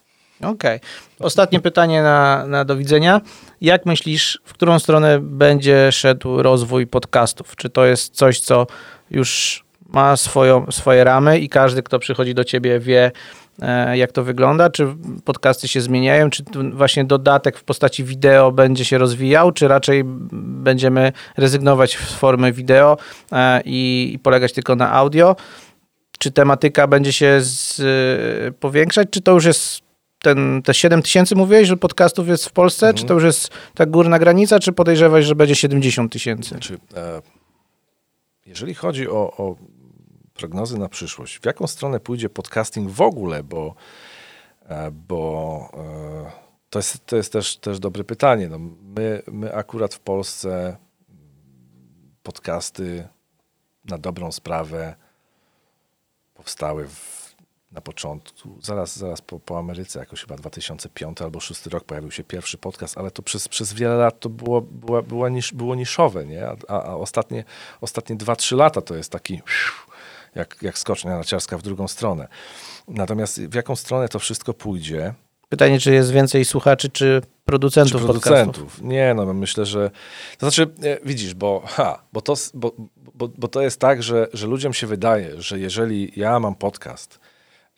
Okej. 0.40 0.50
Okay. 0.52 0.80
Ostatnie 1.18 1.60
pytanie 1.60 2.02
na, 2.02 2.46
na 2.46 2.64
do 2.64 2.76
widzenia. 2.76 3.20
Jak 3.60 3.86
myślisz, 3.86 4.40
w 4.44 4.52
którą 4.52 4.78
stronę 4.78 5.18
będzie 5.20 5.92
szedł 5.92 6.42
rozwój 6.42 6.86
podcastów? 6.86 7.56
Czy 7.56 7.70
to 7.70 7.86
jest 7.86 8.14
coś, 8.14 8.40
co 8.40 8.66
już 9.10 9.64
ma 9.88 10.16
swoją, 10.16 10.66
swoje 10.70 11.04
ramy 11.04 11.38
i 11.38 11.48
każdy, 11.48 11.82
kto 11.82 11.98
przychodzi 11.98 12.34
do 12.34 12.44
ciebie 12.44 12.80
wie, 12.80 13.10
e, 13.62 13.98
jak 13.98 14.12
to 14.12 14.24
wygląda, 14.24 14.70
czy 14.70 14.86
podcasty 15.24 15.68
się 15.68 15.80
zmieniają, 15.80 16.30
czy 16.30 16.44
właśnie 16.72 17.04
dodatek 17.04 17.58
w 17.58 17.64
postaci 17.64 18.04
wideo 18.04 18.52
będzie 18.52 18.84
się 18.84 18.98
rozwijał, 18.98 19.52
czy 19.52 19.68
raczej 19.68 20.02
będziemy 20.42 21.12
rezygnować 21.36 21.98
z 21.98 22.12
formy 22.12 22.52
wideo 22.52 22.96
e, 23.32 23.60
i, 23.64 24.18
polegać 24.22 24.52
tylko 24.52 24.76
na 24.76 24.92
audio, 24.92 25.36
czy 26.18 26.30
tematyka 26.30 26.86
będzie 26.86 27.12
się 27.12 27.40
z, 27.40 27.80
e, 27.80 28.52
powiększać, 28.52 29.08
czy 29.10 29.20
to 29.20 29.32
już 29.32 29.44
jest 29.44 29.88
ten, 30.22 30.62
te 30.62 30.74
7 30.74 31.02
tysięcy 31.02 31.34
mówiłeś, 31.34 31.68
że 31.68 31.76
podcastów 31.76 32.28
jest 32.28 32.46
w 32.46 32.52
Polsce, 32.52 32.86
mhm. 32.86 32.96
czy 32.96 33.04
to 33.04 33.14
już 33.14 33.24
jest 33.24 33.50
ta 33.74 33.86
górna 33.86 34.18
granica, 34.18 34.60
czy 34.60 34.72
podejrzewasz, 34.72 35.24
że 35.24 35.34
będzie 35.34 35.54
70 35.54 36.12
tysięcy? 36.12 36.48
Znaczy, 36.48 36.78
e, 36.96 37.22
jeżeli 38.46 38.74
chodzi 38.74 39.08
o, 39.08 39.32
o 39.36 39.56
prognozy 40.38 40.78
na 40.78 40.88
przyszłość. 40.88 41.38
W 41.38 41.46
jaką 41.46 41.66
stronę 41.66 42.00
pójdzie 42.00 42.28
podcasting 42.28 42.90
w 42.90 43.00
ogóle, 43.00 43.42
bo, 43.42 43.74
e, 44.68 44.90
bo 44.90 45.70
e, 45.74 46.48
to 46.70 46.78
jest, 46.78 47.06
to 47.06 47.16
jest 47.16 47.32
też, 47.32 47.56
też 47.56 47.78
dobre 47.78 48.04
pytanie. 48.04 48.48
No 48.48 48.58
my, 48.96 49.22
my 49.26 49.54
akurat 49.54 49.94
w 49.94 50.00
Polsce 50.00 50.76
podcasty 52.22 53.08
na 53.84 53.98
dobrą 53.98 54.32
sprawę 54.32 54.94
powstały 56.34 56.88
w, 56.88 57.34
na 57.72 57.80
początku, 57.80 58.58
zaraz, 58.62 58.96
zaraz 58.96 59.20
po, 59.20 59.40
po 59.40 59.58
Ameryce, 59.58 59.98
jakoś 59.98 60.20
chyba 60.20 60.36
2005 60.36 61.22
albo 61.22 61.30
2006 61.30 61.66
rok 61.66 61.84
pojawił 61.84 62.10
się 62.10 62.24
pierwszy 62.24 62.58
podcast, 62.58 62.98
ale 62.98 63.10
to 63.10 63.22
przez, 63.22 63.48
przez 63.48 63.72
wiele 63.72 63.94
lat 63.94 64.20
to 64.20 64.28
było, 64.28 64.60
było, 64.60 65.02
było, 65.02 65.28
nisz, 65.28 65.52
było 65.52 65.74
niszowe, 65.74 66.26
nie? 66.26 66.48
A, 66.68 66.82
a 66.82 66.96
ostatnie, 66.96 67.44
ostatnie 67.80 68.16
2-3 68.16 68.56
lata 68.56 68.80
to 68.80 68.94
jest 68.94 69.12
taki 69.12 69.40
jak, 70.34 70.56
jak 70.62 70.78
skocznia 70.78 71.10
narciarska 71.10 71.58
w 71.58 71.62
drugą 71.62 71.88
stronę. 71.88 72.28
Natomiast 72.88 73.42
w 73.42 73.54
jaką 73.54 73.76
stronę 73.76 74.08
to 74.08 74.18
wszystko 74.18 74.54
pójdzie? 74.54 75.14
Pytanie, 75.48 75.80
czy 75.80 75.92
jest 75.92 76.10
więcej 76.10 76.44
słuchaczy, 76.44 76.90
czy 76.90 77.22
producentów, 77.44 78.00
czy 78.00 78.06
producentów. 78.06 78.64
Podcastów? 78.64 78.88
Nie, 78.88 79.14
no 79.14 79.34
myślę, 79.34 79.66
że... 79.66 79.90
To 80.38 80.50
znaczy, 80.50 80.62
e, 80.82 80.98
widzisz, 81.04 81.34
bo, 81.34 81.62
ha, 81.66 82.02
bo, 82.12 82.20
to, 82.20 82.34
bo, 82.54 82.72
bo, 83.14 83.28
bo 83.28 83.48
to 83.48 83.62
jest 83.62 83.80
tak, 83.80 84.02
że, 84.02 84.28
że 84.32 84.46
ludziom 84.46 84.72
się 84.72 84.86
wydaje, 84.86 85.42
że 85.42 85.58
jeżeli 85.58 86.12
ja 86.16 86.40
mam 86.40 86.54
podcast 86.54 87.18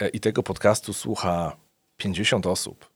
e, 0.00 0.08
i 0.08 0.20
tego 0.20 0.42
podcastu 0.42 0.92
słucha 0.92 1.56
50 1.96 2.46
osób, 2.46 2.90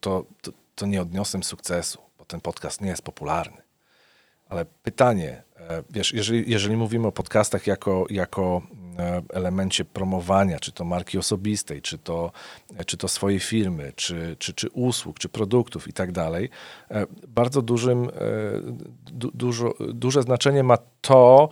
to, 0.00 0.24
to, 0.42 0.52
to 0.74 0.86
nie 0.86 1.02
odniosę 1.02 1.42
sukcesu, 1.42 1.98
bo 2.18 2.24
ten 2.24 2.40
podcast 2.40 2.80
nie 2.80 2.88
jest 2.88 3.02
popularny. 3.02 3.62
Ale 4.48 4.64
pytanie, 4.64 5.42
wiesz, 5.90 6.12
jeżeli, 6.12 6.50
jeżeli 6.50 6.76
mówimy 6.76 7.06
o 7.06 7.12
podcastach 7.12 7.66
jako, 7.66 8.06
jako 8.10 8.62
e, 8.98 9.22
elemencie 9.32 9.84
promowania, 9.84 10.58
czy 10.58 10.72
to 10.72 10.84
marki 10.84 11.18
osobistej, 11.18 11.82
czy 11.82 11.98
to, 11.98 12.32
czy 12.86 12.96
to 12.96 13.08
swojej 13.08 13.40
firmy, 13.40 13.92
czy, 13.96 14.36
czy, 14.38 14.54
czy 14.54 14.70
usług, 14.70 15.18
czy 15.18 15.28
produktów 15.28 15.88
i 15.88 15.92
tak 15.92 16.12
dalej, 16.12 16.50
e, 16.90 17.06
bardzo 17.28 17.62
dużym, 17.62 18.10
du, 19.06 19.30
dużo, 19.34 19.74
duże 19.88 20.22
znaczenie 20.22 20.62
ma 20.62 20.78
to, 21.00 21.48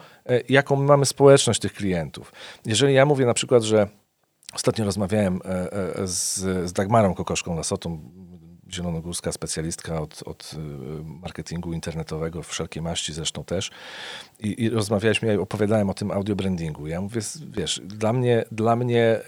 jaką 0.49 0.77
mamy 0.77 1.07
społeczność 1.07 1.61
tych 1.61 1.73
klientów. 1.73 2.33
Jeżeli 2.67 2.95
ja 2.95 3.07
mówię 3.07 3.27
na 3.27 3.35
przykład, 3.35 3.63
że 3.63 3.89
Ostatnio 4.53 4.85
rozmawiałem 4.85 5.41
e, 5.45 5.73
e, 5.73 6.07
z, 6.07 6.39
z 6.69 6.73
Dagmarą 6.73 7.15
Kokoszką 7.15 7.57
Lasotą, 7.57 8.01
zielonogórska 8.75 9.33
specjalistka 9.33 10.01
od, 10.01 10.23
od 10.27 10.55
y, 10.55 10.59
marketingu 11.05 11.73
internetowego, 11.73 12.43
wszelkiej 12.43 12.83
maści 12.83 13.13
zresztą 13.13 13.45
też. 13.45 13.71
I, 14.41 14.63
i 14.65 14.71
rozmawialiśmy, 14.71 15.29
ja 15.29 15.41
opowiadałem 15.41 15.91
o 15.91 15.95
tym 15.95 16.11
audio 16.11 16.37
brandingu. 16.37 16.87
Ja 16.87 17.01
mówię, 17.01 17.21
wiesz, 17.51 17.81
dla 17.85 18.13
mnie, 18.13 18.45
dla 18.53 18.77
mnie 18.77 19.03
e, 19.03 19.25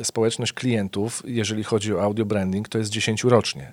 e, 0.00 0.04
społeczność 0.04 0.52
klientów, 0.52 1.22
jeżeli 1.26 1.64
chodzi 1.64 1.94
o 1.94 2.02
audio 2.02 2.24
branding, 2.24 2.68
to 2.68 2.78
jest 2.78 2.90
10 2.90 3.24
rocznie 3.24 3.72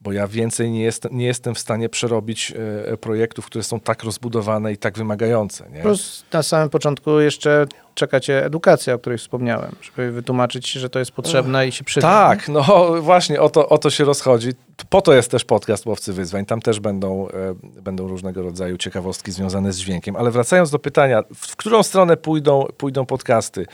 bo 0.00 0.12
ja 0.12 0.28
więcej 0.28 0.70
nie, 0.70 0.82
jest, 0.82 1.08
nie 1.10 1.26
jestem 1.26 1.54
w 1.54 1.58
stanie 1.58 1.88
przerobić 1.88 2.52
e, 2.92 2.96
projektów, 2.96 3.46
które 3.46 3.64
są 3.64 3.80
tak 3.80 4.02
rozbudowane 4.02 4.72
i 4.72 4.76
tak 4.76 4.98
wymagające. 4.98 5.70
Nie? 5.70 5.80
Plus 5.80 6.24
na 6.32 6.42
samym 6.42 6.70
początku 6.70 7.20
jeszcze 7.20 7.66
czekacie 7.94 8.44
edukacja, 8.44 8.94
o 8.94 8.98
której 8.98 9.18
wspomniałem, 9.18 9.76
żeby 9.82 10.12
wytłumaczyć, 10.12 10.72
że 10.72 10.90
to 10.90 10.98
jest 10.98 11.12
potrzebne 11.12 11.68
i 11.68 11.72
się 11.72 11.84
przyda. 11.84 12.08
Tak, 12.08 12.48
no 12.48 12.62
właśnie 13.02 13.40
o 13.40 13.48
to, 13.48 13.68
o 13.68 13.78
to 13.78 13.90
się 13.90 14.04
rozchodzi. 14.04 14.48
Po 14.88 15.02
to 15.02 15.12
jest 15.12 15.30
też 15.30 15.44
podcast 15.44 15.86
Łowcy 15.86 16.12
Wyzwań. 16.12 16.46
Tam 16.46 16.60
też 16.60 16.80
będą, 16.80 17.28
e, 17.28 17.54
będą 17.82 18.08
różnego 18.08 18.42
rodzaju 18.42 18.76
ciekawostki 18.76 19.32
związane 19.32 19.72
z 19.72 19.78
dźwiękiem. 19.78 20.16
Ale 20.16 20.30
wracając 20.30 20.70
do 20.70 20.78
pytania, 20.78 21.22
w 21.34 21.56
którą 21.56 21.82
stronę 21.82 22.16
pójdą, 22.16 22.66
pójdą 22.76 23.06
podcasty? 23.06 23.66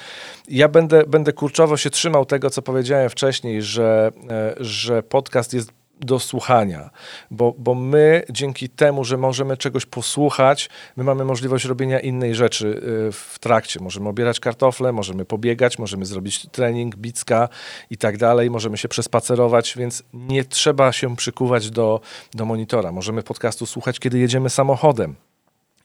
Ja 0.49 0.69
będę, 0.69 1.05
będę 1.05 1.33
kurczowo 1.33 1.77
się 1.77 1.91
trzymał 1.91 2.25
tego, 2.25 2.51
co 2.51 2.63
powiedziałem 2.63 3.11
wcześniej, 3.11 3.63
że, 3.63 4.13
e, 4.31 4.55
że 4.61 5.03
podcast 5.03 5.55
jest 5.55 5.73
do 6.01 6.19
słuchania, 6.19 6.91
bo, 7.31 7.55
bo 7.59 7.75
my 7.75 8.23
dzięki 8.31 8.69
temu, 8.69 9.05
że 9.05 9.17
możemy 9.17 9.57
czegoś 9.57 9.87
posłuchać, 9.87 10.71
my 10.97 11.05
mamy 11.05 11.25
możliwość 11.25 11.65
robienia 11.65 12.01
innej 12.01 12.35
rzeczy 12.35 12.67
y, 13.09 13.13
w 13.13 13.39
trakcie. 13.41 13.81
Możemy 13.81 14.09
obierać 14.09 14.41
kartofle, 14.41 14.93
możemy 14.93 15.25
pobiegać, 15.25 15.79
możemy 15.79 16.07
zrobić 16.07 16.47
trening, 16.53 16.97
bicka 16.97 17.49
i 17.91 17.97
tak 17.97 18.17
dalej, 18.17 18.51
możemy 18.51 18.79
się 18.79 18.89
przespacerować, 18.89 19.75
więc 19.77 20.03
nie 20.13 20.45
trzeba 20.45 20.93
się 20.93 21.17
przykuwać 21.17 21.71
do, 21.71 22.01
do 22.35 22.45
monitora. 22.45 22.93
Możemy 22.93 23.23
podcastu 23.23 23.67
słuchać, 23.67 23.99
kiedy 23.99 24.19
jedziemy 24.19 24.51
samochodem. 24.51 25.15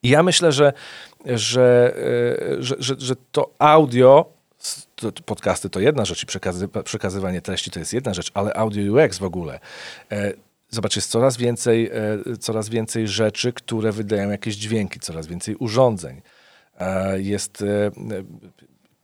I 0.04 0.10
ja 0.10 0.24
myślę, 0.24 0.52
że, 0.52 0.74
że, 1.26 1.94
y, 2.58 2.64
że, 2.64 2.76
że, 2.80 2.96
że 2.98 3.16
to 3.32 3.50
audio 3.60 4.41
podcasty 5.26 5.70
to 5.70 5.80
jedna 5.80 6.06
rzecz 6.06 6.24
i 6.24 6.26
przekazy, 6.26 6.68
przekazywanie 6.84 7.42
treści 7.42 7.72
to 7.72 7.80
jest 7.80 7.94
jedna 7.94 8.14
rzecz, 8.14 8.32
ale 8.34 8.54
audio 8.54 9.06
UX 9.06 9.18
w 9.18 9.24
ogóle. 9.24 9.60
E, 10.12 10.34
zobacz, 10.70 10.96
jest 10.96 11.12
coraz 11.12 11.38
więcej, 11.38 11.90
e, 11.94 12.38
coraz 12.40 12.70
więcej 12.70 13.08
rzeczy, 13.08 13.54
które 13.54 13.92
wydają 13.92 14.30
jakieś 14.30 14.56
dźwięki, 14.56 15.00
coraz 15.00 15.28
więcej 15.28 15.56
urządzeń. 15.56 16.22
E, 16.80 17.22
jest 17.22 17.64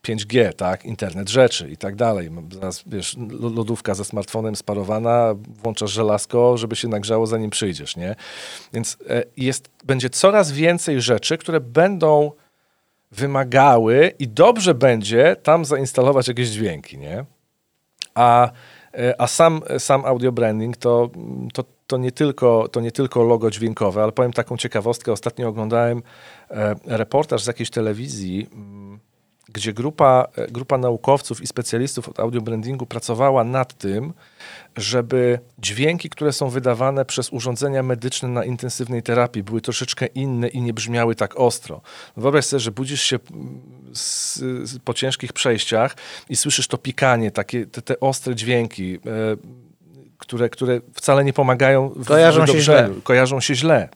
5G, 0.01 0.53
tak, 0.53 0.85
internet 0.85 1.29
rzeczy 1.29 1.69
i 1.69 1.77
tak 1.77 1.95
dalej. 1.95 2.29
Zaraz, 2.53 2.83
wiesz, 2.85 3.15
lodówka 3.39 3.95
ze 3.95 4.05
smartfonem 4.05 4.55
sparowana, 4.55 5.35
włączasz 5.63 5.91
żelazko, 5.91 6.57
żeby 6.57 6.75
się 6.75 6.87
nagrzało 6.87 7.27
zanim 7.27 7.49
przyjdziesz, 7.49 7.95
nie? 7.95 8.15
Więc 8.73 8.97
jest, 9.37 9.69
będzie 9.85 10.09
coraz 10.09 10.51
więcej 10.51 11.01
rzeczy, 11.01 11.37
które 11.37 11.59
będą 11.59 12.31
wymagały 13.11 14.11
i 14.19 14.27
dobrze 14.27 14.73
będzie 14.73 15.35
tam 15.43 15.65
zainstalować 15.65 16.27
jakieś 16.27 16.49
dźwięki, 16.49 16.97
nie? 16.97 17.25
A, 18.15 18.51
e, 18.93 19.21
a 19.21 19.27
sam, 19.27 19.61
sam 19.77 20.05
audio 20.05 20.31
branding 20.31 20.77
to, 20.77 21.09
to, 21.53 21.63
to, 21.87 21.97
nie 21.97 22.11
tylko, 22.11 22.67
to 22.67 22.81
nie 22.81 22.91
tylko 22.91 23.23
logo 23.23 23.51
dźwiękowe, 23.51 24.03
ale 24.03 24.11
powiem 24.11 24.33
taką 24.33 24.57
ciekawostkę. 24.57 25.11
Ostatnio 25.11 25.47
oglądałem 25.47 26.03
e, 26.51 26.75
reportaż 26.85 27.43
z 27.43 27.47
jakiejś 27.47 27.69
telewizji 27.69 28.49
mm, 28.53 28.99
gdzie 29.57 29.73
grupa, 29.73 30.27
e, 30.35 30.47
grupa 30.47 30.77
naukowców 30.77 31.41
i 31.41 31.47
specjalistów 31.47 32.09
od 32.09 32.19
audiobrandingu 32.19 32.85
pracowała 32.85 33.43
nad 33.43 33.73
tym, 33.73 34.13
żeby 34.75 35.39
dźwięki, 35.59 36.09
które 36.09 36.33
są 36.33 36.49
wydawane 36.49 37.05
przez 37.05 37.29
urządzenia 37.29 37.83
medyczne 37.83 38.29
na 38.29 38.45
intensywnej 38.45 39.03
terapii, 39.03 39.43
były 39.43 39.61
troszeczkę 39.61 40.05
inne 40.05 40.47
i 40.47 40.61
nie 40.61 40.73
brzmiały 40.73 41.15
tak 41.15 41.39
ostro. 41.39 41.81
Wyobraź 42.17 42.45
sobie, 42.45 42.59
że 42.59 42.71
budzisz 42.71 43.01
się 43.01 43.19
z, 43.93 44.35
z, 44.69 44.79
po 44.79 44.93
ciężkich 44.93 45.33
przejściach 45.33 45.95
i 46.29 46.35
słyszysz 46.35 46.67
to 46.67 46.77
pikanie, 46.77 47.31
takie, 47.31 47.65
te, 47.65 47.81
te 47.81 47.99
ostre 47.99 48.35
dźwięki, 48.35 48.95
e, 48.95 48.99
które, 50.17 50.49
które 50.49 50.81
wcale 50.93 51.23
nie 51.23 51.33
pomagają 51.33 51.89
w 51.89 52.05
kojarzą 52.05 52.45
się 52.45 52.61
źle. 52.61 52.89
Kojarzą 53.03 53.39
się 53.39 53.55
źle. 53.55 53.89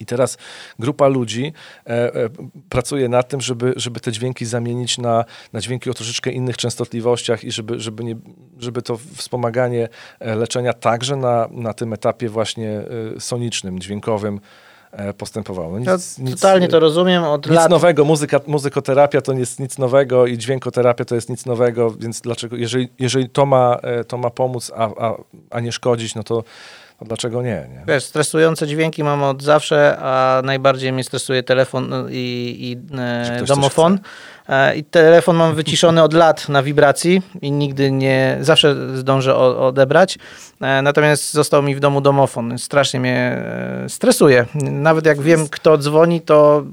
I 0.00 0.06
teraz 0.06 0.38
grupa 0.78 1.08
ludzi 1.08 1.52
e, 1.86 2.14
e, 2.14 2.28
pracuje 2.68 3.08
nad 3.08 3.28
tym, 3.28 3.40
żeby, 3.40 3.72
żeby 3.76 4.00
te 4.00 4.12
dźwięki 4.12 4.46
zamienić 4.46 4.98
na, 4.98 5.24
na 5.52 5.60
dźwięki 5.60 5.90
o 5.90 5.94
troszeczkę 5.94 6.30
innych 6.30 6.56
częstotliwościach 6.56 7.44
i 7.44 7.52
żeby, 7.52 7.80
żeby, 7.80 8.04
nie, 8.04 8.16
żeby 8.58 8.82
to 8.82 8.96
wspomaganie 8.96 9.88
e, 10.20 10.34
leczenia 10.34 10.72
także 10.72 11.16
na, 11.16 11.48
na 11.50 11.72
tym 11.72 11.92
etapie 11.92 12.28
właśnie 12.28 12.70
e, 13.16 13.20
sonicznym, 13.20 13.78
dźwiękowym 13.78 14.40
e, 14.92 15.14
postępowało. 15.14 15.72
No 15.72 15.78
nic, 15.78 16.18
ja 16.18 16.30
totalnie 16.30 16.68
to 16.68 16.80
rozumiem. 16.80 17.24
Od 17.24 17.46
nic 17.46 17.56
lat... 17.56 17.70
nowego. 17.70 18.04
Muzyka, 18.04 18.40
muzykoterapia 18.46 19.20
to 19.20 19.32
jest 19.32 19.60
nic 19.60 19.78
nowego 19.78 20.26
i 20.26 20.38
dźwiękoterapia 20.38 21.04
to 21.04 21.14
jest 21.14 21.30
nic 21.30 21.46
nowego, 21.46 21.90
więc 21.90 22.20
dlaczego, 22.20 22.56
jeżeli, 22.56 22.88
jeżeli 22.98 23.28
to, 23.28 23.46
ma, 23.46 23.80
to 24.08 24.18
ma 24.18 24.30
pomóc, 24.30 24.72
a, 24.76 24.84
a, 24.84 25.14
a 25.50 25.60
nie 25.60 25.72
szkodzić, 25.72 26.14
no 26.14 26.22
to 26.22 26.44
no 27.00 27.06
dlaczego 27.06 27.42
nie, 27.42 27.68
nie? 27.72 27.84
Wiesz, 27.88 28.04
stresujące 28.04 28.66
dźwięki 28.66 29.04
mam 29.04 29.22
od 29.22 29.42
zawsze, 29.42 29.96
a 30.00 30.42
najbardziej 30.44 30.92
mnie 30.92 31.04
stresuje 31.04 31.42
telefon 31.42 31.94
i, 32.10 32.56
i 32.60 32.96
e, 32.98 33.44
domofon. 33.46 33.98
E, 34.48 34.76
I 34.76 34.84
telefon 34.84 35.36
mam 35.36 35.54
wyciszony 35.54 36.02
od 36.02 36.12
lat 36.12 36.48
na 36.48 36.62
wibracji 36.62 37.22
i 37.42 37.50
nigdy 37.50 37.90
nie, 37.90 38.38
zawsze 38.40 38.96
zdążę 38.96 39.36
odebrać. 39.36 40.18
E, 40.60 40.82
natomiast 40.82 41.32
został 41.32 41.62
mi 41.62 41.74
w 41.74 41.80
domu 41.80 42.00
domofon. 42.00 42.58
Strasznie 42.58 43.00
mnie 43.00 43.42
e, 43.84 43.88
stresuje. 43.88 44.46
Nawet 44.54 45.06
jak 45.06 45.20
wiem, 45.20 45.48
kto 45.48 45.78
dzwoni, 45.78 46.20
to 46.20 46.64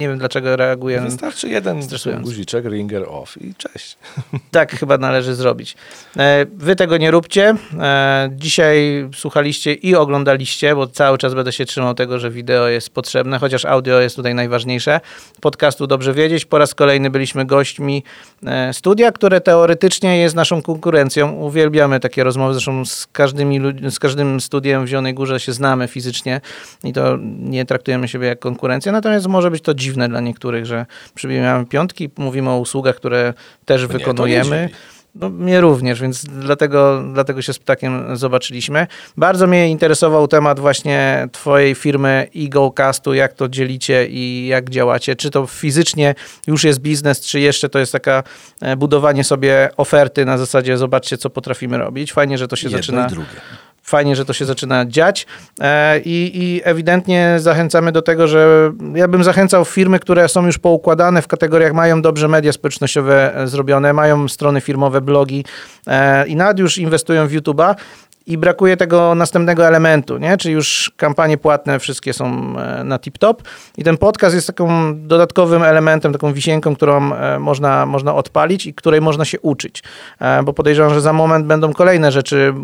nie 0.00 0.08
wiem 0.08 0.18
dlaczego 0.18 0.56
reaguje. 0.56 1.00
Wystarczy 1.00 1.48
jeden 1.48 1.80
guziczek, 2.22 2.64
ringer 2.64 3.04
off 3.08 3.42
i 3.42 3.54
cześć. 3.54 3.96
Tak 4.50 4.72
chyba 4.72 4.98
należy 4.98 5.34
zrobić. 5.34 5.76
E, 6.16 6.46
wy 6.54 6.76
tego 6.76 6.96
nie 6.96 7.10
róbcie. 7.10 7.54
E, 7.80 8.30
dzisiaj 8.32 9.08
słuchaliście 9.14 9.74
i 9.74 9.94
oglądaliście, 9.94 10.74
bo 10.74 10.86
cały 10.86 11.18
czas 11.18 11.34
będę 11.34 11.52
się 11.52 11.64
trzymał 11.64 11.94
tego, 11.94 12.18
że 12.18 12.30
wideo 12.30 12.68
jest 12.68 12.90
potrzebne, 12.90 13.38
chociaż 13.38 13.64
audio 13.64 14.00
jest 14.00 14.16
tutaj 14.16 14.34
najważniejsze. 14.34 15.00
Podcastu 15.40 15.86
dobrze 15.86 16.14
wiedzieć. 16.14 16.44
Po 16.44 16.58
raz 16.58 16.74
kolejny 16.74 17.10
byliśmy 17.10 17.44
gośćmi 17.46 18.02
e, 18.46 18.72
studia, 18.72 19.12
które 19.12 19.40
teoretycznie 19.40 20.18
jest 20.18 20.34
naszą 20.34 20.62
konkurencją. 20.62 21.32
Uwielbiamy 21.32 22.00
takie 22.00 22.24
rozmowy, 22.24 22.52
zresztą 22.54 22.84
z, 22.84 23.06
każdymi, 23.06 23.60
z 23.90 23.98
każdym 23.98 24.40
studiem 24.40 24.84
w 24.84 24.88
Zielonej 24.88 25.14
Górze 25.14 25.40
się 25.40 25.52
znamy 25.52 25.88
fizycznie 25.88 26.40
i 26.84 26.92
to 26.92 27.18
nie 27.38 27.64
traktujemy 27.64 28.08
siebie 28.08 28.26
jak 28.26 28.38
konkurencję, 28.38 28.92
natomiast 28.92 29.26
może 29.26 29.50
być 29.50 29.62
to 29.62 29.74
dziwne 29.74 29.87
dla 29.92 30.20
niektórych, 30.20 30.66
że 30.66 30.86
przybijamy 31.14 31.66
piątki, 31.66 32.10
mówimy 32.18 32.50
o 32.50 32.58
usługach, 32.58 32.96
które 32.96 33.34
też 33.64 33.82
no 33.82 33.88
wykonujemy. 33.88 34.68
Nie, 34.72 34.98
no, 35.14 35.30
mnie 35.30 35.60
również, 35.60 36.00
więc 36.00 36.24
dlatego, 36.24 37.04
dlatego 37.12 37.42
się 37.42 37.52
z 37.52 37.58
Ptakiem 37.58 38.16
zobaczyliśmy. 38.16 38.86
Bardzo 39.16 39.46
mnie 39.46 39.70
interesował 39.70 40.28
temat 40.28 40.60
właśnie 40.60 41.28
twojej 41.32 41.74
firmy 41.74 42.28
EagleCastu, 42.36 43.14
jak 43.14 43.32
to 43.32 43.48
dzielicie 43.48 44.06
i 44.06 44.46
jak 44.46 44.70
działacie. 44.70 45.16
Czy 45.16 45.30
to 45.30 45.46
fizycznie 45.46 46.14
już 46.46 46.64
jest 46.64 46.80
biznes, 46.80 47.20
czy 47.20 47.40
jeszcze 47.40 47.68
to 47.68 47.78
jest 47.78 47.92
taka 47.92 48.22
e, 48.60 48.76
budowanie 48.76 49.24
sobie 49.24 49.68
oferty 49.76 50.24
na 50.24 50.38
zasadzie 50.38 50.78
zobaczcie, 50.78 51.18
co 51.18 51.30
potrafimy 51.30 51.78
robić. 51.78 52.12
Fajnie, 52.12 52.38
że 52.38 52.48
to 52.48 52.56
się 52.56 52.66
Jedno 52.66 52.78
zaczyna... 52.78 53.06
I 53.06 53.10
drugie 53.10 53.40
fajnie, 53.88 54.16
że 54.16 54.24
to 54.24 54.32
się 54.32 54.44
zaczyna 54.44 54.86
dziać. 54.86 55.26
E, 55.60 56.00
i, 56.00 56.30
i, 56.34 56.60
ewidentnie 56.64 57.36
zachęcamy 57.38 57.92
do 57.92 58.02
tego, 58.02 58.28
że 58.28 58.72
ja 58.94 59.08
bym 59.08 59.24
zachęcał 59.24 59.64
firmy, 59.64 59.98
które 59.98 60.28
są 60.28 60.46
już 60.46 60.58
poukładane 60.58 61.22
w 61.22 61.28
kategoriach, 61.28 61.72
mają 61.72 62.02
dobrze 62.02 62.28
media 62.28 62.52
społecznościowe 62.52 63.36
e, 63.36 63.46
zrobione, 63.48 63.92
mają 63.92 64.28
strony 64.28 64.60
firmowe, 64.60 65.00
blogi 65.00 65.44
e, 65.86 66.26
i 66.26 66.36
nawet 66.36 66.58
już 66.58 66.78
inwestują 66.78 67.28
w 67.28 67.32
YouTube'a, 67.32 67.74
i 68.28 68.38
brakuje 68.38 68.76
tego 68.76 69.14
następnego 69.14 69.66
elementu, 69.66 70.18
nie? 70.18 70.36
Czyli 70.36 70.54
już 70.54 70.92
kampanie 70.96 71.38
płatne 71.38 71.78
wszystkie 71.78 72.12
są 72.12 72.54
na 72.84 72.98
tip-top 72.98 73.34
i 73.76 73.84
ten 73.84 73.96
podcast 73.96 74.34
jest 74.34 74.46
taką 74.46 74.68
dodatkowym 75.06 75.62
elementem, 75.62 76.12
taką 76.12 76.32
wisienką, 76.32 76.76
którą 76.76 77.10
można, 77.38 77.86
można 77.86 78.14
odpalić 78.14 78.66
i 78.66 78.74
której 78.74 79.00
można 79.00 79.24
się 79.24 79.40
uczyć, 79.40 79.82
bo 80.44 80.52
podejrzewam, 80.52 80.94
że 80.94 81.00
za 81.00 81.12
moment 81.12 81.46
będą 81.46 81.72
kolejne 81.72 82.12
rzeczy 82.12 82.54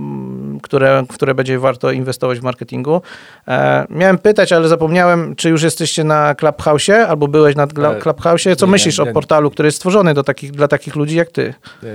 które, 0.62 1.04
które 1.08 1.34
będzie 1.34 1.58
warto 1.58 1.90
inwestować 1.90 2.40
w 2.40 2.42
marketingu. 2.42 3.02
E, 3.48 3.86
miałem 3.90 4.18
pytać, 4.18 4.52
ale 4.52 4.68
zapomniałem, 4.68 5.36
czy 5.36 5.48
już 5.50 5.62
jesteście 5.62 6.04
na 6.04 6.34
Clubhouse 6.34 6.88
albo 7.08 7.28
byłeś 7.28 7.56
na 7.56 7.62
E, 7.64 8.00
Clubhouse? 8.00 8.42
Co 8.56 8.66
nie, 8.66 8.72
myślisz 8.72 8.98
nie. 8.98 9.10
o 9.10 9.12
portalu, 9.12 9.50
który 9.50 9.66
jest 9.66 9.76
stworzony 9.76 10.14
do 10.14 10.24
takich, 10.24 10.50
dla 10.50 10.68
takich 10.68 10.96
ludzi 10.96 11.16
jak 11.16 11.30
ty? 11.30 11.54
E, 11.82 11.86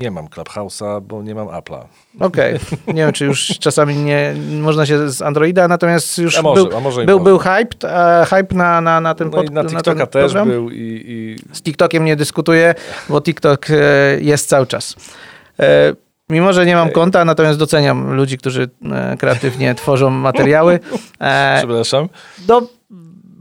Nie 0.00 0.10
mam 0.10 0.26
Clubhouse'a, 0.26 1.00
bo 1.02 1.22
nie 1.22 1.34
mam 1.34 1.46
Apple'a. 1.48 1.84
Okej, 2.20 2.58
nie 2.86 2.94
wiem, 2.94 3.12
czy 3.12 3.24
już 3.24 3.46
czasami 3.58 3.96
nie 3.96 4.34
można 4.60 4.86
się 4.86 5.10
z 5.10 5.22
Androida, 5.22 5.68
natomiast 5.68 6.18
już 6.18 6.42
może, 6.42 6.62
był, 6.62 6.70
był, 6.70 6.80
można. 6.80 7.04
był 7.18 7.38
hype, 7.38 7.88
e, 8.20 8.26
hype 8.26 8.54
na, 8.54 8.80
na, 8.80 9.00
na 9.00 9.14
ten 9.14 9.30
No 9.30 9.42
i 9.42 9.44
pod- 9.46 9.54
na 9.54 9.64
TikToka 9.64 10.06
też 10.06 10.22
program. 10.32 10.48
był 10.48 10.70
i, 10.70 11.02
i 11.06 11.36
Z 11.52 11.62
TikTokiem 11.62 12.04
nie 12.04 12.16
dyskutuję, 12.16 12.74
bo 13.08 13.20
TikTok 13.20 13.66
e, 13.70 13.74
jest 14.20 14.48
cały 14.48 14.66
czas. 14.66 14.96
E, 15.60 15.94
Mimo, 16.30 16.52
że 16.52 16.66
nie 16.66 16.74
mam 16.76 16.90
konta, 16.90 17.24
natomiast 17.24 17.58
doceniam 17.58 18.14
ludzi, 18.14 18.38
którzy 18.38 18.68
e, 18.92 19.16
kreatywnie 19.16 19.74
tworzą 19.74 20.10
materiały. 20.10 20.80
E, 21.20 21.54
przepraszam. 21.58 22.08
no, 22.48 22.62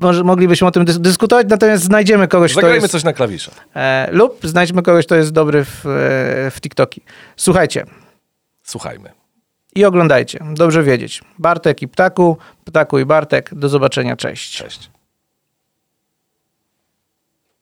może 0.01 0.23
moglibyśmy 0.23 0.67
o 0.67 0.71
tym 0.71 0.86
dys- 0.86 0.97
dyskutować, 0.99 1.47
natomiast 1.49 1.84
znajdziemy 1.84 2.28
kogoś, 2.28 2.51
kto 2.51 2.61
Zagrajmy 2.61 2.82
jest... 2.84 2.91
coś 2.91 3.03
na 3.03 3.13
klawiszach. 3.13 3.53
E, 3.75 4.07
lub 4.11 4.39
znajdźmy 4.43 4.82
kogoś, 4.84 5.05
kto 5.05 5.15
jest 5.15 5.32
dobry 5.32 5.63
w, 5.65 5.82
w 6.51 6.61
TikToki. 6.61 7.01
Słuchajcie 7.36 7.86
Słuchajmy. 8.68 9.11
i 9.76 9.86
oglądajcie. 9.86 10.39
Dobrze 10.53 10.84
wiedzieć. 10.84 11.22
Bartek 11.39 11.82
i 11.82 11.88
Ptaku, 11.88 12.38
Ptaku 12.65 12.99
i 12.99 13.05
Bartek. 13.05 13.49
Do 13.53 13.70
zobaczenia. 13.70 14.15
Cześć. 14.15 14.57
Cześć. 14.57 14.89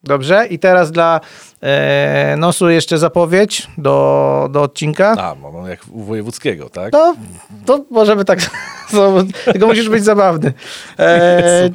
Dobrze? 0.02 0.46
I 0.46 0.58
teraz 0.58 0.92
dla 0.92 1.20
e, 1.62 2.36
Nosu 2.38 2.68
jeszcze 2.70 2.98
zapowiedź 2.98 3.66
do, 3.78 4.48
do 4.52 4.62
odcinka. 4.62 5.14
A, 5.18 5.34
mam 5.34 5.68
jak 5.68 5.80
u 5.90 6.02
wojewódzkiego, 6.02 6.70
tak? 6.70 6.92
No, 6.92 7.16
to 7.66 7.84
możemy 7.90 8.24
tak. 8.24 8.38
Tylko 9.52 9.66
musisz 9.66 9.88
być 9.88 10.04
zabawny. 10.04 10.52
E, 10.98 11.70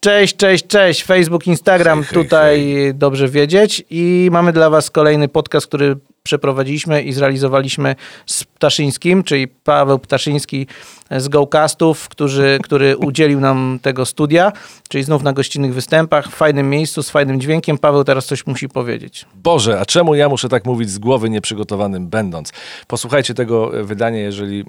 cześć, 0.00 0.36
cześć, 0.36 0.66
cześć. 0.66 1.04
Facebook, 1.04 1.46
Instagram, 1.46 2.02
Hej, 2.02 2.14
hej, 2.14 2.24
tutaj 2.24 2.92
dobrze 2.94 3.28
wiedzieć. 3.28 3.84
I 3.90 4.28
mamy 4.32 4.52
dla 4.52 4.70
Was 4.70 4.90
kolejny 4.90 5.28
podcast, 5.28 5.66
który 5.66 5.96
przeprowadziliśmy 6.26 7.02
i 7.02 7.12
zrealizowaliśmy 7.12 7.94
z 8.26 8.44
Ptaszyńskim, 8.44 9.22
czyli 9.22 9.48
Paweł 9.48 9.98
Ptaszyński 9.98 10.66
z 11.10 11.28
GoCastów, 11.28 12.08
który, 12.08 12.58
który 12.62 12.96
udzielił 12.96 13.40
nam 13.40 13.78
tego 13.82 14.06
studia, 14.06 14.52
czyli 14.88 15.04
znów 15.04 15.22
na 15.22 15.32
gościnnych 15.32 15.74
występach, 15.74 16.26
w 16.28 16.34
fajnym 16.34 16.70
miejscu, 16.70 17.02
z 17.02 17.10
fajnym 17.10 17.40
dźwiękiem. 17.40 17.78
Paweł 17.78 18.04
teraz 18.04 18.26
coś 18.26 18.46
musi 18.46 18.68
powiedzieć. 18.68 19.26
Boże, 19.34 19.80
a 19.80 19.86
czemu 19.86 20.14
ja 20.14 20.28
muszę 20.28 20.48
tak 20.48 20.64
mówić 20.64 20.90
z 20.90 20.98
głowy 20.98 21.30
nieprzygotowanym 21.30 22.08
będąc? 22.08 22.52
Posłuchajcie 22.86 23.34
tego 23.34 23.80
e, 23.80 23.84
wydania, 23.84 24.18
jeżeli 24.18 24.60
e, 24.60 24.64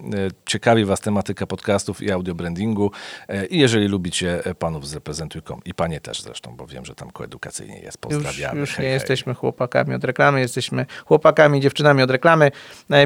ciekawi 0.46 0.86
Was 0.86 1.00
tematyka 1.00 1.48
podcastów 1.48 2.02
i 2.02 2.12
audiobrandingu 2.12 2.92
e, 3.28 3.46
i 3.46 3.60
jeżeli 3.60 3.88
lubicie 3.88 4.44
panów 4.60 4.88
z 4.88 4.94
Reprezentuj.com 4.94 5.62
i 5.66 5.74
panie 5.74 6.02
też 6.02 6.22
zresztą, 6.22 6.56
bo 6.56 6.68
wiem, 6.68 6.86
że 6.86 6.96
tam 6.96 7.12
koedukacyjnie 7.12 7.80
jest. 7.80 7.98
Już, 8.06 8.14
Pozdrawiamy. 8.14 8.60
już 8.60 8.70
Hej, 8.70 8.84
nie 8.84 8.90
hej. 8.90 8.94
jesteśmy 8.94 9.34
chłopakami 9.34 9.96
od 9.96 10.04
reklamy, 10.04 10.40
jesteśmy 10.40 10.86
chłopakami, 11.06 11.62
dziewczynami 11.62 12.04
od 12.04 12.12
reklamy. 12.12 12.52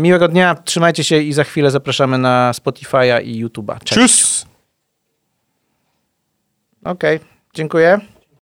Miłego 0.01 0.27
dnia, 0.27 0.55
trzymajcie 0.55 1.03
się 1.03 1.17
i 1.17 1.33
za 1.33 1.43
chwilę 1.43 1.71
zapraszamy 1.71 2.17
na 2.17 2.51
Spotify'a 2.51 3.20
i 3.21 3.45
YouTube'a. 3.45 3.83
Cześć. 3.83 4.45
Okej, 6.83 7.19
dziękuję. 7.53 7.99